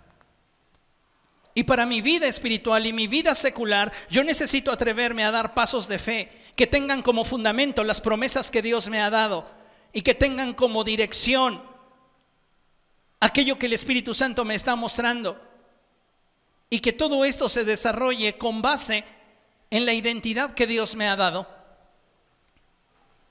Y 1.54 1.62
para 1.62 1.86
mi 1.86 2.00
vida 2.00 2.26
espiritual 2.26 2.84
y 2.84 2.92
mi 2.92 3.06
vida 3.06 3.36
secular, 3.36 3.92
yo 4.10 4.24
necesito 4.24 4.72
atreverme 4.72 5.22
a 5.22 5.30
dar 5.30 5.54
pasos 5.54 5.86
de 5.86 6.00
fe 6.00 6.32
que 6.56 6.66
tengan 6.66 7.02
como 7.02 7.24
fundamento 7.24 7.84
las 7.84 8.00
promesas 8.00 8.50
que 8.50 8.60
Dios 8.60 8.88
me 8.88 9.00
ha 9.00 9.08
dado 9.08 9.48
y 9.92 10.02
que 10.02 10.16
tengan 10.16 10.52
como 10.52 10.82
dirección 10.82 11.62
aquello 13.20 13.56
que 13.56 13.66
el 13.66 13.74
Espíritu 13.74 14.14
Santo 14.14 14.44
me 14.44 14.56
está 14.56 14.74
mostrando. 14.74 15.40
Y 16.70 16.80
que 16.80 16.92
todo 16.92 17.24
esto 17.24 17.48
se 17.48 17.62
desarrolle 17.62 18.36
con 18.36 18.62
base 18.62 19.04
en 19.70 19.86
la 19.86 19.92
identidad 19.92 20.54
que 20.54 20.66
Dios 20.66 20.96
me 20.96 21.08
ha 21.08 21.16
dado. 21.16 21.46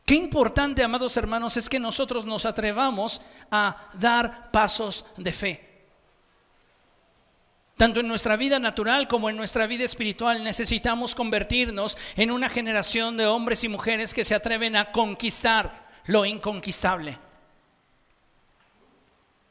Qué 0.06 0.16
importante, 0.16 0.84
amados 0.84 1.18
hermanos, 1.18 1.58
es 1.58 1.68
que 1.68 1.80
nosotros 1.80 2.26
nos 2.26 2.46
atrevamos 2.46 3.22
a 3.52 3.90
dar 3.94 4.52
pasos 4.52 5.06
de 5.18 5.32
fe. 5.34 5.68
Tanto 7.76 8.00
en 8.00 8.08
nuestra 8.08 8.38
vida 8.38 8.58
natural 8.58 9.08
como 9.08 9.30
en 9.30 9.38
nuestra 9.38 9.68
vida 9.68 9.84
espiritual 9.84 10.44
necesitamos 10.44 11.14
convertirnos 11.14 11.98
en 12.16 12.32
una 12.32 12.50
generación 12.50 13.18
de 13.18 13.28
hombres 13.28 13.64
y 13.64 13.70
mujeres 13.70 14.14
que 14.14 14.26
se 14.26 14.34
atreven 14.34 14.76
a 14.76 14.92
conquistar 14.92 15.88
lo 16.06 16.26
inconquistable. 16.26 17.20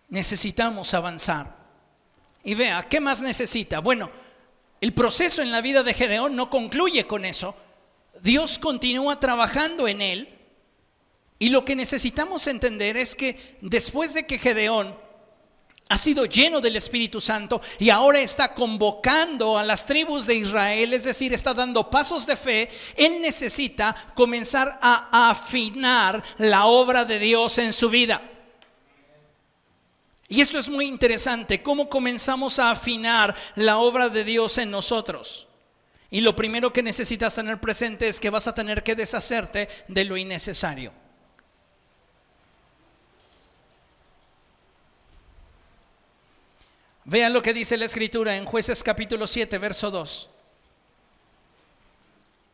Necesitamos 0.09 0.93
avanzar. 0.95 1.55
Y 2.43 2.55
vea, 2.55 2.89
¿qué 2.89 2.99
más 2.99 3.23
necesita? 3.23 3.81
Bueno, 3.81 4.11
el 4.81 4.93
proceso 4.93 5.43
en 5.43 5.53
la 5.53 5.61
vida 5.61 5.83
de 5.83 5.95
Gedeón 5.95 6.37
no 6.37 6.51
concluye 6.51 7.05
con 7.05 7.25
eso. 7.25 7.55
Dios 8.21 8.59
continúa 8.59 9.19
trabajando 9.21 9.89
en 9.89 10.03
él. 10.03 10.29
Y 11.39 11.51
lo 11.51 11.65
que 11.65 11.77
necesitamos 11.77 12.47
entender 12.47 12.97
es 12.97 13.15
que 13.15 13.59
después 13.61 14.15
de 14.15 14.27
que 14.27 14.39
Gedeón 14.39 14.97
ha 15.89 15.99
sido 15.99 16.25
lleno 16.25 16.61
del 16.61 16.77
Espíritu 16.77 17.21
Santo 17.21 17.61
y 17.79 17.91
ahora 17.91 18.19
está 18.21 18.55
convocando 18.55 19.59
a 19.59 19.63
las 19.63 19.87
tribus 19.87 20.27
de 20.27 20.35
Israel, 20.35 20.93
es 20.95 21.05
decir, 21.05 21.33
está 21.33 21.55
dando 21.55 21.89
pasos 21.89 22.27
de 22.27 22.37
fe, 22.37 22.69
él 22.97 23.21
necesita 23.21 23.95
comenzar 24.15 24.79
a 24.83 25.31
afinar 25.31 26.23
la 26.39 26.67
obra 26.67 27.05
de 27.05 27.19
Dios 27.19 27.59
en 27.59 27.73
su 27.73 27.89
vida. 27.89 28.23
Y 30.29 30.41
esto 30.41 30.59
es 30.59 30.69
muy 30.69 30.87
interesante, 30.87 31.63
cómo 31.63 31.89
comenzamos 31.89 32.59
a 32.59 32.71
afinar 32.71 33.35
la 33.55 33.79
obra 33.79 34.09
de 34.09 34.25
Dios 34.25 34.59
en 34.59 34.71
nosotros. 34.71 35.47
Y 36.11 36.21
lo 36.21 36.35
primero 36.35 36.73
que 36.73 36.83
necesitas 36.83 37.35
tener 37.35 37.61
presente 37.61 38.09
es 38.09 38.19
que 38.19 38.31
vas 38.31 38.49
a 38.49 38.55
tener 38.55 38.83
que 38.83 38.97
deshacerte 38.97 39.69
de 39.87 40.05
lo 40.05 40.17
innecesario. 40.17 40.93
Vean 47.05 47.33
lo 47.33 47.41
que 47.41 47.55
dice 47.55 47.77
la 47.77 47.85
escritura 47.85 48.37
en 48.37 48.47
jueces 48.47 48.83
capítulo 48.83 49.29
7, 49.29 49.59
verso 49.59 49.93
2. 49.93 50.31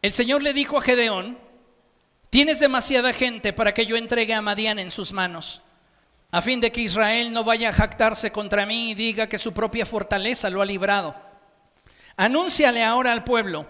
El 0.02 0.12
Señor 0.12 0.42
le 0.42 0.52
dijo 0.52 0.76
a 0.76 0.82
Gedeón, 0.82 1.38
tienes 2.28 2.60
demasiada 2.60 3.14
gente 3.14 3.54
para 3.54 3.72
que 3.72 3.86
yo 3.86 3.96
entregue 3.96 4.34
a 4.34 4.42
Madián 4.42 4.78
en 4.78 4.90
sus 4.90 5.12
manos 5.12 5.62
a 6.32 6.40
fin 6.40 6.60
de 6.60 6.72
que 6.72 6.80
Israel 6.80 7.30
no 7.30 7.44
vaya 7.44 7.68
a 7.68 7.72
jactarse 7.74 8.32
contra 8.32 8.64
mí 8.64 8.90
y 8.90 8.94
diga 8.94 9.28
que 9.28 9.36
su 9.36 9.52
propia 9.52 9.84
fortaleza 9.84 10.48
lo 10.48 10.62
ha 10.62 10.64
librado. 10.64 11.14
Anúnciale 12.16 12.82
ahora 12.82 13.12
al 13.12 13.22
pueblo, 13.22 13.66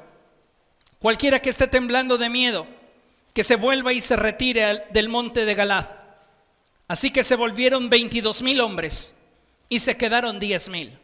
cualquiera 1.00 1.40
que 1.40 1.50
esté 1.50 1.66
temblando 1.66 2.18
de 2.18 2.30
miedo, 2.30 2.66
que 3.34 3.42
se 3.42 3.56
vuelva 3.56 3.92
y 3.92 4.00
se 4.00 4.14
retire 4.14 4.84
del 4.90 5.08
monte 5.08 5.44
de 5.44 5.54
Galad. 5.56 5.86
Así 6.86 7.10
que 7.10 7.24
se 7.24 7.34
volvieron 7.34 7.90
22 7.90 8.42
mil 8.42 8.60
hombres 8.60 9.14
y 9.68 9.80
se 9.80 9.96
quedaron 9.96 10.38
10 10.38 10.68
mil. 10.68 10.98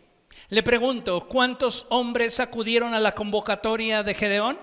Le 0.51 0.63
pregunto, 0.63 1.27
¿cuántos 1.29 1.87
hombres 1.89 2.39
acudieron 2.39 2.95
a 2.95 3.01
la 3.01 3.13
convocatoria 3.13 4.05
de 4.05 4.15
Gedeón? 4.15 4.59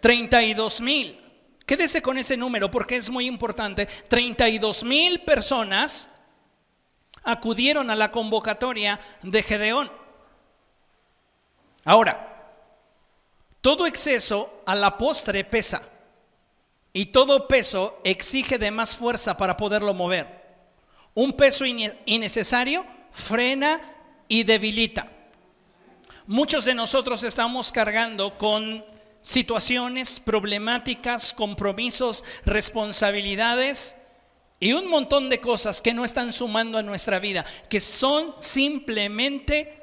32 0.00 0.80
mil. 0.80 1.20
Quédese 1.66 2.02
con 2.02 2.18
ese 2.18 2.36
número 2.36 2.70
porque 2.70 2.96
es 2.96 3.10
muy 3.10 3.26
importante. 3.26 3.86
32 3.86 4.84
mil 4.84 5.20
personas 5.20 6.10
acudieron 7.22 7.90
a 7.90 7.96
la 7.96 8.10
convocatoria 8.10 9.00
de 9.22 9.42
Gedeón. 9.42 9.90
Ahora, 11.84 12.34
todo 13.60 13.86
exceso 13.86 14.62
a 14.66 14.74
la 14.74 14.96
postre 14.98 15.44
pesa 15.44 15.82
y 16.92 17.06
todo 17.06 17.48
peso 17.48 17.98
exige 18.04 18.58
de 18.58 18.70
más 18.70 18.94
fuerza 18.94 19.36
para 19.36 19.56
poderlo 19.56 19.94
mover. 19.94 20.44
Un 21.14 21.32
peso 21.32 21.64
innecesario 21.64 22.84
frena 23.10 23.80
y 24.28 24.44
debilita. 24.44 25.08
Muchos 26.26 26.64
de 26.64 26.74
nosotros 26.74 27.22
estamos 27.22 27.72
cargando 27.72 28.36
con 28.36 28.84
situaciones, 29.24 30.20
problemáticas, 30.20 31.32
compromisos, 31.32 32.24
responsabilidades 32.44 33.96
y 34.60 34.74
un 34.74 34.86
montón 34.86 35.30
de 35.30 35.40
cosas 35.40 35.80
que 35.80 35.94
no 35.94 36.04
están 36.04 36.30
sumando 36.30 36.76
a 36.76 36.82
nuestra 36.82 37.18
vida, 37.18 37.46
que 37.70 37.80
son 37.80 38.34
simplemente 38.38 39.82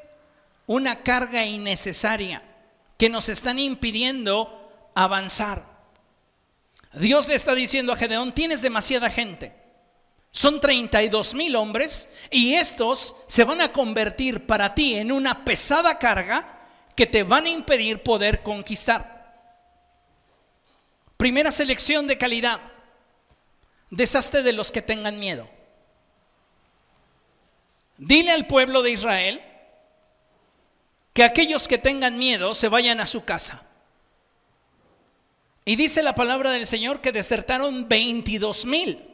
una 0.68 1.02
carga 1.02 1.44
innecesaria, 1.44 2.44
que 3.00 3.10
nos 3.10 3.30
están 3.30 3.58
impidiendo 3.58 4.92
avanzar. 4.94 5.66
Dios 6.94 7.28
le 7.28 7.34
está 7.34 7.56
diciendo 7.56 7.94
a 7.94 7.98
Gedeón, 7.98 8.34
tienes 8.34 8.62
demasiada 8.62 9.10
gente. 9.10 9.54
Son 10.30 10.62
32 10.62 11.34
mil 11.34 11.56
hombres 11.56 12.10
y 12.30 12.54
estos 12.54 13.16
se 13.26 13.44
van 13.44 13.60
a 13.60 13.72
convertir 13.72 14.46
para 14.46 14.76
ti 14.76 14.98
en 14.98 15.12
una 15.12 15.44
pesada 15.44 15.98
carga 15.98 16.60
que 16.96 17.08
te 17.08 17.24
van 17.24 17.48
a 17.48 17.50
impedir 17.50 18.04
poder 18.04 18.44
conquistar. 18.44 19.21
Primera 21.22 21.52
selección 21.52 22.08
de 22.08 22.18
calidad. 22.18 22.60
Deshazte 23.92 24.42
de 24.42 24.54
los 24.54 24.72
que 24.72 24.82
tengan 24.82 25.20
miedo. 25.20 25.48
Dile 28.00 28.32
al 28.32 28.48
pueblo 28.48 28.82
de 28.82 28.90
Israel 28.90 29.40
que 31.14 31.24
aquellos 31.24 31.68
que 31.68 31.78
tengan 31.78 32.18
miedo 32.18 32.56
se 32.56 32.70
vayan 32.70 33.00
a 33.00 33.06
su 33.06 33.24
casa. 33.24 33.62
Y 35.64 35.76
dice 35.76 36.02
la 36.02 36.16
palabra 36.16 36.50
del 36.50 36.66
Señor 36.66 37.02
que 37.02 37.12
desertaron 37.12 37.88
22 37.88 38.66
mil. 38.66 39.08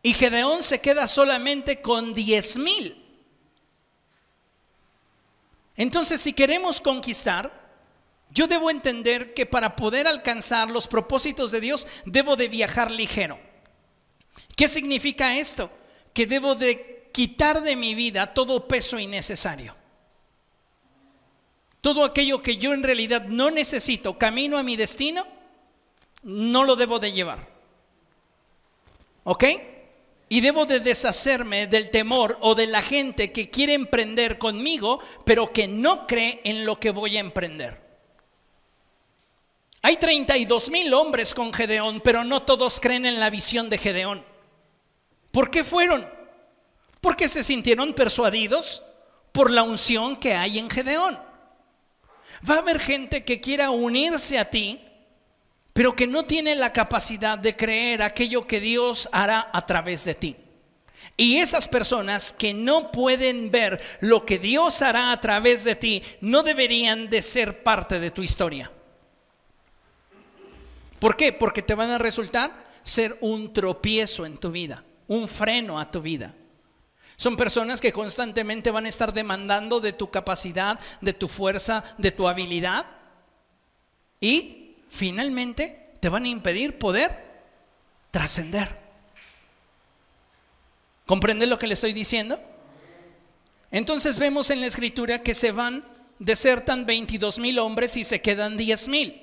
Y 0.00 0.14
Gedeón 0.14 0.62
se 0.62 0.80
queda 0.80 1.08
solamente 1.08 1.82
con 1.82 2.14
10 2.14 2.58
mil. 2.58 3.04
Entonces, 5.76 6.20
si 6.20 6.32
queremos 6.32 6.80
conquistar, 6.80 7.61
yo 8.32 8.46
debo 8.46 8.70
entender 8.70 9.34
que 9.34 9.44
para 9.44 9.76
poder 9.76 10.06
alcanzar 10.06 10.70
los 10.70 10.88
propósitos 10.88 11.50
de 11.50 11.60
Dios 11.60 11.86
debo 12.06 12.34
de 12.34 12.48
viajar 12.48 12.90
ligero. 12.90 13.38
¿Qué 14.56 14.68
significa 14.68 15.36
esto? 15.36 15.70
Que 16.14 16.26
debo 16.26 16.54
de 16.54 17.10
quitar 17.12 17.62
de 17.62 17.76
mi 17.76 17.94
vida 17.94 18.32
todo 18.32 18.66
peso 18.66 18.98
innecesario. 18.98 19.76
Todo 21.82 22.04
aquello 22.04 22.42
que 22.42 22.56
yo 22.56 22.72
en 22.72 22.82
realidad 22.82 23.26
no 23.26 23.50
necesito, 23.50 24.16
camino 24.16 24.56
a 24.56 24.62
mi 24.62 24.76
destino, 24.76 25.26
no 26.22 26.64
lo 26.64 26.76
debo 26.76 26.98
de 26.98 27.12
llevar. 27.12 27.46
¿Ok? 29.24 29.44
Y 30.28 30.40
debo 30.40 30.64
de 30.64 30.80
deshacerme 30.80 31.66
del 31.66 31.90
temor 31.90 32.38
o 32.40 32.54
de 32.54 32.66
la 32.66 32.80
gente 32.80 33.32
que 33.32 33.50
quiere 33.50 33.74
emprender 33.74 34.38
conmigo, 34.38 35.00
pero 35.26 35.52
que 35.52 35.68
no 35.68 36.06
cree 36.06 36.40
en 36.44 36.64
lo 36.64 36.80
que 36.80 36.90
voy 36.90 37.18
a 37.18 37.20
emprender. 37.20 37.91
Hay 39.84 39.96
32 39.96 40.70
mil 40.70 40.94
hombres 40.94 41.34
con 41.34 41.52
Gedeón, 41.52 42.00
pero 42.00 42.22
no 42.22 42.42
todos 42.42 42.78
creen 42.78 43.04
en 43.04 43.18
la 43.18 43.30
visión 43.30 43.68
de 43.68 43.78
Gedeón. 43.78 44.24
¿Por 45.32 45.50
qué 45.50 45.64
fueron? 45.64 46.08
Porque 47.00 47.26
se 47.26 47.42
sintieron 47.42 47.92
persuadidos 47.92 48.84
por 49.32 49.50
la 49.50 49.64
unción 49.64 50.16
que 50.16 50.34
hay 50.34 50.60
en 50.60 50.70
Gedeón. 50.70 51.18
Va 52.48 52.56
a 52.56 52.58
haber 52.58 52.78
gente 52.78 53.24
que 53.24 53.40
quiera 53.40 53.70
unirse 53.70 54.38
a 54.38 54.48
ti, 54.48 54.80
pero 55.72 55.96
que 55.96 56.06
no 56.06 56.26
tiene 56.26 56.54
la 56.54 56.72
capacidad 56.72 57.36
de 57.36 57.56
creer 57.56 58.02
aquello 58.02 58.46
que 58.46 58.60
Dios 58.60 59.08
hará 59.10 59.50
a 59.52 59.66
través 59.66 60.04
de 60.04 60.14
ti. 60.14 60.36
Y 61.16 61.38
esas 61.38 61.66
personas 61.66 62.32
que 62.32 62.54
no 62.54 62.92
pueden 62.92 63.50
ver 63.50 63.80
lo 64.00 64.24
que 64.24 64.38
Dios 64.38 64.80
hará 64.80 65.10
a 65.10 65.20
través 65.20 65.64
de 65.64 65.74
ti, 65.74 66.04
no 66.20 66.44
deberían 66.44 67.10
de 67.10 67.20
ser 67.20 67.64
parte 67.64 67.98
de 67.98 68.12
tu 68.12 68.22
historia. 68.22 68.70
¿Por 71.02 71.16
qué? 71.16 71.32
Porque 71.32 71.62
te 71.62 71.74
van 71.74 71.90
a 71.90 71.98
resultar 71.98 72.64
ser 72.84 73.18
un 73.22 73.52
tropiezo 73.52 74.24
en 74.24 74.38
tu 74.38 74.52
vida, 74.52 74.84
un 75.08 75.26
freno 75.26 75.80
a 75.80 75.90
tu 75.90 76.00
vida. 76.00 76.32
Son 77.16 77.34
personas 77.34 77.80
que 77.80 77.92
constantemente 77.92 78.70
van 78.70 78.86
a 78.86 78.88
estar 78.88 79.12
demandando 79.12 79.80
de 79.80 79.92
tu 79.92 80.12
capacidad, 80.12 80.78
de 81.00 81.12
tu 81.12 81.26
fuerza, 81.26 81.82
de 81.98 82.12
tu 82.12 82.28
habilidad. 82.28 82.86
Y 84.20 84.76
finalmente 84.90 85.90
te 85.98 86.08
van 86.08 86.22
a 86.22 86.28
impedir 86.28 86.78
poder 86.78 87.18
trascender. 88.12 88.78
¿Comprende 91.04 91.48
lo 91.48 91.58
que 91.58 91.66
le 91.66 91.74
estoy 91.74 91.94
diciendo? 91.94 92.40
Entonces 93.72 94.20
vemos 94.20 94.50
en 94.50 94.60
la 94.60 94.68
escritura 94.68 95.24
que 95.24 95.34
se 95.34 95.50
van, 95.50 95.84
desertan 96.20 96.86
22 96.86 97.40
mil 97.40 97.58
hombres 97.58 97.96
y 97.96 98.04
se 98.04 98.22
quedan 98.22 98.56
10 98.56 98.86
mil. 98.86 99.21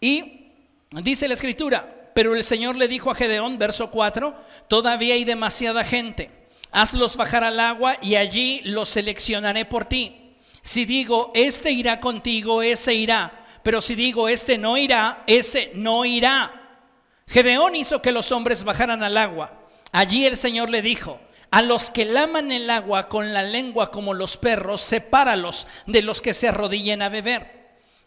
Y 0.00 0.52
dice 0.90 1.28
la 1.28 1.34
escritura, 1.34 2.10
pero 2.14 2.34
el 2.34 2.42
Señor 2.42 2.76
le 2.76 2.88
dijo 2.88 3.10
a 3.10 3.14
Gedeón, 3.14 3.58
verso 3.58 3.90
4, 3.90 4.34
todavía 4.68 5.14
hay 5.14 5.24
demasiada 5.24 5.84
gente, 5.84 6.30
hazlos 6.72 7.16
bajar 7.16 7.44
al 7.44 7.60
agua 7.60 7.96
y 8.00 8.16
allí 8.16 8.62
los 8.64 8.88
seleccionaré 8.88 9.66
por 9.66 9.84
ti. 9.84 10.36
Si 10.62 10.84
digo, 10.84 11.30
este 11.34 11.70
irá 11.70 11.98
contigo, 12.00 12.62
ese 12.62 12.94
irá, 12.94 13.46
pero 13.62 13.80
si 13.80 13.94
digo, 13.94 14.28
este 14.28 14.56
no 14.58 14.76
irá, 14.76 15.22
ese 15.26 15.72
no 15.74 16.04
irá. 16.04 16.78
Gedeón 17.26 17.76
hizo 17.76 18.02
que 18.02 18.12
los 18.12 18.32
hombres 18.32 18.64
bajaran 18.64 19.02
al 19.02 19.16
agua. 19.16 19.68
Allí 19.92 20.26
el 20.26 20.36
Señor 20.36 20.70
le 20.70 20.82
dijo, 20.82 21.20
a 21.50 21.62
los 21.62 21.90
que 21.90 22.04
laman 22.04 22.52
el 22.52 22.70
agua 22.70 23.08
con 23.08 23.32
la 23.32 23.42
lengua 23.42 23.90
como 23.90 24.14
los 24.14 24.36
perros, 24.36 24.80
sepáralos 24.80 25.66
de 25.86 26.02
los 26.02 26.20
que 26.20 26.32
se 26.32 26.48
arrodillen 26.48 27.02
a 27.02 27.08
beber. 27.08 27.59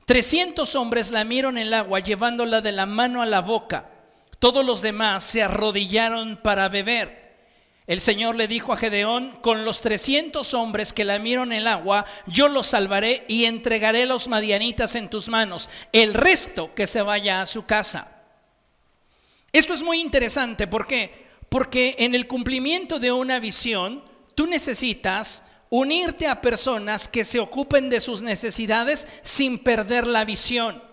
Trescientos 0.05 0.75
hombres 0.75 1.11
lamieron 1.11 1.57
el 1.57 1.73
agua 1.73 1.99
llevándola 1.99 2.61
de 2.61 2.73
la 2.73 2.85
mano 2.85 3.21
a 3.21 3.25
la 3.25 3.39
boca. 3.39 3.89
Todos 4.39 4.65
los 4.65 4.81
demás 4.81 5.23
se 5.23 5.41
arrodillaron 5.41 6.37
para 6.37 6.67
beber. 6.67 7.23
El 7.87 8.01
Señor 8.01 8.35
le 8.35 8.47
dijo 8.47 8.73
a 8.73 8.77
Gedeón, 8.77 9.31
con 9.41 9.65
los 9.65 9.81
trescientos 9.81 10.53
hombres 10.53 10.93
que 10.93 11.03
lamieron 11.03 11.51
el 11.51 11.67
agua, 11.67 12.05
yo 12.27 12.47
los 12.47 12.67
salvaré 12.67 13.25
y 13.27 13.45
entregaré 13.45 14.05
los 14.05 14.27
madianitas 14.27 14.95
en 14.95 15.09
tus 15.09 15.29
manos. 15.29 15.69
El 15.91 16.13
resto 16.13 16.73
que 16.75 16.87
se 16.87 17.01
vaya 17.01 17.41
a 17.41 17.45
su 17.45 17.65
casa. 17.65 18.21
Esto 19.51 19.73
es 19.73 19.83
muy 19.83 19.99
interesante, 19.99 20.65
¿por 20.67 20.87
qué? 20.87 21.27
Porque 21.49 21.95
en 21.99 22.15
el 22.15 22.25
cumplimiento 22.27 22.99
de 22.99 23.11
una 23.11 23.39
visión, 23.39 24.03
tú 24.33 24.47
necesitas 24.47 25.45
unirte 25.73 26.27
a 26.27 26.39
personas 26.39 27.07
que 27.07 27.25
se 27.25 27.39
ocupen 27.39 27.89
de 27.89 27.99
sus 27.99 28.21
necesidades 28.21 29.07
sin 29.23 29.57
perder 29.57 30.05
la 30.05 30.23
visión. 30.23 30.83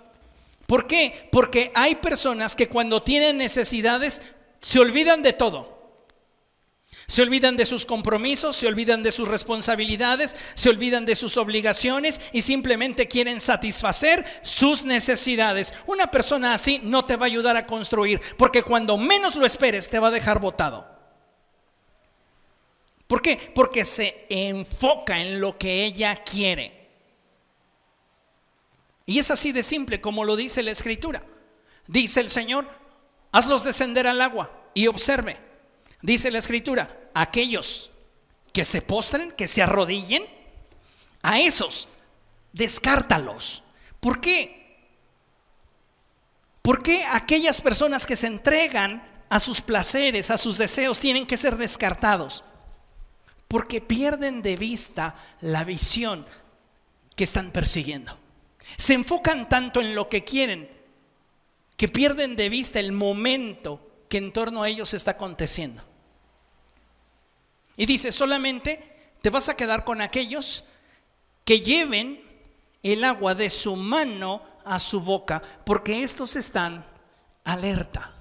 ¿Por 0.67 0.87
qué? 0.87 1.29
Porque 1.31 1.71
hay 1.75 1.97
personas 1.97 2.57
que 2.57 2.71
cuando 2.71 3.03
tienen 3.03 3.37
necesidades 3.37 4.23
se 4.59 4.79
olvidan 4.79 5.21
de 5.21 5.35
todo. 5.35 6.01
Se 7.07 7.21
olvidan 7.21 7.59
de 7.59 7.67
sus 7.67 7.85
compromisos, 7.85 8.57
se 8.57 8.69
olvidan 8.69 9.03
de 9.03 9.13
sus 9.13 9.29
responsabilidades, 9.29 10.35
se 10.55 10.71
olvidan 10.71 11.05
de 11.05 11.15
sus 11.15 11.37
obligaciones 11.37 12.19
y 12.33 12.41
simplemente 12.41 13.07
quieren 13.07 13.39
satisfacer 13.39 14.25
sus 14.43 14.87
necesidades. 14.87 15.75
Una 15.89 16.11
persona 16.11 16.55
así 16.55 16.81
no 16.83 17.05
te 17.05 17.17
va 17.17 17.27
a 17.27 17.27
ayudar 17.27 17.59
a 17.59 17.67
construir, 17.67 18.19
porque 18.39 18.63
cuando 18.63 18.97
menos 18.97 19.37
lo 19.37 19.45
esperes 19.45 19.91
te 19.91 19.99
va 19.99 20.09
a 20.09 20.13
dejar 20.13 20.41
botado. 20.41 21.00
¿Por 23.11 23.23
qué? 23.23 23.51
Porque 23.53 23.85
se 23.85 24.25
enfoca 24.29 25.21
en 25.21 25.41
lo 25.41 25.59
que 25.59 25.85
ella 25.85 26.23
quiere. 26.23 26.89
Y 29.05 29.19
es 29.19 29.33
así 29.33 29.51
de 29.51 29.65
simple 29.65 30.01
como 30.01 30.25
lo 30.25 30.37
dice 30.37 30.63
la 30.63 30.71
escritura. 30.71 31.21
Dice 31.89 32.21
el 32.21 32.31
Señor, 32.31 32.71
hazlos 33.33 33.65
descender 33.65 34.07
al 34.07 34.21
agua 34.21 34.53
y 34.75 34.87
observe. 34.87 35.37
Dice 36.03 36.31
la 36.31 36.39
escritura, 36.39 37.11
aquellos 37.13 37.91
que 38.53 38.65
se 38.65 38.81
postren, 38.81 39.33
que 39.33 39.49
se 39.49 39.61
arrodillen, 39.61 40.23
a 41.25 41.41
esos, 41.41 41.89
descártalos. 42.53 43.65
¿Por 43.99 44.21
qué? 44.21 44.87
¿Por 46.63 46.85
qué 46.85 47.05
aquellas 47.07 47.61
personas 47.61 48.07
que 48.07 48.15
se 48.15 48.29
entregan 48.29 49.05
a 49.29 49.41
sus 49.41 49.61
placeres, 49.61 50.31
a 50.31 50.39
sus 50.39 50.59
deseos, 50.59 51.01
tienen 51.01 51.27
que 51.27 51.37
ser 51.37 51.57
descartados? 51.57 52.45
Porque 53.51 53.81
pierden 53.81 54.43
de 54.43 54.55
vista 54.55 55.17
la 55.41 55.65
visión 55.65 56.25
que 57.17 57.25
están 57.25 57.51
persiguiendo. 57.51 58.17
Se 58.79 58.95
enfocan 58.95 59.49
tanto 59.49 59.81
en 59.81 59.95
lo 59.95 60.09
que 60.09 60.23
quieren 60.25 60.81
que 61.81 61.89
pierden 61.89 62.37
de 62.37 62.51
vista 62.51 62.79
el 62.79 62.93
momento 62.93 64.05
que 64.11 64.19
en 64.19 64.35
torno 64.35 64.63
a 64.63 64.69
ellos 64.69 64.93
está 64.93 65.13
aconteciendo. 65.13 65.83
Y 67.75 67.87
dice, 67.87 68.13
solamente 68.13 69.15
te 69.23 69.31
vas 69.31 69.49
a 69.49 69.57
quedar 69.57 69.83
con 69.83 70.03
aquellos 70.03 70.65
que 71.43 71.61
lleven 71.61 72.23
el 72.83 73.03
agua 73.03 73.35
de 73.35 73.49
su 73.49 73.77
mano 73.77 74.43
a 74.63 74.79
su 74.79 75.01
boca, 75.01 75.41
porque 75.65 76.03
estos 76.03 76.37
están 76.37 76.85
alerta 77.45 78.15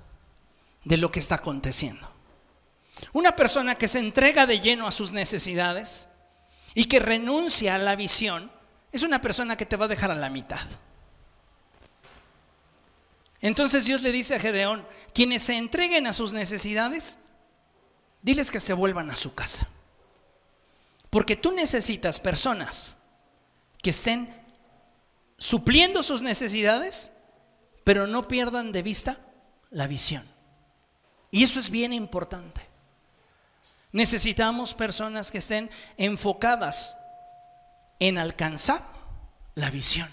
de 0.85 0.95
lo 0.95 1.11
que 1.11 1.19
está 1.19 1.35
aconteciendo. 1.35 2.09
Una 3.13 3.35
persona 3.35 3.75
que 3.75 3.87
se 3.87 3.99
entrega 3.99 4.45
de 4.45 4.59
lleno 4.59 4.87
a 4.87 4.91
sus 4.91 5.11
necesidades 5.11 6.09
y 6.73 6.85
que 6.85 6.99
renuncia 6.99 7.75
a 7.75 7.79
la 7.79 7.95
visión, 7.95 8.51
es 8.91 9.03
una 9.03 9.21
persona 9.21 9.55
que 9.57 9.65
te 9.65 9.77
va 9.77 9.85
a 9.85 9.89
dejar 9.89 10.11
a 10.11 10.15
la 10.15 10.29
mitad. 10.29 10.65
Entonces 13.41 13.85
Dios 13.85 14.01
le 14.01 14.11
dice 14.11 14.35
a 14.35 14.39
Gedeón, 14.39 14.85
quienes 15.13 15.43
se 15.43 15.55
entreguen 15.55 16.07
a 16.07 16.13
sus 16.13 16.33
necesidades, 16.33 17.19
diles 18.21 18.51
que 18.51 18.59
se 18.59 18.73
vuelvan 18.73 19.09
a 19.11 19.15
su 19.15 19.33
casa. 19.33 19.67
Porque 21.09 21.35
tú 21.35 21.51
necesitas 21.51 22.19
personas 22.19 22.97
que 23.81 23.91
estén 23.91 24.29
supliendo 25.37 26.03
sus 26.03 26.21
necesidades, 26.21 27.13
pero 27.83 28.07
no 28.07 28.27
pierdan 28.27 28.71
de 28.71 28.83
vista 28.83 29.21
la 29.69 29.87
visión. 29.87 30.23
Y 31.31 31.43
eso 31.43 31.59
es 31.59 31.69
bien 31.69 31.93
importante. 31.93 32.68
Necesitamos 33.91 34.73
personas 34.73 35.31
que 35.31 35.39
estén 35.39 35.69
enfocadas 35.97 36.95
en 37.99 38.17
alcanzar 38.17 38.83
la 39.55 39.69
visión 39.69 40.09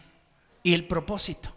y 0.63 0.75
el 0.75 0.87
propósito. 0.87 1.55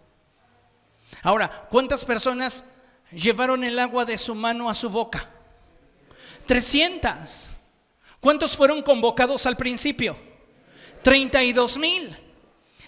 Ahora, 1.23 1.67
¿cuántas 1.69 2.05
personas 2.05 2.65
llevaron 3.11 3.63
el 3.63 3.79
agua 3.79 4.05
de 4.05 4.17
su 4.17 4.35
mano 4.35 4.69
a 4.69 4.73
su 4.73 4.89
boca? 4.89 5.29
300. 6.45 7.51
¿Cuántos 8.19 8.55
fueron 8.57 8.81
convocados 8.81 9.45
al 9.45 9.55
principio? 9.55 10.17
32 11.03 11.77
mil. 11.77 12.17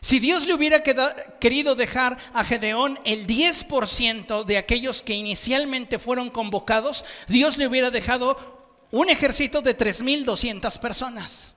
Si 0.01 0.19
Dios 0.19 0.47
le 0.47 0.55
hubiera 0.55 0.81
querido 0.81 1.75
dejar 1.75 2.17
a 2.33 2.43
Gedeón 2.43 2.99
el 3.05 3.27
10% 3.27 4.45
de 4.45 4.57
aquellos 4.57 5.03
que 5.03 5.13
inicialmente 5.13 5.99
fueron 5.99 6.29
convocados, 6.29 7.05
Dios 7.27 7.57
le 7.57 7.67
hubiera 7.67 7.91
dejado 7.91 8.60
un 8.91 9.09
ejército 9.09 9.61
de 9.61 9.77
3.200 9.77 10.79
personas. 10.79 11.53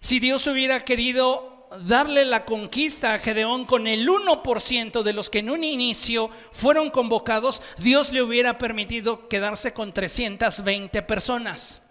Si 0.00 0.20
Dios 0.20 0.46
hubiera 0.46 0.80
querido 0.80 1.68
darle 1.82 2.24
la 2.24 2.44
conquista 2.44 3.14
a 3.14 3.18
Gedeón 3.18 3.64
con 3.64 3.86
el 3.86 4.08
1% 4.08 5.02
de 5.02 5.12
los 5.12 5.30
que 5.30 5.40
en 5.40 5.50
un 5.50 5.64
inicio 5.64 6.30
fueron 6.52 6.90
convocados, 6.90 7.62
Dios 7.78 8.12
le 8.12 8.22
hubiera 8.22 8.58
permitido 8.58 9.28
quedarse 9.28 9.72
con 9.72 9.92
320 9.92 11.02
personas. 11.02 11.82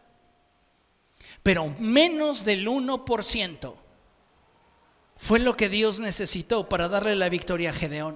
Pero 1.42 1.76
menos 1.80 2.46
del 2.46 2.68
1% 2.68 3.76
fue 5.18 5.40
lo 5.40 5.58
que 5.58 5.70
Dios 5.70 6.00
necesitó 6.00 6.70
para 6.70 6.88
darle 6.88 7.16
la 7.16 7.30
victoria 7.30 7.72
a 7.72 7.74
Gedeón. 7.74 8.16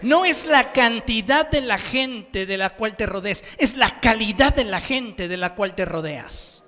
No 0.00 0.24
es 0.24 0.46
la 0.46 0.72
cantidad 0.72 1.48
de 1.48 1.60
la 1.60 1.78
gente 1.78 2.46
de 2.46 2.56
la 2.56 2.70
cual 2.70 2.96
te 2.96 3.06
rodeas, 3.06 3.44
es 3.58 3.76
la 3.76 4.00
calidad 4.00 4.54
de 4.54 4.64
la 4.64 4.80
gente 4.80 5.28
de 5.28 5.36
la 5.36 5.54
cual 5.54 5.74
te 5.74 5.84
rodeas. 5.84 6.62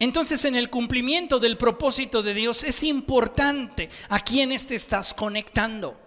Entonces 0.00 0.44
en 0.44 0.54
el 0.54 0.70
cumplimiento 0.70 1.38
del 1.38 1.56
propósito 1.56 2.22
de 2.22 2.34
Dios 2.34 2.64
es 2.64 2.82
importante 2.84 3.90
a 4.08 4.20
quiénes 4.20 4.66
te 4.66 4.74
estás 4.74 5.14
conectando. 5.14 5.98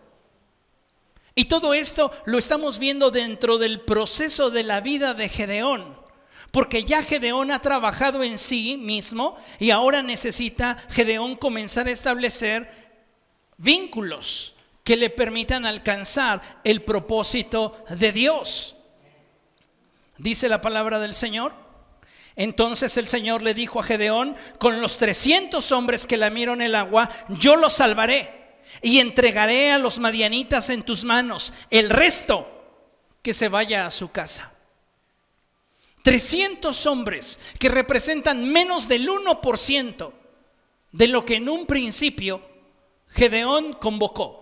Y 1.35 1.45
todo 1.45 1.73
esto 1.73 2.11
lo 2.25 2.37
estamos 2.37 2.77
viendo 2.77 3.09
dentro 3.09 3.57
del 3.57 3.81
proceso 3.81 4.49
de 4.49 4.63
la 4.63 4.81
vida 4.81 5.13
de 5.13 5.29
Gedeón. 5.29 5.99
Porque 6.51 6.83
ya 6.83 7.01
Gedeón 7.03 7.51
ha 7.51 7.59
trabajado 7.59 8.23
en 8.23 8.37
sí 8.37 8.77
mismo 8.77 9.37
y 9.57 9.71
ahora 9.71 10.03
necesita 10.03 10.77
Gedeón 10.89 11.37
comenzar 11.37 11.87
a 11.87 11.91
establecer 11.91 12.69
vínculos 13.57 14.55
que 14.83 14.95
le 14.95 15.09
permitan 15.09 15.65
alcanzar 15.65 16.61
el 16.63 16.81
propósito 16.81 17.83
de 17.89 18.11
Dios. 18.11 18.75
Dice 20.17 20.49
la 20.49 20.61
palabra 20.61 20.99
del 20.99 21.13
Señor. 21.13 21.53
Entonces 22.35 22.97
el 22.97 23.07
Señor 23.07 23.41
le 23.41 23.53
dijo 23.53 23.79
a 23.79 23.83
Gedeón, 23.83 24.35
con 24.57 24.81
los 24.81 24.97
300 24.97 25.71
hombres 25.71 26.07
que 26.07 26.17
lamieron 26.17 26.61
el 26.61 26.75
agua, 26.75 27.09
yo 27.29 27.55
los 27.55 27.73
salvaré 27.73 28.59
y 28.81 28.99
entregaré 28.99 29.71
a 29.71 29.77
los 29.77 29.99
madianitas 29.99 30.69
en 30.69 30.83
tus 30.83 31.03
manos. 31.03 31.53
El 31.69 31.89
resto, 31.89 32.47
que 33.21 33.33
se 33.33 33.49
vaya 33.49 33.85
a 33.85 33.91
su 33.91 34.11
casa. 34.11 34.51
300 36.03 36.85
hombres 36.87 37.39
que 37.59 37.69
representan 37.69 38.47
menos 38.49 38.87
del 38.87 39.07
1% 39.07 40.11
de 40.91 41.07
lo 41.07 41.25
que 41.25 41.35
en 41.35 41.47
un 41.47 41.67
principio 41.67 42.41
Gedeón 43.09 43.73
convocó. 43.73 44.40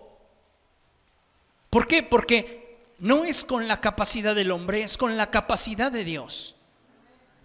¿Por 1.69 1.87
qué? 1.87 2.03
Porque 2.03 2.59
no 2.99 3.25
es 3.25 3.45
con 3.45 3.67
la 3.67 3.81
capacidad 3.81 4.35
del 4.35 4.51
hombre, 4.51 4.83
es 4.83 4.97
con 4.97 5.15
la 5.17 5.29
capacidad 5.29 5.91
de 5.91 6.03
Dios. 6.03 6.55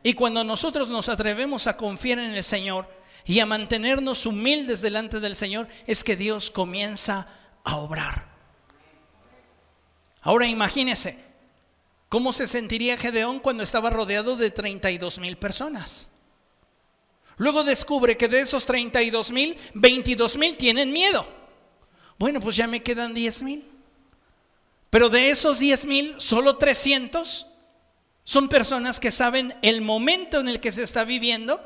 Y 0.02 0.14
cuando 0.14 0.44
nosotros 0.44 0.90
nos 0.90 1.08
atrevemos 1.08 1.66
a 1.66 1.76
confiar 1.76 2.18
en 2.18 2.34
el 2.34 2.42
Señor 2.42 2.88
y 3.24 3.40
a 3.40 3.46
mantenernos 3.46 4.26
humildes 4.26 4.82
delante 4.82 5.20
del 5.20 5.36
Señor, 5.36 5.68
es 5.86 6.04
que 6.04 6.16
Dios 6.16 6.50
comienza 6.50 7.28
a 7.62 7.76
obrar. 7.76 8.26
Ahora 10.20 10.46
imagínese, 10.46 11.18
¿cómo 12.08 12.32
se 12.32 12.46
sentiría 12.46 12.98
Gedeón 12.98 13.40
cuando 13.40 13.62
estaba 13.62 13.90
rodeado 13.90 14.36
de 14.36 14.50
32 14.50 15.18
mil 15.18 15.36
personas? 15.36 16.08
Luego 17.36 17.64
descubre 17.64 18.16
que 18.16 18.28
de 18.28 18.40
esos 18.40 18.64
32 18.66 19.32
mil, 19.32 19.56
22 19.74 20.36
mil 20.36 20.56
tienen 20.56 20.92
miedo. 20.92 21.26
Bueno, 22.18 22.40
pues 22.40 22.56
ya 22.56 22.66
me 22.66 22.82
quedan 22.82 23.12
10 23.12 23.42
mil. 23.42 23.73
Pero 24.94 25.08
de 25.08 25.30
esos 25.30 25.58
10 25.58 25.86
mil, 25.86 26.20
solo 26.20 26.56
300 26.56 27.48
son 28.22 28.48
personas 28.48 29.00
que 29.00 29.10
saben 29.10 29.58
el 29.60 29.80
momento 29.80 30.38
en 30.38 30.46
el 30.46 30.60
que 30.60 30.70
se 30.70 30.84
está 30.84 31.02
viviendo 31.02 31.60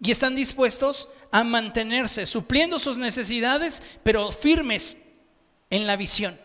y 0.00 0.10
están 0.10 0.34
dispuestos 0.34 1.10
a 1.32 1.44
mantenerse, 1.44 2.24
supliendo 2.24 2.78
sus 2.78 2.96
necesidades, 2.96 3.82
pero 4.02 4.32
firmes 4.32 4.96
en 5.68 5.86
la 5.86 5.96
visión. 5.96 6.40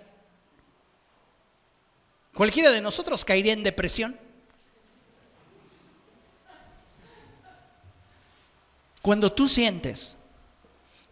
Cualquiera 2.33 2.71
de 2.71 2.81
nosotros 2.81 3.23
caería 3.23 3.53
en 3.53 3.63
depresión. 3.63 4.19
Cuando 9.01 9.31
tú 9.31 9.47
sientes 9.47 10.17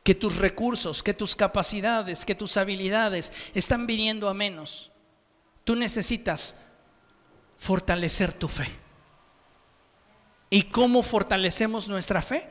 que 0.04 0.14
tus 0.14 0.38
recursos, 0.38 1.02
que 1.02 1.14
tus 1.14 1.36
capacidades, 1.36 2.26
que 2.26 2.36
tus 2.36 2.58
habilidades 2.58 3.32
están 3.54 3.88
viniendo 3.88 4.30
a 4.30 4.34
menos. 4.34 4.92
Tú 5.64 5.76
necesitas 5.76 6.58
fortalecer 7.58 8.34
tu 8.34 8.50
fe. 8.50 8.68
¿Y 10.50 10.64
cómo 10.64 11.02
fortalecemos 11.02 11.88
nuestra 11.88 12.22
fe? 12.22 12.50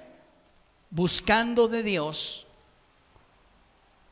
Buscando 0.90 1.68
de 1.68 1.82
Dios. 1.82 2.46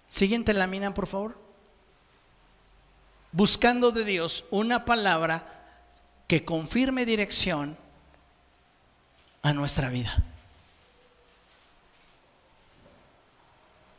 Siguiente 0.09 0.53
lámina, 0.53 0.93
por 0.93 1.07
favor. 1.07 1.41
Buscando 3.33 3.91
de 3.91 4.05
Dios 4.05 4.45
una 4.51 4.85
palabra 4.85 5.57
que 6.29 6.45
confirme 6.45 7.07
dirección 7.07 7.77
a 9.43 9.53
nuestra 9.53 9.89
vida. 9.89 10.23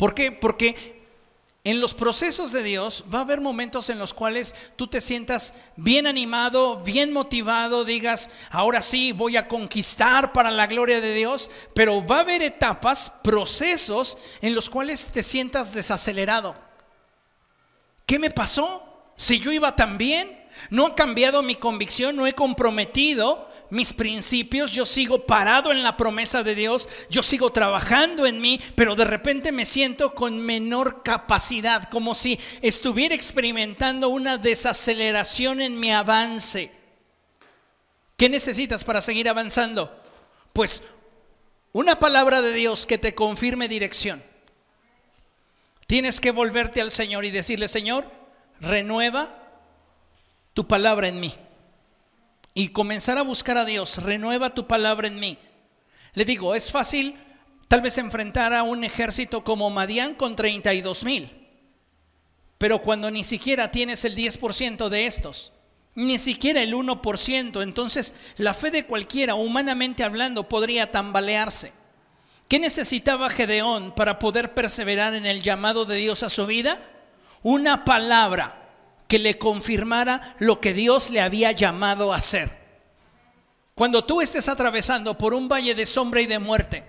¿Por 0.01 0.15
qué? 0.15 0.31
Porque 0.31 0.99
en 1.63 1.79
los 1.79 1.93
procesos 1.93 2.51
de 2.51 2.63
Dios 2.63 3.03
va 3.13 3.19
a 3.19 3.21
haber 3.21 3.39
momentos 3.39 3.87
en 3.91 3.99
los 3.99 4.15
cuales 4.15 4.55
tú 4.75 4.87
te 4.87 4.99
sientas 4.99 5.53
bien 5.75 6.07
animado, 6.07 6.77
bien 6.77 7.13
motivado, 7.13 7.85
digas, 7.85 8.31
ahora 8.49 8.81
sí 8.81 9.11
voy 9.11 9.37
a 9.37 9.47
conquistar 9.47 10.33
para 10.33 10.49
la 10.49 10.65
gloria 10.65 11.01
de 11.01 11.13
Dios, 11.13 11.51
pero 11.75 12.03
va 12.03 12.17
a 12.17 12.21
haber 12.21 12.41
etapas, 12.41 13.11
procesos 13.23 14.17
en 14.41 14.55
los 14.55 14.71
cuales 14.71 15.11
te 15.11 15.21
sientas 15.21 15.71
desacelerado. 15.71 16.55
¿Qué 18.07 18.17
me 18.17 18.31
pasó? 18.31 19.11
Si 19.15 19.37
yo 19.37 19.51
iba 19.51 19.75
tan 19.75 19.99
bien, 19.99 20.49
no 20.71 20.87
ha 20.87 20.95
cambiado 20.95 21.43
mi 21.43 21.57
convicción, 21.57 22.15
no 22.15 22.25
he 22.25 22.33
comprometido 22.33 23.50
mis 23.71 23.93
principios, 23.93 24.73
yo 24.73 24.85
sigo 24.85 25.25
parado 25.25 25.71
en 25.71 25.81
la 25.81 25.95
promesa 25.95 26.43
de 26.43 26.55
Dios, 26.55 26.89
yo 27.09 27.23
sigo 27.23 27.51
trabajando 27.51 28.25
en 28.25 28.41
mí, 28.41 28.59
pero 28.75 28.95
de 28.95 29.05
repente 29.05 29.53
me 29.53 29.65
siento 29.65 30.13
con 30.13 30.39
menor 30.39 31.03
capacidad, 31.03 31.85
como 31.89 32.13
si 32.13 32.37
estuviera 32.61 33.15
experimentando 33.15 34.09
una 34.09 34.37
desaceleración 34.37 35.61
en 35.61 35.79
mi 35.79 35.89
avance. 35.93 36.69
¿Qué 38.17 38.27
necesitas 38.27 38.83
para 38.83 38.99
seguir 38.99 39.29
avanzando? 39.29 40.03
Pues 40.51 40.83
una 41.71 41.97
palabra 41.97 42.41
de 42.41 42.51
Dios 42.51 42.85
que 42.85 42.97
te 42.97 43.15
confirme 43.15 43.69
dirección. 43.69 44.21
Tienes 45.87 46.19
que 46.19 46.31
volverte 46.31 46.81
al 46.81 46.91
Señor 46.91 47.23
y 47.23 47.31
decirle, 47.31 47.69
Señor, 47.69 48.11
renueva 48.59 49.33
tu 50.53 50.67
palabra 50.67 51.07
en 51.07 51.21
mí 51.21 51.33
y 52.53 52.69
comenzar 52.69 53.17
a 53.17 53.23
buscar 53.23 53.57
a 53.57 53.65
Dios, 53.65 54.03
renueva 54.03 54.53
tu 54.53 54.67
palabra 54.67 55.07
en 55.07 55.19
mí. 55.19 55.37
Le 56.13 56.25
digo, 56.25 56.55
es 56.55 56.71
fácil 56.71 57.15
tal 57.67 57.81
vez 57.81 57.97
enfrentar 57.97 58.53
a 58.53 58.63
un 58.63 58.83
ejército 58.83 59.43
como 59.43 59.69
Madián 59.69 60.15
con 60.15 60.35
32 60.35 61.03
mil, 61.05 61.29
pero 62.57 62.81
cuando 62.81 63.09
ni 63.09 63.23
siquiera 63.23 63.71
tienes 63.71 64.03
el 64.03 64.15
10% 64.15 64.89
de 64.89 65.05
estos, 65.05 65.53
ni 65.95 66.17
siquiera 66.17 66.61
el 66.61 66.73
1%, 66.73 67.63
entonces 67.63 68.15
la 68.37 68.53
fe 68.53 68.71
de 68.71 68.85
cualquiera, 68.85 69.35
humanamente 69.35 70.03
hablando, 70.03 70.47
podría 70.47 70.91
tambalearse. 70.91 71.73
¿Qué 72.47 72.59
necesitaba 72.59 73.29
Gedeón 73.29 73.95
para 73.95 74.19
poder 74.19 74.53
perseverar 74.53 75.13
en 75.13 75.25
el 75.25 75.41
llamado 75.41 75.85
de 75.85 75.95
Dios 75.95 76.23
a 76.23 76.29
su 76.29 76.45
vida? 76.45 76.81
Una 77.41 77.85
palabra 77.85 78.60
que 79.11 79.19
le 79.19 79.37
confirmara 79.37 80.35
lo 80.39 80.61
que 80.61 80.73
Dios 80.73 81.09
le 81.09 81.19
había 81.19 81.51
llamado 81.51 82.13
a 82.13 82.15
hacer. 82.15 82.49
Cuando 83.75 84.05
tú 84.05 84.21
estés 84.21 84.47
atravesando 84.47 85.17
por 85.17 85.33
un 85.33 85.49
valle 85.49 85.75
de 85.75 85.85
sombra 85.85 86.21
y 86.21 86.27
de 86.27 86.39
muerte, 86.39 86.85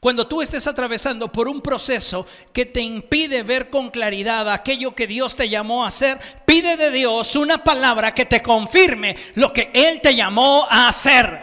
cuando 0.00 0.26
tú 0.26 0.40
estés 0.40 0.66
atravesando 0.66 1.30
por 1.30 1.46
un 1.46 1.60
proceso 1.60 2.26
que 2.54 2.64
te 2.64 2.80
impide 2.80 3.42
ver 3.42 3.68
con 3.68 3.90
claridad 3.90 4.50
aquello 4.50 4.94
que 4.94 5.06
Dios 5.06 5.36
te 5.36 5.50
llamó 5.50 5.84
a 5.84 5.88
hacer, 5.88 6.18
pide 6.46 6.78
de 6.78 6.90
Dios 6.90 7.36
una 7.36 7.62
palabra 7.62 8.14
que 8.14 8.24
te 8.24 8.42
confirme 8.42 9.14
lo 9.34 9.52
que 9.52 9.70
Él 9.74 10.00
te 10.00 10.14
llamó 10.14 10.66
a 10.70 10.88
hacer. 10.88 11.38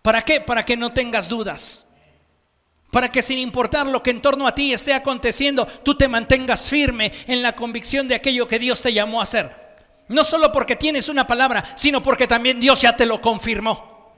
¿Para 0.00 0.22
qué? 0.22 0.40
Para 0.40 0.64
que 0.64 0.78
no 0.78 0.94
tengas 0.94 1.28
dudas 1.28 1.86
para 2.94 3.08
que 3.08 3.22
sin 3.22 3.40
importar 3.40 3.88
lo 3.88 4.04
que 4.04 4.12
en 4.12 4.22
torno 4.22 4.46
a 4.46 4.54
ti 4.54 4.72
esté 4.72 4.94
aconteciendo, 4.94 5.66
tú 5.66 5.96
te 5.96 6.06
mantengas 6.06 6.70
firme 6.70 7.10
en 7.26 7.42
la 7.42 7.56
convicción 7.56 8.06
de 8.06 8.14
aquello 8.14 8.46
que 8.46 8.60
Dios 8.60 8.80
te 8.82 8.92
llamó 8.92 9.18
a 9.18 9.24
hacer. 9.24 9.50
No 10.06 10.22
solo 10.22 10.52
porque 10.52 10.76
tienes 10.76 11.08
una 11.08 11.26
palabra, 11.26 11.64
sino 11.74 12.00
porque 12.04 12.28
también 12.28 12.60
Dios 12.60 12.80
ya 12.82 12.96
te 12.96 13.04
lo 13.04 13.20
confirmó. 13.20 14.14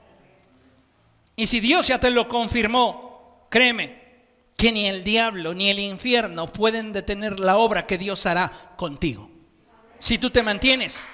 Y 1.35 1.47
si 1.47 1.59
Dios 1.59 1.87
ya 1.87 1.99
te 1.99 2.11
lo 2.11 2.27
confirmó, 2.27 3.47
créeme 3.49 3.95
que 4.55 4.71
ni 4.71 4.85
el 4.85 5.03
diablo 5.03 5.55
ni 5.55 5.71
el 5.71 5.79
infierno 5.79 6.45
pueden 6.45 6.93
detener 6.93 7.39
la 7.39 7.57
obra 7.57 7.87
que 7.87 7.97
Dios 7.97 8.27
hará 8.27 8.75
contigo. 8.77 9.27
Si 9.99 10.19
tú 10.19 10.29
te 10.29 10.43
mantienes 10.43 11.09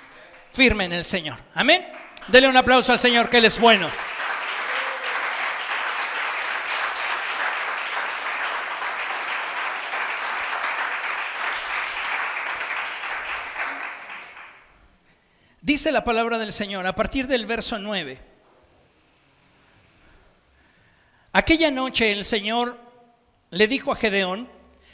firme 0.51 0.83
en 0.83 0.91
el 0.91 1.05
Señor. 1.05 1.37
Amén. 1.53 1.81
Dele 2.27 2.49
un 2.49 2.57
aplauso 2.57 2.91
al 2.91 2.99
Señor 2.99 3.29
que 3.29 3.37
Él 3.37 3.45
es 3.45 3.57
bueno. 3.57 3.87
Dice 15.63 15.93
la 15.93 16.03
palabra 16.03 16.37
del 16.39 16.51
Señor 16.51 16.85
a 16.85 16.93
partir 16.93 17.25
del 17.25 17.45
verso 17.45 17.79
9. 17.79 18.19
Aquella 21.31 21.71
noche 21.71 22.11
el 22.11 22.25
Señor 22.25 22.77
le 23.49 23.69
dijo 23.69 23.93
a 23.93 23.95
Gedeón, 23.95 24.49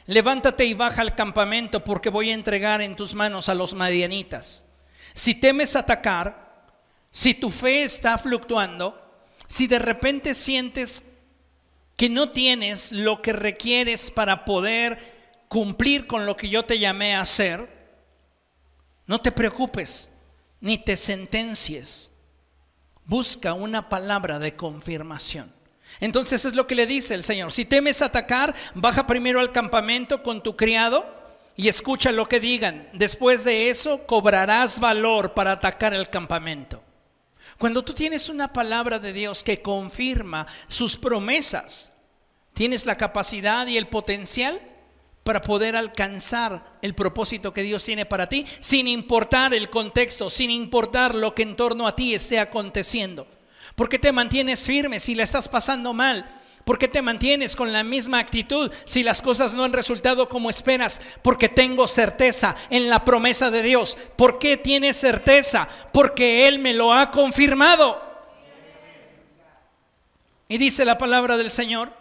levántate 0.06 0.66
y 0.66 0.76
baja 0.76 1.02
al 1.02 1.16
campamento 1.16 1.84
porque 1.84 2.12
voy 2.12 2.30
a 2.30 2.36
entregar 2.36 2.84
en 2.84 2.96
tus 2.96 3.16
manos 3.16 3.50
a 3.50 3.56
los 3.56 3.74
madianitas. 3.74 4.64
Si 5.16 5.34
temes 5.34 5.76
atacar, 5.76 6.68
si 7.10 7.34
tu 7.34 7.50
fe 7.50 7.82
está 7.82 8.20
fluctuando, 8.20 9.26
si 9.48 9.66
de 9.66 9.80
repente 9.80 10.36
sientes 10.36 11.04
que 11.98 12.10
no 12.10 12.30
tienes 12.30 12.92
lo 12.92 13.24
que 13.24 13.34
requieres 13.34 14.12
para 14.12 14.46
poder 14.46 15.42
cumplir 15.48 16.06
con 16.06 16.28
lo 16.28 16.38
que 16.38 16.48
yo 16.48 16.64
te 16.64 16.78
llamé 16.78 17.16
a 17.16 17.22
hacer, 17.22 17.68
no 19.08 19.20
te 19.20 19.32
preocupes 19.32 20.12
ni 20.62 20.78
te 20.78 20.98
sentencies. 20.98 22.12
busca 23.06 23.54
una 23.54 23.90
palabra 23.90 24.38
de 24.38 24.56
confirmación. 24.56 25.52
Entonces 26.00 26.46
es 26.46 26.56
lo 26.56 26.68
que 26.68 26.76
le 26.76 26.86
dice 26.86 27.16
el 27.16 27.24
Señor. 27.24 27.52
Si 27.52 27.66
temes 27.66 28.04
atacar, 28.04 28.54
baja 28.76 29.08
primero 29.08 29.40
al 29.40 29.52
campamento 29.52 30.22
con 30.22 30.44
tu 30.44 30.56
criado 30.56 31.06
y 31.56 31.68
escucha 31.68 32.12
lo 32.12 32.30
que 32.30 32.40
digan. 32.40 32.88
Después 32.94 33.44
de 33.44 33.70
eso 33.72 34.06
cobrarás 34.06 34.80
valor 34.80 35.34
para 35.34 35.54
atacar 35.54 35.94
el 35.96 36.10
campamento. 36.10 36.84
Cuando 37.58 37.84
tú 37.84 37.94
tienes 37.94 38.30
una 38.30 38.54
palabra 38.54 39.00
de 39.00 39.12
Dios 39.12 39.44
que 39.44 39.62
confirma 39.62 40.48
sus 40.68 40.96
promesas, 40.96 41.92
tienes 42.54 42.86
la 42.86 42.96
capacidad 42.96 43.68
y 43.68 43.78
el 43.78 43.88
potencial 43.88 44.62
para 45.30 45.42
poder 45.42 45.76
alcanzar 45.76 46.80
el 46.82 46.96
propósito 46.96 47.54
que 47.54 47.62
Dios 47.62 47.84
tiene 47.84 48.08
para 48.08 48.28
ti, 48.28 48.48
sin 48.60 48.88
importar 48.88 49.54
el 49.54 49.70
contexto, 49.70 50.28
sin 50.28 50.50
importar 50.50 51.14
lo 51.14 51.36
que 51.36 51.44
en 51.44 51.56
torno 51.56 51.86
a 51.88 51.96
ti 51.96 52.16
esté 52.16 52.40
aconteciendo. 52.40 53.28
¿Por 53.76 53.90
qué 53.90 54.00
te 54.00 54.12
mantienes 54.12 54.66
firme 54.66 55.00
si 55.00 55.14
la 55.14 55.22
estás 55.22 55.48
pasando 55.48 55.94
mal? 55.94 56.28
¿Por 56.64 56.80
qué 56.80 56.88
te 56.88 57.04
mantienes 57.04 57.56
con 57.56 57.72
la 57.72 57.84
misma 57.84 58.18
actitud 58.18 58.72
si 58.86 59.04
las 59.04 59.22
cosas 59.22 59.54
no 59.54 59.64
han 59.64 59.72
resultado 59.72 60.28
como 60.28 60.50
esperas? 60.50 61.00
Porque 61.22 61.48
tengo 61.48 61.86
certeza 61.86 62.56
en 62.72 62.90
la 62.90 63.06
promesa 63.06 63.52
de 63.52 63.62
Dios. 63.62 64.00
¿Por 64.16 64.40
qué 64.40 64.58
tienes 64.58 64.98
certeza? 64.98 65.70
Porque 65.94 66.48
Él 66.48 66.58
me 66.58 66.74
lo 66.74 66.92
ha 66.92 67.12
confirmado. 67.12 68.02
Y 70.48 70.58
dice 70.58 70.86
la 70.86 70.98
palabra 70.98 71.38
del 71.38 71.52
Señor. 71.52 71.99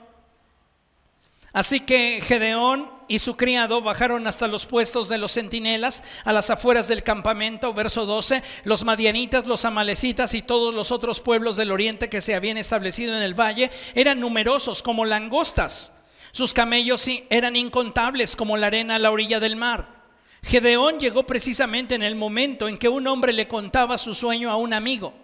Así 1.52 1.80
que 1.80 2.20
Gedeón 2.20 2.90
y 3.08 3.20
su 3.20 3.36
criado 3.36 3.80
bajaron 3.80 4.26
hasta 4.26 4.46
los 4.46 4.66
puestos 4.66 5.08
de 5.08 5.16
los 5.16 5.32
centinelas 5.32 6.04
a 6.24 6.32
las 6.32 6.50
afueras 6.50 6.88
del 6.88 7.02
campamento, 7.02 7.72
verso 7.72 8.04
12, 8.04 8.42
los 8.64 8.84
madianitas, 8.84 9.46
los 9.46 9.64
amalecitas 9.64 10.34
y 10.34 10.42
todos 10.42 10.74
los 10.74 10.92
otros 10.92 11.20
pueblos 11.20 11.56
del 11.56 11.70
oriente 11.70 12.10
que 12.10 12.20
se 12.20 12.34
habían 12.34 12.58
establecido 12.58 13.16
en 13.16 13.22
el 13.22 13.38
valle 13.38 13.70
eran 13.94 14.20
numerosos 14.20 14.82
como 14.82 15.06
langostas. 15.06 15.94
Sus 16.32 16.52
camellos 16.52 17.08
eran 17.30 17.56
incontables 17.56 18.36
como 18.36 18.58
la 18.58 18.66
arena 18.66 18.96
a 18.96 18.98
la 18.98 19.10
orilla 19.10 19.40
del 19.40 19.56
mar. 19.56 19.96
Gedeón 20.42 21.00
llegó 21.00 21.24
precisamente 21.24 21.94
en 21.94 22.02
el 22.02 22.14
momento 22.14 22.68
en 22.68 22.76
que 22.76 22.90
un 22.90 23.06
hombre 23.06 23.32
le 23.32 23.48
contaba 23.48 23.96
su 23.96 24.14
sueño 24.14 24.50
a 24.50 24.56
un 24.56 24.74
amigo. 24.74 25.14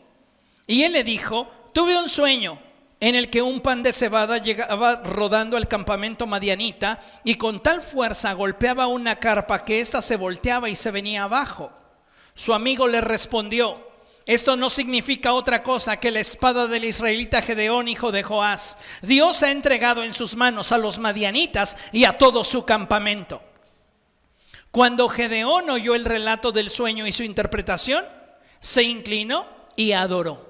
Y 0.66 0.82
él 0.82 0.92
le 0.92 1.04
dijo, 1.04 1.50
tuve 1.74 1.98
un 1.98 2.08
sueño 2.08 2.58
en 3.04 3.14
el 3.14 3.28
que 3.28 3.42
un 3.42 3.60
pan 3.60 3.82
de 3.82 3.92
cebada 3.92 4.38
llegaba 4.38 5.02
rodando 5.04 5.58
al 5.58 5.68
campamento 5.68 6.26
madianita 6.26 7.00
y 7.22 7.34
con 7.34 7.62
tal 7.62 7.82
fuerza 7.82 8.32
golpeaba 8.32 8.86
una 8.86 9.16
carpa 9.16 9.62
que 9.62 9.80
ésta 9.80 10.00
se 10.00 10.16
volteaba 10.16 10.70
y 10.70 10.74
se 10.74 10.90
venía 10.90 11.24
abajo. 11.24 11.70
Su 12.34 12.54
amigo 12.54 12.88
le 12.88 13.02
respondió, 13.02 13.74
esto 14.24 14.56
no 14.56 14.70
significa 14.70 15.34
otra 15.34 15.62
cosa 15.62 15.98
que 15.98 16.10
la 16.10 16.20
espada 16.20 16.66
del 16.66 16.86
israelita 16.86 17.42
Gedeón, 17.42 17.88
hijo 17.88 18.10
de 18.10 18.22
Joás. 18.22 18.78
Dios 19.02 19.42
ha 19.42 19.50
entregado 19.50 20.02
en 20.02 20.14
sus 20.14 20.34
manos 20.34 20.72
a 20.72 20.78
los 20.78 20.98
madianitas 20.98 21.76
y 21.92 22.06
a 22.06 22.16
todo 22.16 22.42
su 22.42 22.64
campamento. 22.64 23.42
Cuando 24.70 25.10
Gedeón 25.10 25.68
oyó 25.68 25.94
el 25.94 26.06
relato 26.06 26.52
del 26.52 26.70
sueño 26.70 27.06
y 27.06 27.12
su 27.12 27.22
interpretación, 27.22 28.02
se 28.60 28.82
inclinó 28.82 29.46
y 29.76 29.92
adoró. 29.92 30.43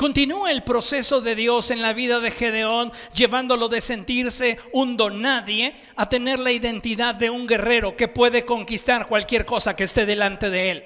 Continúa 0.00 0.50
el 0.50 0.62
proceso 0.62 1.20
de 1.20 1.34
Dios 1.34 1.70
en 1.70 1.82
la 1.82 1.92
vida 1.92 2.20
de 2.20 2.30
Gedeón, 2.30 2.90
llevándolo 3.12 3.68
de 3.68 3.82
sentirse 3.82 4.58
un 4.72 4.96
don 4.96 5.20
nadie 5.20 5.76
a 5.94 6.08
tener 6.08 6.38
la 6.38 6.52
identidad 6.52 7.14
de 7.14 7.28
un 7.28 7.46
guerrero 7.46 7.94
que 7.98 8.08
puede 8.08 8.46
conquistar 8.46 9.06
cualquier 9.06 9.44
cosa 9.44 9.76
que 9.76 9.84
esté 9.84 10.06
delante 10.06 10.48
de 10.48 10.70
él. 10.70 10.84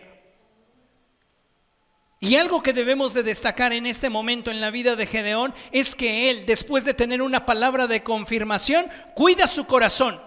Y 2.18 2.34
algo 2.34 2.60
que 2.60 2.72
debemos 2.72 3.14
de 3.14 3.22
destacar 3.22 3.72
en 3.72 3.86
este 3.86 4.10
momento 4.10 4.50
en 4.50 4.60
la 4.60 4.72
vida 4.72 4.96
de 4.96 5.06
Gedeón 5.06 5.54
es 5.70 5.94
que 5.94 6.28
él, 6.28 6.44
después 6.44 6.84
de 6.84 6.94
tener 6.94 7.22
una 7.22 7.46
palabra 7.46 7.86
de 7.86 8.02
confirmación, 8.02 8.86
cuida 9.14 9.46
su 9.46 9.64
corazón 9.64 10.20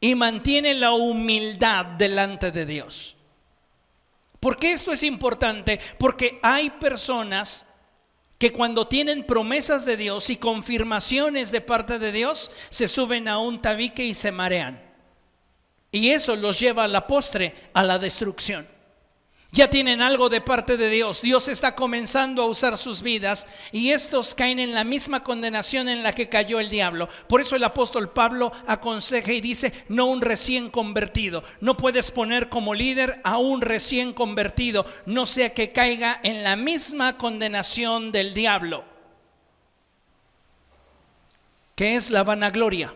y 0.00 0.16
mantiene 0.16 0.74
la 0.74 0.90
humildad 0.90 1.86
delante 1.86 2.50
de 2.50 2.66
Dios. 2.66 3.16
¿Por 4.40 4.56
qué 4.56 4.72
esto 4.72 4.92
es 4.92 5.02
importante? 5.02 5.78
Porque 5.98 6.40
hay 6.42 6.70
personas 6.70 7.66
que 8.38 8.52
cuando 8.52 8.88
tienen 8.88 9.26
promesas 9.26 9.84
de 9.84 9.98
Dios 9.98 10.30
y 10.30 10.36
confirmaciones 10.36 11.50
de 11.50 11.60
parte 11.60 11.98
de 11.98 12.10
Dios, 12.10 12.50
se 12.70 12.88
suben 12.88 13.28
a 13.28 13.38
un 13.38 13.60
tabique 13.60 14.02
y 14.02 14.14
se 14.14 14.32
marean. 14.32 14.82
Y 15.92 16.08
eso 16.08 16.36
los 16.36 16.58
lleva 16.58 16.84
a 16.84 16.88
la 16.88 17.06
postre, 17.06 17.54
a 17.74 17.82
la 17.82 17.98
destrucción. 17.98 18.66
Ya 19.52 19.68
tienen 19.68 20.00
algo 20.00 20.28
de 20.28 20.40
parte 20.40 20.76
de 20.76 20.88
Dios. 20.88 21.22
Dios 21.22 21.48
está 21.48 21.74
comenzando 21.74 22.42
a 22.42 22.46
usar 22.46 22.78
sus 22.78 23.02
vidas 23.02 23.48
y 23.72 23.90
estos 23.90 24.34
caen 24.36 24.60
en 24.60 24.74
la 24.74 24.84
misma 24.84 25.24
condenación 25.24 25.88
en 25.88 26.04
la 26.04 26.12
que 26.12 26.28
cayó 26.28 26.60
el 26.60 26.70
diablo. 26.70 27.08
Por 27.28 27.40
eso 27.40 27.56
el 27.56 27.64
apóstol 27.64 28.10
Pablo 28.10 28.52
aconseja 28.68 29.32
y 29.32 29.40
dice, 29.40 29.72
no 29.88 30.06
un 30.06 30.20
recién 30.20 30.70
convertido. 30.70 31.42
No 31.60 31.76
puedes 31.76 32.12
poner 32.12 32.48
como 32.48 32.74
líder 32.74 33.20
a 33.24 33.38
un 33.38 33.60
recién 33.60 34.12
convertido, 34.12 34.86
no 35.04 35.26
sea 35.26 35.52
que 35.52 35.70
caiga 35.70 36.20
en 36.22 36.44
la 36.44 36.54
misma 36.54 37.18
condenación 37.18 38.12
del 38.12 38.34
diablo, 38.34 38.84
que 41.74 41.96
es 41.96 42.10
la 42.10 42.22
vanagloria. 42.22 42.94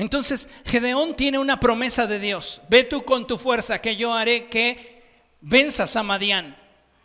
Entonces, 0.00 0.48
Gedeón 0.64 1.14
tiene 1.14 1.38
una 1.38 1.60
promesa 1.60 2.06
de 2.06 2.18
Dios. 2.18 2.62
Ve 2.70 2.84
tú 2.84 3.04
con 3.04 3.26
tu 3.26 3.36
fuerza 3.36 3.82
que 3.82 3.96
yo 3.96 4.14
haré 4.14 4.48
que 4.48 5.02
venzas 5.42 5.94
a 5.94 6.02
Madián. 6.02 6.56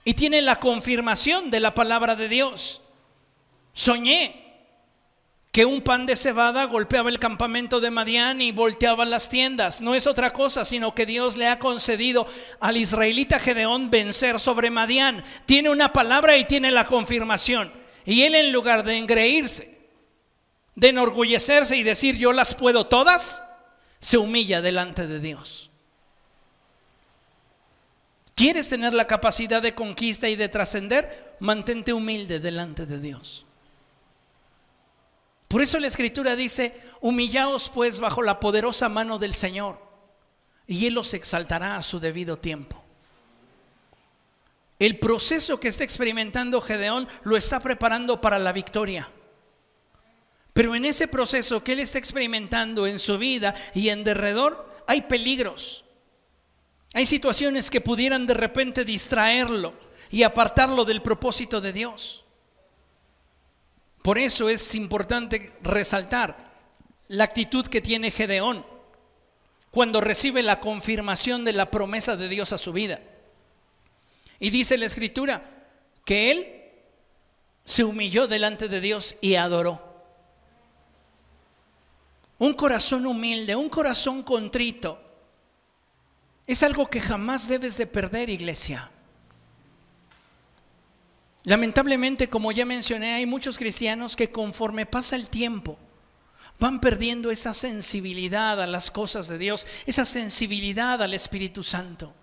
Y 0.05 0.13
tiene 0.13 0.41
la 0.41 0.61
confirmación 0.61 1.51
de 1.51 1.59
la 1.59 1.73
palabra 1.73 2.15
de 2.15 2.29
Dios. 2.29 2.79
Soñé 3.73 4.45
que 5.51 5.65
un 5.65 5.81
pan 5.81 6.05
de 6.05 6.15
cebada 6.15 6.63
golpeaba 6.67 7.09
el 7.09 7.19
campamento 7.19 7.81
de 7.81 7.91
Madián 7.91 8.39
y 8.39 8.53
volteaba 8.53 9.03
las 9.03 9.27
tiendas. 9.27 9.81
No 9.81 9.93
es 9.93 10.07
otra 10.07 10.31
cosa, 10.31 10.63
sino 10.63 10.95
que 10.95 11.05
Dios 11.05 11.35
le 11.35 11.47
ha 11.47 11.59
concedido 11.59 12.25
al 12.61 12.77
israelita 12.77 13.41
Gedeón 13.41 13.89
vencer 13.89 14.39
sobre 14.39 14.69
Madián. 14.69 15.21
Tiene 15.45 15.69
una 15.69 15.91
palabra 15.91 16.37
y 16.37 16.45
tiene 16.45 16.71
la 16.71 16.85
confirmación. 16.85 17.73
Y 18.05 18.21
él 18.21 18.35
en 18.35 18.53
lugar 18.53 18.85
de 18.85 18.97
engreírse, 18.97 19.74
de 20.75 20.89
enorgullecerse 20.89 21.77
y 21.77 21.83
decir 21.83 22.17
yo 22.17 22.33
las 22.33 22.53
puedo 22.53 22.87
todas, 22.87 23.43
se 23.99 24.17
humilla 24.17 24.61
delante 24.61 25.07
de 25.07 25.19
Dios. 25.19 25.71
¿Quieres 28.35 28.67
tener 28.67 28.93
la 28.93 29.07
capacidad 29.07 29.61
de 29.61 29.73
conquista 29.73 30.27
y 30.27 30.35
de 30.35 30.49
trascender? 30.49 31.35
Mantente 31.39 31.93
humilde 31.93 32.41
delante 32.41 32.85
de 32.85 32.99
Dios. 32.99 33.45
Por 35.47 35.61
eso 35.61 35.79
la 35.79 35.87
escritura 35.87 36.35
dice, 36.35 36.77
humillaos 36.99 37.69
pues 37.69 38.01
bajo 38.01 38.21
la 38.21 38.41
poderosa 38.41 38.89
mano 38.89 39.19
del 39.19 39.33
Señor 39.33 39.79
y 40.67 40.85
Él 40.87 40.95
los 40.95 41.13
exaltará 41.13 41.77
a 41.77 41.83
su 41.83 41.99
debido 41.99 42.37
tiempo. 42.37 42.83
El 44.79 44.99
proceso 44.99 45.59
que 45.59 45.69
está 45.69 45.85
experimentando 45.85 46.59
Gedeón 46.59 47.07
lo 47.23 47.37
está 47.37 47.61
preparando 47.61 48.19
para 48.19 48.39
la 48.39 48.51
victoria. 48.51 49.09
Pero 50.55 50.73
en 50.73 50.85
ese 50.85 51.09
proceso 51.09 51.61
que 51.61 51.73
él 51.73 51.81
está 51.81 51.97
experimentando 51.97 52.87
en 52.87 52.97
su 52.97 53.17
vida 53.17 53.53
y 53.73 53.89
en 53.89 54.05
derredor, 54.05 54.83
hay 54.87 55.01
peligros. 55.01 55.83
Hay 56.93 57.05
situaciones 57.05 57.69
que 57.69 57.81
pudieran 57.81 58.25
de 58.25 58.35
repente 58.35 58.85
distraerlo 58.85 59.73
y 60.09 60.23
apartarlo 60.23 60.85
del 60.85 61.01
propósito 61.01 61.59
de 61.59 61.73
Dios. 61.73 62.23
Por 64.01 64.17
eso 64.17 64.47
es 64.47 64.75
importante 64.75 65.51
resaltar 65.61 66.37
la 67.09 67.25
actitud 67.25 67.67
que 67.67 67.81
tiene 67.81 68.09
Gedeón 68.09 68.65
cuando 69.71 69.99
recibe 69.99 70.41
la 70.41 70.61
confirmación 70.61 71.43
de 71.43 71.51
la 71.51 71.69
promesa 71.69 72.15
de 72.15 72.29
Dios 72.29 72.53
a 72.53 72.57
su 72.57 72.71
vida. 72.71 73.01
Y 74.39 74.51
dice 74.51 74.77
la 74.77 74.85
escritura 74.85 75.67
que 76.05 76.31
él 76.31 76.63
se 77.65 77.83
humilló 77.83 78.29
delante 78.29 78.69
de 78.69 78.79
Dios 78.79 79.17
y 79.19 79.35
adoró. 79.35 79.94
Un 82.37 82.53
corazón 82.53 83.05
humilde, 83.05 83.55
un 83.55 83.69
corazón 83.69 84.23
contrito. 84.23 84.99
Es 86.47 86.63
algo 86.63 86.87
que 86.89 87.01
jamás 87.01 87.47
debes 87.47 87.77
de 87.77 87.87
perder, 87.87 88.29
iglesia. 88.29 88.91
Lamentablemente, 91.43 92.29
como 92.29 92.51
ya 92.51 92.65
mencioné, 92.65 93.13
hay 93.13 93.25
muchos 93.25 93.57
cristianos 93.57 94.15
que 94.15 94.31
conforme 94.31 94.85
pasa 94.85 95.15
el 95.15 95.29
tiempo, 95.29 95.77
van 96.59 96.79
perdiendo 96.79 97.31
esa 97.31 97.53
sensibilidad 97.53 98.61
a 98.61 98.67
las 98.67 98.91
cosas 98.91 99.27
de 99.27 99.37
Dios, 99.37 99.67
esa 99.85 100.05
sensibilidad 100.05 101.01
al 101.01 101.13
Espíritu 101.13 101.63
Santo. 101.63 102.13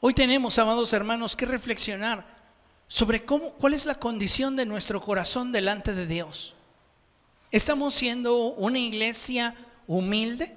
Hoy 0.00 0.14
tenemos, 0.14 0.58
amados 0.58 0.92
hermanos, 0.92 1.36
que 1.36 1.46
reflexionar 1.46 2.26
sobre 2.88 3.24
cómo, 3.24 3.52
cuál 3.52 3.74
es 3.74 3.86
la 3.86 3.94
condición 3.94 4.56
de 4.56 4.66
nuestro 4.66 5.00
corazón 5.00 5.52
delante 5.52 5.94
de 5.94 6.06
Dios. 6.06 6.56
¿Estamos 7.52 7.94
siendo 7.94 8.36
una 8.36 8.80
iglesia 8.80 9.54
humilde, 9.86 10.56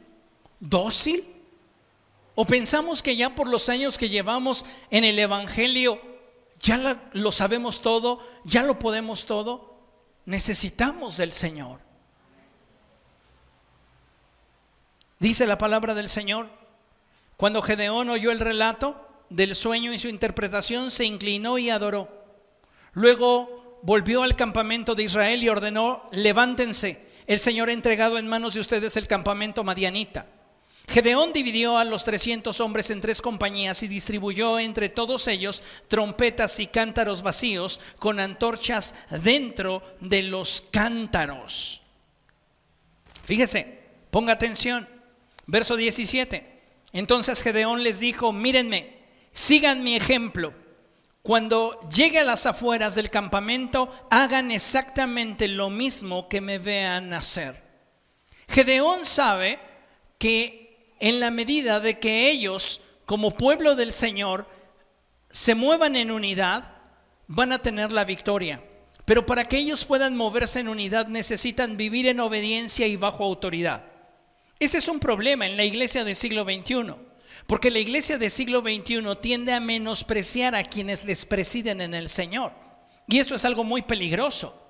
dócil, 0.59 1.35
¿O 2.35 2.45
pensamos 2.45 3.01
que 3.01 3.15
ya 3.15 3.33
por 3.33 3.47
los 3.47 3.69
años 3.69 3.97
que 3.97 4.09
llevamos 4.09 4.65
en 4.91 5.05
el 5.05 5.17
Evangelio 5.17 6.01
ya 6.61 7.01
lo 7.13 7.31
sabemos 7.31 7.81
todo, 7.81 8.19
ya 8.43 8.63
lo 8.63 8.77
podemos 8.77 9.25
todo? 9.25 9.79
Necesitamos 10.25 11.15
del 11.15 11.31
Señor. 11.31 11.79
Dice 15.19 15.47
la 15.47 15.57
palabra 15.57 15.93
del 15.93 16.09
Señor, 16.09 16.49
cuando 17.37 17.61
Gedeón 17.61 18.09
oyó 18.09 18.31
el 18.31 18.39
relato 18.39 19.07
del 19.29 19.55
sueño 19.55 19.93
y 19.93 19.99
su 19.99 20.09
interpretación, 20.09 20.91
se 20.91 21.05
inclinó 21.05 21.57
y 21.57 21.69
adoró. 21.69 22.09
Luego 22.91 23.64
volvió 23.85 24.23
al 24.23 24.35
campamento 24.35 24.95
de 24.95 25.03
Israel 25.03 25.43
y 25.43 25.49
ordenó, 25.49 26.01
levántense, 26.11 27.05
el 27.27 27.39
Señor 27.39 27.69
ha 27.69 27.73
entregado 27.73 28.17
en 28.17 28.27
manos 28.27 28.55
de 28.55 28.59
ustedes 28.59 28.97
el 28.97 29.07
campamento 29.07 29.63
madianita. 29.63 30.25
Gedeón 30.87 31.33
dividió 31.33 31.77
a 31.77 31.83
los 31.83 32.03
300 32.03 32.59
hombres 32.61 32.89
en 32.89 33.01
tres 33.01 33.21
compañías 33.21 33.81
y 33.83 33.87
distribuyó 33.87 34.59
entre 34.59 34.89
todos 34.89 35.27
ellos 35.27 35.63
trompetas 35.87 36.59
y 36.59 36.67
cántaros 36.67 37.21
vacíos 37.21 37.79
con 37.97 38.19
antorchas 38.19 38.95
dentro 39.23 39.81
de 39.99 40.23
los 40.23 40.63
cántaros. 40.71 41.81
Fíjese, 43.23 43.79
ponga 44.11 44.33
atención. 44.33 44.87
Verso 45.47 45.75
17. 45.75 46.61
Entonces 46.93 47.41
Gedeón 47.41 47.83
les 47.83 47.99
dijo, 47.99 48.33
mírenme, 48.33 48.97
sigan 49.31 49.83
mi 49.83 49.95
ejemplo. 49.95 50.53
Cuando 51.25 51.79
llegue 51.89 52.19
a 52.19 52.23
las 52.23 52.45
afueras 52.45 52.93
del 52.93 53.09
campamento, 53.09 53.89
hagan 54.11 54.51
exactamente 54.51 55.47
lo 55.47 55.71
mismo 55.71 56.29
que 56.29 56.39
me 56.39 56.59
vean 56.59 57.13
hacer. 57.13 57.63
Gedeón 58.47 59.05
sabe 59.05 59.57
que 60.19 60.93
en 60.99 61.19
la 61.19 61.31
medida 61.31 61.79
de 61.79 61.97
que 61.97 62.29
ellos, 62.29 62.81
como 63.07 63.31
pueblo 63.31 63.73
del 63.73 63.91
Señor, 63.91 64.47
se 65.31 65.55
muevan 65.55 65.95
en 65.95 66.11
unidad, 66.11 66.75
van 67.25 67.53
a 67.53 67.59
tener 67.63 67.91
la 67.91 68.05
victoria. 68.05 68.63
Pero 69.05 69.25
para 69.25 69.45
que 69.45 69.57
ellos 69.57 69.83
puedan 69.83 70.15
moverse 70.15 70.59
en 70.59 70.67
unidad 70.67 71.07
necesitan 71.07 71.75
vivir 71.75 72.05
en 72.05 72.19
obediencia 72.19 72.85
y 72.85 72.97
bajo 72.97 73.23
autoridad. 73.23 73.83
Ese 74.59 74.77
es 74.77 74.87
un 74.87 74.99
problema 74.99 75.47
en 75.47 75.57
la 75.57 75.63
iglesia 75.63 76.03
del 76.03 76.15
siglo 76.15 76.43
XXI, 76.43 76.93
porque 77.47 77.69
la 77.69 77.79
iglesia 77.79 78.17
del 78.17 78.31
siglo 78.31 78.61
XXI 78.61 79.03
tiende 79.21 79.53
a 79.53 79.59
menospreciar 79.59 80.55
a 80.55 80.63
quienes 80.63 81.05
les 81.05 81.25
presiden 81.25 81.81
en 81.81 81.93
el 81.93 82.09
Señor. 82.09 82.53
Y 83.07 83.19
esto 83.19 83.35
es 83.35 83.45
algo 83.45 83.63
muy 83.63 83.83
peligroso. 83.83 84.61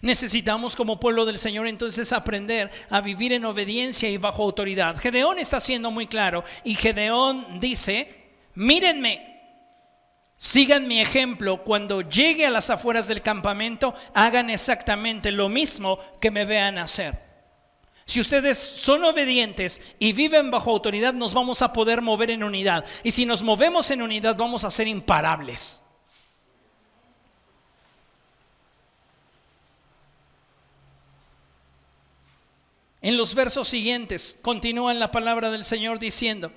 Necesitamos 0.00 0.74
como 0.76 0.98
pueblo 0.98 1.24
del 1.26 1.38
Señor 1.38 1.66
entonces 1.66 2.12
aprender 2.12 2.70
a 2.88 3.00
vivir 3.00 3.32
en 3.32 3.44
obediencia 3.44 4.08
y 4.08 4.16
bajo 4.16 4.42
autoridad. 4.42 4.96
Gedeón 4.96 5.38
está 5.38 5.60
siendo 5.60 5.90
muy 5.90 6.06
claro 6.06 6.44
y 6.64 6.74
Gedeón 6.74 7.60
dice, 7.60 8.38
mírenme, 8.54 9.34
sigan 10.38 10.88
mi 10.88 11.00
ejemplo, 11.00 11.62
cuando 11.62 12.00
llegue 12.00 12.46
a 12.46 12.50
las 12.50 12.70
afueras 12.70 13.08
del 13.08 13.20
campamento, 13.20 13.94
hagan 14.14 14.48
exactamente 14.48 15.30
lo 15.30 15.50
mismo 15.50 15.98
que 16.20 16.30
me 16.30 16.46
vean 16.46 16.78
hacer. 16.78 17.23
Si 18.06 18.20
ustedes 18.20 18.58
son 18.58 19.02
obedientes 19.04 19.94
y 19.98 20.12
viven 20.12 20.50
bajo 20.50 20.70
autoridad, 20.70 21.14
nos 21.14 21.32
vamos 21.32 21.62
a 21.62 21.72
poder 21.72 22.02
mover 22.02 22.30
en 22.30 22.44
unidad. 22.44 22.84
Y 23.02 23.10
si 23.10 23.24
nos 23.24 23.42
movemos 23.42 23.90
en 23.90 24.02
unidad, 24.02 24.36
vamos 24.36 24.64
a 24.64 24.70
ser 24.70 24.88
imparables. 24.88 25.80
En 33.00 33.16
los 33.16 33.34
versos 33.34 33.68
siguientes 33.68 34.38
continúa 34.40 34.94
la 34.94 35.10
palabra 35.10 35.50
del 35.50 35.64
Señor 35.64 35.98
diciendo, 35.98 36.52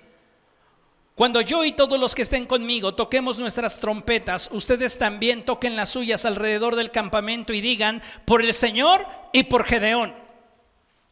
cuando 1.14 1.41
yo 1.41 1.66
y 1.66 1.72
todos 1.72 2.00
los 2.00 2.14
que 2.14 2.22
estén 2.22 2.45
conmigo 2.45 2.93
toquemos 2.93 3.39
nuestras 3.39 3.80
trompetas, 3.80 4.50
ustedes 4.52 4.98
también 4.98 5.43
toquen 5.43 5.76
las 5.76 5.89
suyas 5.89 6.26
alrededor 6.26 6.76
del 6.76 6.91
campamento 6.91 7.54
y 7.54 7.60
digan, 7.60 8.02
por 8.24 8.41
el 8.41 8.54
Señor 8.54 9.06
y 9.34 9.43
por 9.43 9.66
Gedeón. 9.66 10.26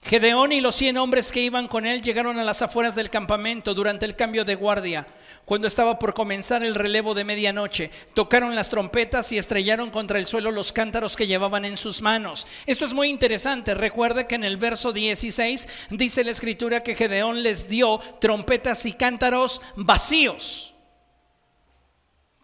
Gedeón 0.05 0.51
y 0.51 0.61
los 0.61 0.75
cien 0.75 0.97
hombres 0.97 1.31
que 1.31 1.41
iban 1.41 1.67
con 1.67 1.87
él 1.87 2.03
llegaron 2.03 2.37
a 2.37 2.43
las 2.43 2.61
afueras 2.61 2.93
del 2.93 3.09
campamento 3.09 3.73
durante 3.73 4.05
el 4.05 4.15
cambio 4.15 4.45
de 4.45 4.53
guardia. 4.53 5.07
Cuando 5.45 5.67
estaba 5.67 5.97
por 5.97 6.13
comenzar 6.13 6.63
el 6.63 6.75
relevo 6.75 7.15
de 7.15 7.23
medianoche, 7.23 7.89
tocaron 8.13 8.53
las 8.53 8.69
trompetas 8.69 9.31
y 9.31 9.39
estrellaron 9.39 9.89
contra 9.89 10.19
el 10.19 10.27
suelo 10.27 10.51
los 10.51 10.71
cántaros 10.73 11.15
que 11.15 11.25
llevaban 11.25 11.65
en 11.65 11.75
sus 11.75 12.03
manos. 12.03 12.45
Esto 12.67 12.85
es 12.85 12.93
muy 12.93 13.09
interesante. 13.09 13.73
Recuerde 13.73 14.27
que 14.27 14.35
en 14.35 14.43
el 14.43 14.57
verso 14.57 14.93
16 14.93 15.67
dice 15.89 16.23
la 16.23 16.31
escritura 16.31 16.81
que 16.81 16.95
Gedeón 16.95 17.41
les 17.41 17.67
dio 17.67 17.99
trompetas 18.21 18.85
y 18.85 18.93
cántaros 18.93 19.63
vacíos. 19.75 20.75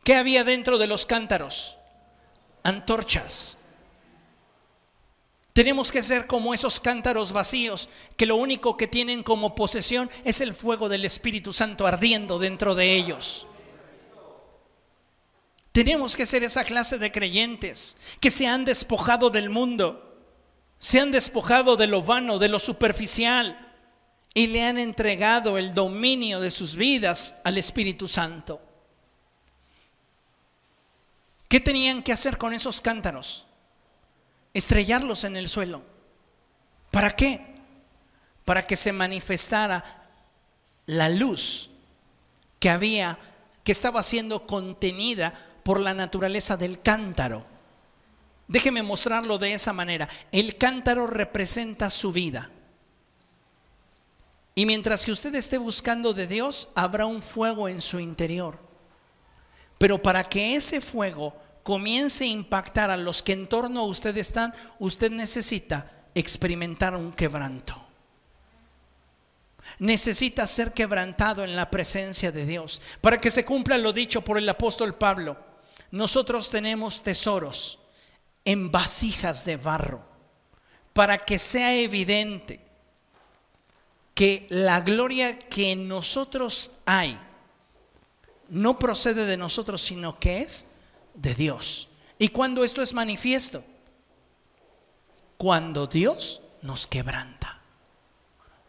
¿Qué 0.03 0.15
había 0.15 0.43
dentro 0.43 0.79
de 0.79 0.87
los 0.87 1.05
cántaros? 1.05 1.77
Antorchas. 2.63 3.59
Tenemos 5.53 5.91
que 5.91 6.01
ser 6.01 6.27
como 6.27 6.53
esos 6.53 6.79
cántaros 6.79 7.33
vacíos 7.33 7.89
que 8.15 8.25
lo 8.25 8.37
único 8.37 8.77
que 8.77 8.87
tienen 8.87 9.21
como 9.21 9.53
posesión 9.53 10.09
es 10.23 10.39
el 10.39 10.55
fuego 10.55 10.87
del 10.87 11.03
Espíritu 11.03 11.51
Santo 11.51 11.85
ardiendo 11.85 12.39
dentro 12.39 12.73
de 12.73 12.95
ellos. 12.95 13.47
Tenemos 15.73 16.15
que 16.15 16.25
ser 16.25 16.43
esa 16.43 16.63
clase 16.63 16.97
de 16.97 17.11
creyentes 17.11 17.97
que 18.19 18.29
se 18.29 18.47
han 18.47 18.65
despojado 18.65 19.29
del 19.29 19.49
mundo, 19.49 20.17
se 20.79 20.99
han 20.99 21.11
despojado 21.11 21.75
de 21.75 21.87
lo 21.87 22.01
vano, 22.01 22.39
de 22.39 22.49
lo 22.49 22.59
superficial 22.59 23.73
y 24.33 24.47
le 24.47 24.63
han 24.63 24.77
entregado 24.77 25.57
el 25.57 25.73
dominio 25.73 26.39
de 26.39 26.51
sus 26.51 26.75
vidas 26.77 27.35
al 27.43 27.57
Espíritu 27.57 28.07
Santo. 28.07 28.61
¿Qué 31.49 31.59
tenían 31.59 32.03
que 32.03 32.13
hacer 32.13 32.37
con 32.37 32.53
esos 32.53 32.79
cántaros? 32.79 33.45
Estrellarlos 34.53 35.23
en 35.23 35.37
el 35.37 35.49
suelo. 35.49 35.81
¿Para 36.91 37.11
qué? 37.11 37.55
Para 38.45 38.65
que 38.67 38.75
se 38.75 38.91
manifestara 38.91 40.09
la 40.85 41.09
luz 41.09 41.69
que 42.59 42.69
había, 42.69 43.17
que 43.63 43.71
estaba 43.71 44.03
siendo 44.03 44.45
contenida 44.45 45.33
por 45.63 45.79
la 45.79 45.93
naturaleza 45.93 46.57
del 46.57 46.81
cántaro. 46.81 47.45
Déjeme 48.47 48.83
mostrarlo 48.83 49.37
de 49.37 49.53
esa 49.53 49.71
manera. 49.71 50.09
El 50.31 50.57
cántaro 50.57 51.07
representa 51.07 51.89
su 51.89 52.11
vida. 52.11 52.49
Y 54.53 54.65
mientras 54.65 55.05
que 55.05 55.13
usted 55.13 55.33
esté 55.35 55.57
buscando 55.57 56.13
de 56.13 56.27
Dios, 56.27 56.69
habrá 56.75 57.05
un 57.05 57.21
fuego 57.21 57.69
en 57.69 57.81
su 57.81 57.99
interior. 57.99 58.59
Pero 59.77 60.01
para 60.01 60.23
que 60.23 60.55
ese 60.55 60.81
fuego 60.81 61.33
comience 61.63 62.23
a 62.23 62.27
impactar 62.27 62.89
a 62.89 62.97
los 62.97 63.21
que 63.21 63.33
en 63.33 63.47
torno 63.47 63.81
a 63.81 63.85
usted 63.85 64.15
están, 64.17 64.53
usted 64.79 65.11
necesita 65.11 65.91
experimentar 66.15 66.95
un 66.95 67.11
quebranto. 67.11 67.81
Necesita 69.79 70.45
ser 70.47 70.73
quebrantado 70.73 71.43
en 71.43 71.55
la 71.55 71.69
presencia 71.69 72.31
de 72.31 72.45
Dios. 72.45 72.81
Para 72.99 73.21
que 73.21 73.31
se 73.31 73.45
cumpla 73.45 73.77
lo 73.77 73.93
dicho 73.93 74.21
por 74.21 74.37
el 74.37 74.49
apóstol 74.49 74.95
Pablo, 74.95 75.37
nosotros 75.91 76.49
tenemos 76.49 77.03
tesoros 77.03 77.79
en 78.43 78.71
vasijas 78.71 79.45
de 79.45 79.57
barro, 79.57 80.03
para 80.93 81.17
que 81.17 81.37
sea 81.39 81.75
evidente 81.75 82.59
que 84.13 84.47
la 84.49 84.81
gloria 84.81 85.37
que 85.37 85.71
en 85.71 85.87
nosotros 85.87 86.71
hay 86.85 87.19
no 88.49 88.77
procede 88.77 89.25
de 89.25 89.37
nosotros, 89.37 89.81
sino 89.81 90.19
que 90.19 90.41
es 90.41 90.67
de 91.13 91.35
Dios. 91.35 91.89
¿Y 92.17 92.29
cuando 92.29 92.63
esto 92.63 92.81
es 92.81 92.93
manifiesto? 92.93 93.63
Cuando 95.37 95.87
Dios 95.87 96.41
nos 96.61 96.87
quebranta. 96.87 97.59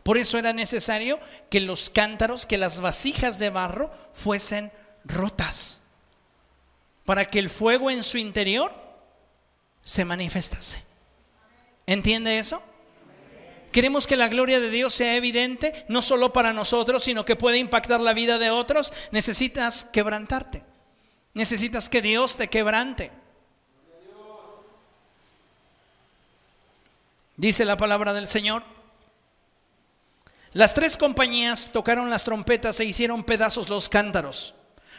Por 0.02 0.18
eso 0.18 0.38
era 0.38 0.52
necesario 0.52 1.20
que 1.50 1.60
los 1.60 1.90
cántaros, 1.90 2.46
que 2.46 2.58
las 2.58 2.80
vasijas 2.80 3.38
de 3.38 3.50
barro 3.50 3.92
fuesen 4.14 4.72
rotas, 5.04 5.82
para 7.04 7.24
que 7.26 7.38
el 7.38 7.50
fuego 7.50 7.90
en 7.90 8.02
su 8.02 8.18
interior 8.18 8.72
se 9.82 10.04
manifestase. 10.04 10.82
¿Entiende 11.86 12.38
eso? 12.38 12.62
Queremos 13.70 14.06
que 14.06 14.16
la 14.16 14.28
gloria 14.28 14.60
de 14.60 14.70
Dios 14.70 14.92
sea 14.92 15.16
evidente, 15.16 15.84
no 15.88 16.02
solo 16.02 16.32
para 16.32 16.52
nosotros, 16.52 17.04
sino 17.04 17.24
que 17.24 17.36
pueda 17.36 17.56
impactar 17.56 18.00
la 18.00 18.12
vida 18.12 18.38
de 18.38 18.50
otros. 18.50 18.92
Necesitas 19.12 19.84
quebrantarte. 19.84 20.62
Necesitas 21.34 21.88
que 21.88 22.02
Dios 22.02 22.36
te 22.36 22.48
quebrante. 22.48 23.10
Dice 27.36 27.64
la 27.64 27.76
palabra 27.76 28.12
del 28.12 28.28
Señor. 28.28 28.62
Las 30.52 30.74
tres 30.74 30.98
compañías 30.98 31.72
tocaron 31.72 32.10
las 32.10 32.24
trompetas 32.24 32.78
e 32.80 32.84
hicieron 32.84 33.24
pedazos 33.24 33.70
los 33.70 33.88
cántaros. 33.88 34.54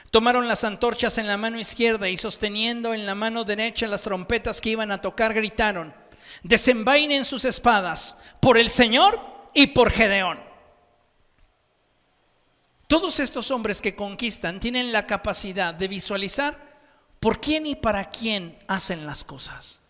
Tomaron 0.09 0.47
las 0.47 0.63
antorchas 0.63 1.17
en 1.19 1.27
la 1.27 1.37
mano 1.37 1.59
izquierda 1.59 2.09
y 2.09 2.17
sosteniendo 2.17 2.93
en 2.93 3.05
la 3.05 3.15
mano 3.15 3.43
derecha 3.43 3.87
las 3.87 4.03
trompetas 4.03 4.61
que 4.61 4.71
iban 4.71 4.91
a 4.91 5.01
tocar, 5.01 5.33
gritaron, 5.33 5.93
desenvainen 6.41 7.25
sus 7.25 7.45
espadas 7.45 8.17
por 8.39 8.57
el 8.57 8.69
Señor 8.69 9.19
y 9.53 9.67
por 9.67 9.91
Gedeón. 9.91 10.52
Todos 12.93 13.19
estos 13.19 13.49
hombres 13.49 13.81
que 13.81 13.95
conquistan 13.95 14.59
tienen 14.59 14.91
la 14.91 15.07
capacidad 15.07 15.73
de 15.73 15.87
visualizar 15.87 16.79
por 17.19 17.41
quién 17.41 17.65
y 17.65 17.75
para 17.75 18.07
quién 18.07 18.55
hacen 18.67 19.07
las 19.07 19.23
cosas. 19.23 19.81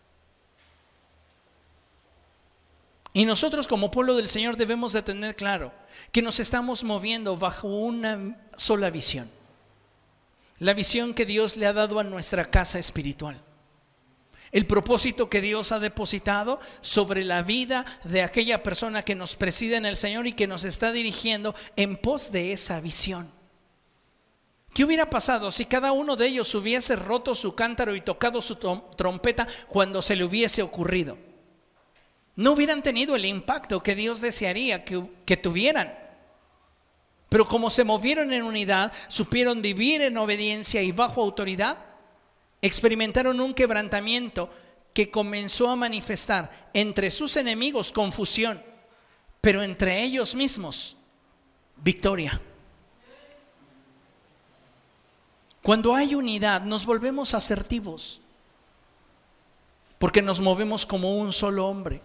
Y 3.12 3.26
nosotros 3.26 3.68
como 3.68 3.90
pueblo 3.90 4.16
del 4.16 4.26
Señor 4.26 4.56
debemos 4.56 4.94
de 4.94 5.02
tener 5.02 5.36
claro 5.36 5.70
que 6.12 6.22
nos 6.22 6.40
estamos 6.40 6.82
moviendo 6.82 7.36
bajo 7.36 7.68
una 7.68 8.38
sola 8.56 8.88
visión. 8.88 9.30
La 10.58 10.72
visión 10.72 11.12
que 11.12 11.26
Dios 11.26 11.58
le 11.58 11.66
ha 11.66 11.74
dado 11.74 12.00
a 12.00 12.04
nuestra 12.04 12.46
casa 12.46 12.78
espiritual. 12.78 13.38
El 14.54 14.66
propósito 14.66 15.28
que 15.28 15.42
Dios 15.42 15.70
ha 15.72 15.78
depositado 15.78 16.60
sobre 16.80 17.24
la 17.24 17.42
vida 17.42 17.84
de 18.04 18.22
aquella 18.22 18.62
persona 18.62 19.02
que 19.02 19.14
nos 19.14 19.36
preside 19.36 19.76
en 19.76 19.84
el 19.84 19.96
Señor 19.96 20.26
y 20.26 20.32
que 20.32 20.46
nos 20.46 20.64
está 20.64 20.92
dirigiendo 20.92 21.54
en 21.76 21.98
pos 21.98 22.32
de 22.32 22.52
esa 22.52 22.80
visión. 22.80 23.30
¿Qué 24.72 24.82
hubiera 24.82 25.10
pasado 25.10 25.50
si 25.50 25.66
cada 25.66 25.92
uno 25.92 26.16
de 26.16 26.28
ellos 26.28 26.54
hubiese 26.54 26.96
roto 26.96 27.34
su 27.34 27.54
cántaro 27.54 27.94
y 27.94 28.00
tocado 28.00 28.40
su 28.40 28.56
trompeta 28.56 29.46
cuando 29.68 30.00
se 30.00 30.16
le 30.16 30.24
hubiese 30.24 30.62
ocurrido? 30.62 31.18
no 32.36 32.52
hubieran 32.52 32.82
tenido 32.82 33.14
el 33.14 33.24
impacto 33.24 33.82
que 33.82 33.94
Dios 33.94 34.20
desearía 34.20 34.84
que, 34.84 35.36
tuvieran. 35.36 35.96
Pero 37.28 37.46
como 37.46 37.70
se 37.70 37.84
movieron 37.84 38.32
en 38.32 38.42
unidad, 38.42 38.92
supieron 39.08 39.62
vivir 39.62 40.02
en 40.02 40.18
obediencia 40.18 40.82
y 40.82 40.92
bajo 40.92 41.22
autoridad, 41.22 41.78
experimentaron 42.64 43.42
un 43.42 43.52
quebrantamiento 43.52 44.48
que 44.94 45.10
comenzó 45.10 45.68
a 45.68 45.76
manifestar 45.76 46.70
entre 46.72 47.10
sus 47.10 47.36
enemigos 47.36 47.92
confusión, 47.92 48.62
pero 49.42 49.62
entre 49.62 50.02
ellos 50.02 50.34
mismos 50.34 50.96
victoria. 51.76 52.40
Cuando 55.62 55.94
hay 55.94 56.14
unidad 56.14 56.62
nos 56.62 56.86
volvemos 56.86 57.34
asertivos, 57.34 58.22
porque 59.98 60.22
nos 60.22 60.40
movemos 60.40 60.86
como 60.86 61.18
un 61.18 61.34
solo 61.34 61.66
hombre. 61.66 62.00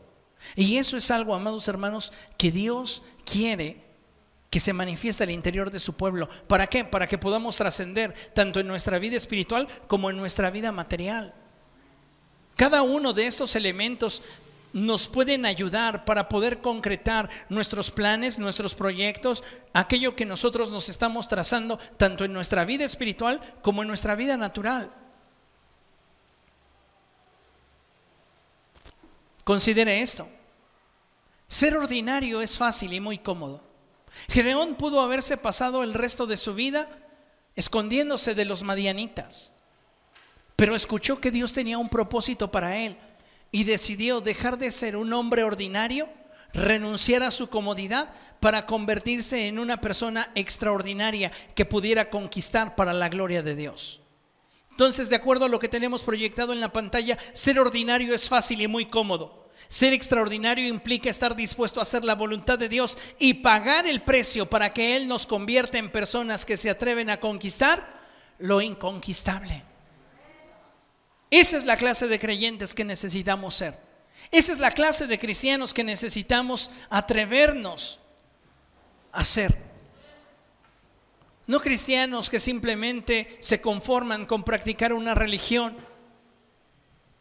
Y 0.58 0.76
eso 0.76 0.98
es 0.98 1.10
algo, 1.10 1.34
amados 1.34 1.70
hermanos, 1.70 2.12
que 2.38 2.52
Dios 2.52 3.02
quiere 3.24 3.82
que 4.50 4.60
se 4.60 4.74
manifieste 4.74 5.24
al 5.24 5.32
interior 5.32 5.70
de 5.70 5.80
su 5.80 5.94
pueblo. 5.94 6.28
¿Para 6.48 6.68
qué? 6.68 6.84
Para 6.84 7.08
que 7.08 7.18
podamos 7.18 7.58
trascender 7.58 8.14
tanto 8.34 8.60
en 8.60 8.68
nuestra 8.68 8.98
vida 9.00 9.16
espiritual 9.16 9.68
como 9.88 10.10
en 10.10 10.18
nuestra 10.18 10.50
vida 10.50 10.72
material. 10.72 11.34
Cada 12.56 12.82
uno 12.82 13.14
de 13.14 13.28
esos 13.28 13.56
elementos 13.56 14.24
nos 14.74 15.08
pueden 15.08 15.46
ayudar 15.46 16.06
para 16.06 16.30
poder 16.30 16.62
concretar 16.62 17.30
nuestros 17.50 17.92
planes, 17.92 18.38
nuestros 18.38 18.76
proyectos, 18.76 19.44
aquello 19.74 20.16
que 20.16 20.26
nosotros 20.26 20.72
nos 20.72 20.90
estamos 20.90 21.28
trazando, 21.28 21.78
tanto 21.98 22.26
en 22.26 22.34
nuestra 22.34 22.66
vida 22.66 22.86
espiritual 22.86 23.40
como 23.62 23.82
en 23.82 23.88
nuestra 23.88 24.16
vida 24.16 24.36
natural. 24.38 24.92
Considere 29.44 30.02
esto. 30.02 30.28
Ser 31.48 31.76
ordinario 31.76 32.42
es 32.42 32.56
fácil 32.56 32.94
y 32.94 33.00
muy 33.00 33.18
cómodo. 33.18 33.69
Gedeón 34.30 34.76
pudo 34.76 35.02
haberse 35.02 35.38
pasado 35.38 35.84
el 35.84 35.94
resto 35.94 36.28
de 36.28 36.38
su 36.38 36.54
vida 36.54 36.88
escondiéndose 37.56 38.36
de 38.36 38.46
los 38.46 38.64
madianitas, 38.64 39.54
pero 40.56 40.76
escuchó 40.76 41.20
que 41.20 41.32
Dios 41.32 41.54
tenía 41.54 41.78
un 41.78 41.90
propósito 41.90 42.52
para 42.52 42.78
él 42.78 42.96
y 43.52 43.64
decidió 43.64 44.22
dejar 44.22 44.58
de 44.58 44.72
ser 44.72 44.96
un 44.96 45.12
hombre 45.14 45.44
ordinario, 45.44 46.08
renunciar 46.54 47.24
a 47.24 47.32
su 47.32 47.50
comodidad 47.50 48.12
para 48.40 48.66
convertirse 48.66 49.48
en 49.48 49.58
una 49.58 49.82
persona 49.82 50.30
extraordinaria 50.36 51.32
que 51.56 51.66
pudiera 51.66 52.10
conquistar 52.10 52.76
para 52.76 52.94
la 52.94 53.10
gloria 53.10 53.42
de 53.42 53.56
Dios. 53.56 54.02
Entonces, 54.72 55.10
de 55.10 55.16
acuerdo 55.16 55.46
a 55.46 55.50
lo 55.50 55.60
que 55.60 55.68
tenemos 55.68 56.04
proyectado 56.04 56.54
en 56.54 56.62
la 56.62 56.72
pantalla, 56.72 57.18
ser 57.34 57.60
ordinario 57.60 58.14
es 58.14 58.30
fácil 58.30 58.62
y 58.62 58.68
muy 58.68 58.86
cómodo. 58.86 59.49
Ser 59.70 59.94
extraordinario 59.94 60.68
implica 60.68 61.12
estar 61.12 61.36
dispuesto 61.36 61.80
a 61.80 61.84
hacer 61.84 62.04
la 62.04 62.16
voluntad 62.16 62.58
de 62.58 62.68
Dios 62.68 62.98
y 63.20 63.36
pagar 63.36 63.86
el 63.86 64.02
precio 64.02 64.50
para 64.50 64.72
que 64.72 64.96
Él 64.96 65.08
nos 65.08 65.28
convierta 65.28 65.78
en 65.78 65.92
personas 65.92 66.44
que 66.44 66.58
se 66.58 66.72
atreven 66.72 67.12
a 67.12 67.20
conquistar 67.20 68.00
lo 68.40 68.62
inconquistable. 68.62 69.64
Esa 71.30 71.58
es 71.58 71.66
la 71.66 71.78
clase 71.78 72.08
de 72.08 72.18
creyentes 72.18 72.74
que 72.74 72.84
necesitamos 72.84 73.54
ser. 73.54 73.78
Esa 74.32 74.54
es 74.54 74.58
la 74.58 74.72
clase 74.72 75.06
de 75.06 75.20
cristianos 75.20 75.72
que 75.72 75.84
necesitamos 75.84 76.72
atrevernos 76.90 78.00
a 79.12 79.24
ser. 79.24 79.56
No 81.46 81.60
cristianos 81.60 82.32
que 82.32 82.40
simplemente 82.40 83.38
se 83.40 83.62
conforman 83.62 84.26
con 84.26 84.44
practicar 84.44 84.94
una 84.94 85.14
religión 85.14 85.78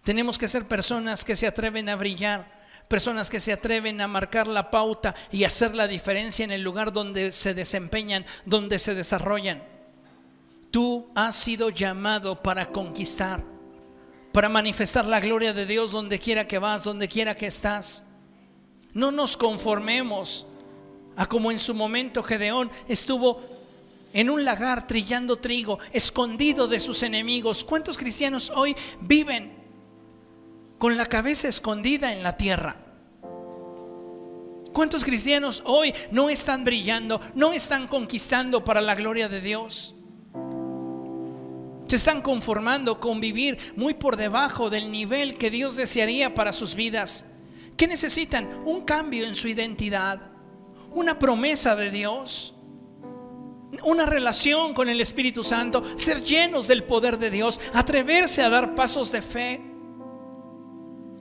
tenemos 0.02 0.38
que 0.38 0.48
ser 0.48 0.66
personas 0.66 1.24
que 1.24 1.36
se 1.36 1.46
atreven 1.46 1.88
a 1.88 1.96
brillar, 1.96 2.58
personas 2.88 3.28
que 3.28 3.40
se 3.40 3.52
atreven 3.52 4.00
a 4.00 4.08
marcar 4.08 4.46
la 4.46 4.70
pauta 4.70 5.14
y 5.30 5.44
hacer 5.44 5.74
la 5.74 5.86
diferencia 5.86 6.44
en 6.44 6.50
el 6.50 6.62
lugar 6.62 6.92
donde 6.92 7.32
se 7.32 7.54
desempeñan, 7.54 8.24
donde 8.46 8.78
se 8.78 8.94
desarrollan. 8.94 9.62
Tú 10.70 11.10
has 11.14 11.36
sido 11.36 11.70
llamado 11.70 12.42
para 12.42 12.70
conquistar, 12.70 13.44
para 14.32 14.48
manifestar 14.48 15.06
la 15.06 15.20
gloria 15.20 15.52
de 15.52 15.66
Dios 15.66 15.92
donde 15.92 16.18
quiera 16.18 16.46
que 16.46 16.58
vas, 16.58 16.84
donde 16.84 17.08
quiera 17.08 17.34
que 17.34 17.46
estás. 17.46 18.04
No 18.94 19.10
nos 19.10 19.36
conformemos 19.36 20.46
a 21.16 21.26
como 21.26 21.50
en 21.50 21.58
su 21.58 21.74
momento 21.74 22.22
Gedeón 22.22 22.70
estuvo 22.86 23.42
en 24.12 24.30
un 24.30 24.44
lagar 24.44 24.86
trillando 24.86 25.36
trigo, 25.36 25.78
escondido 25.92 26.68
de 26.68 26.80
sus 26.80 27.02
enemigos. 27.02 27.64
¿Cuántos 27.64 27.98
cristianos 27.98 28.50
hoy 28.54 28.74
viven 29.00 29.57
con 30.78 30.96
la 30.96 31.06
cabeza 31.06 31.48
escondida 31.48 32.12
en 32.12 32.22
la 32.22 32.36
tierra. 32.36 32.76
¿Cuántos 34.72 35.04
cristianos 35.04 35.62
hoy 35.66 35.92
no 36.10 36.30
están 36.30 36.64
brillando, 36.64 37.20
no 37.34 37.52
están 37.52 37.88
conquistando 37.88 38.62
para 38.62 38.80
la 38.80 38.94
gloria 38.94 39.28
de 39.28 39.40
Dios? 39.40 39.94
Se 41.88 41.96
están 41.96 42.22
conformando 42.22 43.00
con 43.00 43.20
vivir 43.20 43.58
muy 43.76 43.94
por 43.94 44.16
debajo 44.16 44.70
del 44.70 44.92
nivel 44.92 45.36
que 45.36 45.50
Dios 45.50 45.74
desearía 45.74 46.34
para 46.34 46.52
sus 46.52 46.74
vidas. 46.74 47.26
¿Qué 47.76 47.88
necesitan? 47.88 48.48
Un 48.66 48.82
cambio 48.82 49.26
en 49.26 49.34
su 49.34 49.48
identidad, 49.48 50.20
una 50.92 51.18
promesa 51.18 51.74
de 51.74 51.90
Dios, 51.90 52.54
una 53.84 54.06
relación 54.06 54.74
con 54.74 54.88
el 54.88 55.00
Espíritu 55.00 55.42
Santo, 55.42 55.82
ser 55.96 56.22
llenos 56.22 56.68
del 56.68 56.84
poder 56.84 57.18
de 57.18 57.30
Dios, 57.30 57.60
atreverse 57.72 58.42
a 58.42 58.50
dar 58.50 58.74
pasos 58.74 59.10
de 59.12 59.22
fe. 59.22 59.62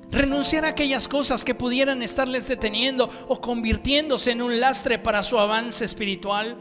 Renunciar 0.10 0.64
a 0.64 0.70
aquellas 0.70 1.08
cosas 1.08 1.44
que 1.44 1.54
pudieran 1.54 2.02
estarles 2.02 2.48
deteniendo 2.48 3.10
o 3.28 3.42
convirtiéndose 3.42 4.32
en 4.32 4.42
un 4.42 4.60
lastre 4.60 5.00
para 5.00 5.22
su 5.22 5.38
avance 5.38 5.84
espiritual. 5.84 6.58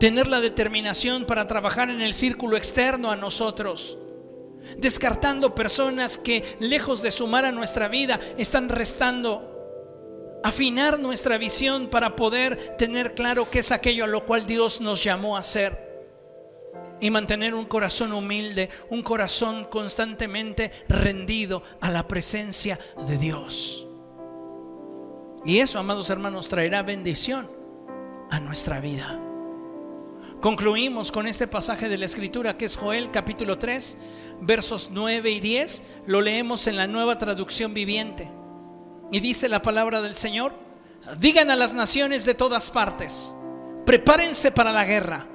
Tener 0.00 0.26
la 0.26 0.40
determinación 0.40 1.26
para 1.26 1.46
trabajar 1.46 1.90
en 1.90 2.00
el 2.00 2.14
círculo 2.14 2.56
externo 2.56 3.10
a 3.10 3.16
nosotros. 3.16 3.98
Descartando 4.78 5.54
personas 5.54 6.16
que 6.16 6.44
lejos 6.60 7.02
de 7.02 7.10
sumar 7.10 7.44
a 7.44 7.52
nuestra 7.52 7.88
vida 7.88 8.18
están 8.38 8.70
restando. 8.70 9.54
Afinar 10.44 10.98
nuestra 10.98 11.36
visión 11.36 11.88
para 11.88 12.16
poder 12.16 12.76
tener 12.78 13.14
claro 13.14 13.50
qué 13.50 13.58
es 13.58 13.70
aquello 13.70 14.04
a 14.04 14.08
lo 14.08 14.24
cual 14.24 14.46
Dios 14.46 14.80
nos 14.80 15.04
llamó 15.04 15.36
a 15.36 15.40
hacer 15.40 15.87
y 17.00 17.10
mantener 17.10 17.54
un 17.54 17.66
corazón 17.66 18.12
humilde, 18.12 18.70
un 18.90 19.02
corazón 19.02 19.64
constantemente 19.64 20.70
rendido 20.88 21.62
a 21.80 21.90
la 21.90 22.06
presencia 22.06 22.78
de 23.06 23.18
Dios. 23.18 23.86
Y 25.44 25.58
eso, 25.58 25.78
amados 25.78 26.10
hermanos, 26.10 26.48
traerá 26.48 26.82
bendición 26.82 27.50
a 28.30 28.40
nuestra 28.40 28.80
vida. 28.80 29.20
Concluimos 30.40 31.10
con 31.10 31.26
este 31.26 31.48
pasaje 31.48 31.88
de 31.88 31.98
la 31.98 32.04
Escritura 32.04 32.56
que 32.56 32.64
es 32.64 32.76
Joel 32.76 33.10
capítulo 33.10 33.58
3, 33.58 33.98
versos 34.40 34.90
9 34.92 35.30
y 35.30 35.40
10. 35.40 35.82
Lo 36.06 36.20
leemos 36.20 36.66
en 36.66 36.76
la 36.76 36.86
nueva 36.86 37.18
traducción 37.18 37.74
viviente. 37.74 38.30
Y 39.10 39.20
dice 39.20 39.48
la 39.48 39.62
palabra 39.62 40.00
del 40.00 40.14
Señor, 40.14 40.54
digan 41.18 41.50
a 41.50 41.56
las 41.56 41.74
naciones 41.74 42.24
de 42.24 42.34
todas 42.34 42.70
partes, 42.70 43.34
prepárense 43.86 44.52
para 44.52 44.70
la 44.70 44.84
guerra 44.84 45.26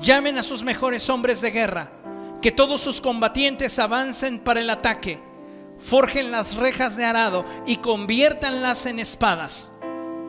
Llamen 0.00 0.38
a 0.38 0.42
sus 0.42 0.62
mejores 0.64 1.08
hombres 1.10 1.40
de 1.40 1.50
guerra, 1.50 1.92
que 2.40 2.50
todos 2.50 2.80
sus 2.80 3.00
combatientes 3.00 3.78
avancen 3.78 4.38
para 4.38 4.60
el 4.60 4.70
ataque, 4.70 5.20
forjen 5.78 6.30
las 6.30 6.56
rejas 6.56 6.96
de 6.96 7.04
arado 7.04 7.44
y 7.66 7.76
conviértanlas 7.76 8.86
en 8.86 8.98
espadas, 8.98 9.72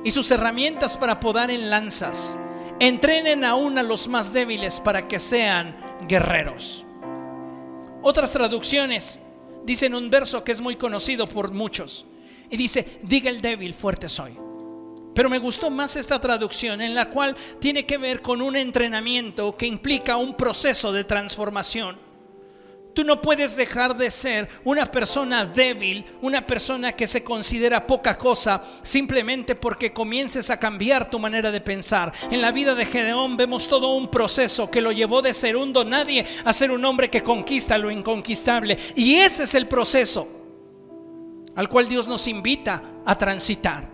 y 0.03 0.11
sus 0.11 0.29
herramientas 0.31 0.97
para 0.97 1.19
podar 1.19 1.49
en 1.49 1.69
lanzas. 1.69 2.37
Entrenen 2.79 3.45
aún 3.45 3.77
a 3.77 3.83
los 3.83 4.07
más 4.07 4.33
débiles 4.33 4.79
para 4.79 5.07
que 5.07 5.19
sean 5.19 5.75
guerreros. 6.07 6.85
Otras 8.01 8.33
traducciones 8.33 9.21
dicen 9.63 9.95
un 9.95 10.09
verso 10.09 10.43
que 10.43 10.51
es 10.51 10.59
muy 10.59 10.75
conocido 10.75 11.25
por 11.25 11.51
muchos, 11.51 12.05
y 12.49 12.57
dice, 12.57 12.99
diga 13.01 13.29
el 13.29 13.41
débil, 13.41 13.73
fuerte 13.73 14.09
soy. 14.09 14.37
Pero 15.13 15.29
me 15.29 15.39
gustó 15.39 15.69
más 15.69 15.95
esta 15.95 16.19
traducción 16.19 16.81
en 16.81 16.95
la 16.95 17.09
cual 17.09 17.35
tiene 17.59 17.85
que 17.85 17.97
ver 17.97 18.21
con 18.21 18.41
un 18.41 18.55
entrenamiento 18.55 19.55
que 19.55 19.67
implica 19.67 20.17
un 20.17 20.35
proceso 20.35 20.91
de 20.91 21.03
transformación. 21.03 22.13
Tú 22.93 23.03
no 23.03 23.21
puedes 23.21 23.55
dejar 23.55 23.97
de 23.97 24.11
ser 24.11 24.47
una 24.63 24.85
persona 24.85 25.45
débil, 25.45 26.05
una 26.21 26.45
persona 26.45 26.91
que 26.91 27.07
se 27.07 27.23
considera 27.23 27.87
poca 27.87 28.17
cosa, 28.19 28.61
simplemente 28.83 29.55
porque 29.55 29.91
comiences 29.91 30.51
a 30.51 30.59
cambiar 30.59 31.09
tu 31.09 31.17
manera 31.17 31.49
de 31.49 31.59
pensar. 31.59 32.13
En 32.29 32.41
la 32.41 32.51
vida 32.51 32.75
de 32.75 32.85
Gedeón 32.85 33.35
vemos 33.35 33.67
todo 33.67 33.95
un 33.95 34.11
proceso 34.11 34.69
que 34.69 34.81
lo 34.81 34.91
llevó 34.91 35.23
de 35.23 35.33
ser 35.33 35.55
un 35.55 35.73
nadie 35.87 36.23
a 36.45 36.53
ser 36.53 36.69
un 36.69 36.85
hombre 36.85 37.09
que 37.09 37.23
conquista 37.23 37.79
lo 37.79 37.89
inconquistable. 37.89 38.77
Y 38.95 39.15
ese 39.15 39.43
es 39.43 39.55
el 39.55 39.67
proceso 39.67 40.27
al 41.55 41.69
cual 41.69 41.87
Dios 41.87 42.07
nos 42.07 42.27
invita 42.27 42.83
a 43.05 43.17
transitar. 43.17 43.92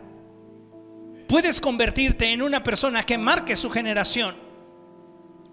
Puedes 1.29 1.61
convertirte 1.61 2.33
en 2.33 2.41
una 2.41 2.63
persona 2.63 3.03
que 3.03 3.15
marque 3.15 3.55
su 3.55 3.69
generación. 3.69 4.35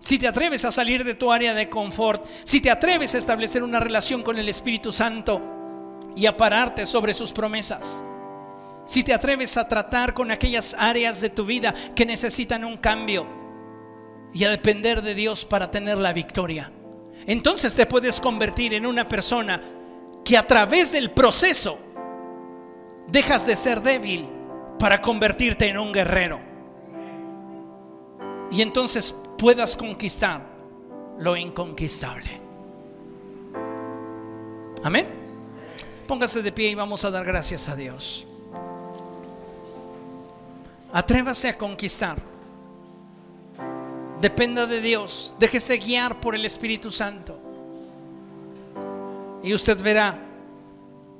Si 0.00 0.18
te 0.18 0.26
atreves 0.26 0.64
a 0.64 0.70
salir 0.70 1.04
de 1.04 1.14
tu 1.14 1.30
área 1.30 1.52
de 1.52 1.68
confort, 1.68 2.24
si 2.44 2.62
te 2.62 2.70
atreves 2.70 3.14
a 3.14 3.18
establecer 3.18 3.62
una 3.62 3.78
relación 3.78 4.22
con 4.22 4.38
el 4.38 4.48
Espíritu 4.48 4.90
Santo 4.90 5.42
y 6.16 6.24
a 6.24 6.34
pararte 6.34 6.86
sobre 6.86 7.12
sus 7.12 7.30
promesas, 7.30 8.02
si 8.86 9.04
te 9.04 9.12
atreves 9.12 9.58
a 9.58 9.68
tratar 9.68 10.14
con 10.14 10.30
aquellas 10.30 10.74
áreas 10.78 11.20
de 11.20 11.28
tu 11.28 11.44
vida 11.44 11.74
que 11.94 12.06
necesitan 12.06 12.64
un 12.64 12.78
cambio 12.78 13.26
y 14.32 14.44
a 14.44 14.50
depender 14.50 15.02
de 15.02 15.14
Dios 15.14 15.44
para 15.44 15.70
tener 15.70 15.98
la 15.98 16.14
victoria, 16.14 16.72
entonces 17.26 17.74
te 17.74 17.84
puedes 17.84 18.18
convertir 18.22 18.72
en 18.72 18.86
una 18.86 19.06
persona 19.06 19.60
que 20.24 20.38
a 20.38 20.46
través 20.46 20.92
del 20.92 21.10
proceso 21.10 21.78
dejas 23.08 23.44
de 23.44 23.56
ser 23.56 23.82
débil 23.82 24.35
para 24.78 25.00
convertirte 25.00 25.66
en 25.66 25.78
un 25.78 25.92
guerrero. 25.92 26.40
Y 28.50 28.62
entonces 28.62 29.14
puedas 29.38 29.76
conquistar 29.76 30.42
lo 31.18 31.36
inconquistable. 31.36 32.40
Amén. 34.84 35.06
Póngase 36.06 36.42
de 36.42 36.52
pie 36.52 36.70
y 36.70 36.74
vamos 36.74 37.04
a 37.04 37.10
dar 37.10 37.24
gracias 37.24 37.68
a 37.68 37.74
Dios. 37.74 38.26
Atrévase 40.92 41.48
a 41.48 41.58
conquistar. 41.58 42.18
Dependa 44.20 44.66
de 44.66 44.80
Dios. 44.80 45.34
Déjese 45.38 45.76
guiar 45.78 46.20
por 46.20 46.34
el 46.34 46.44
Espíritu 46.44 46.90
Santo. 46.90 47.38
Y 49.42 49.52
usted 49.52 49.80
verá 49.82 50.18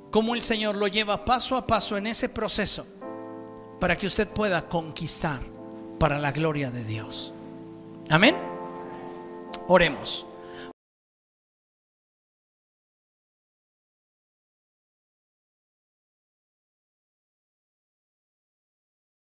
cómo 0.09 0.33
el 0.33 0.41
Señor 0.41 0.77
lo 0.77 0.87
lleva 0.87 1.23
paso 1.25 1.57
a 1.57 1.67
paso 1.67 1.97
en 1.97 2.07
ese 2.07 2.29
proceso 2.29 2.85
para 3.79 3.97
que 3.97 4.07
usted 4.07 4.27
pueda 4.27 4.67
conquistar 4.67 5.41
para 5.99 6.17
la 6.17 6.31
gloria 6.31 6.71
de 6.71 6.83
Dios. 6.83 7.33
Amén. 8.09 8.35
Oremos. 9.67 10.25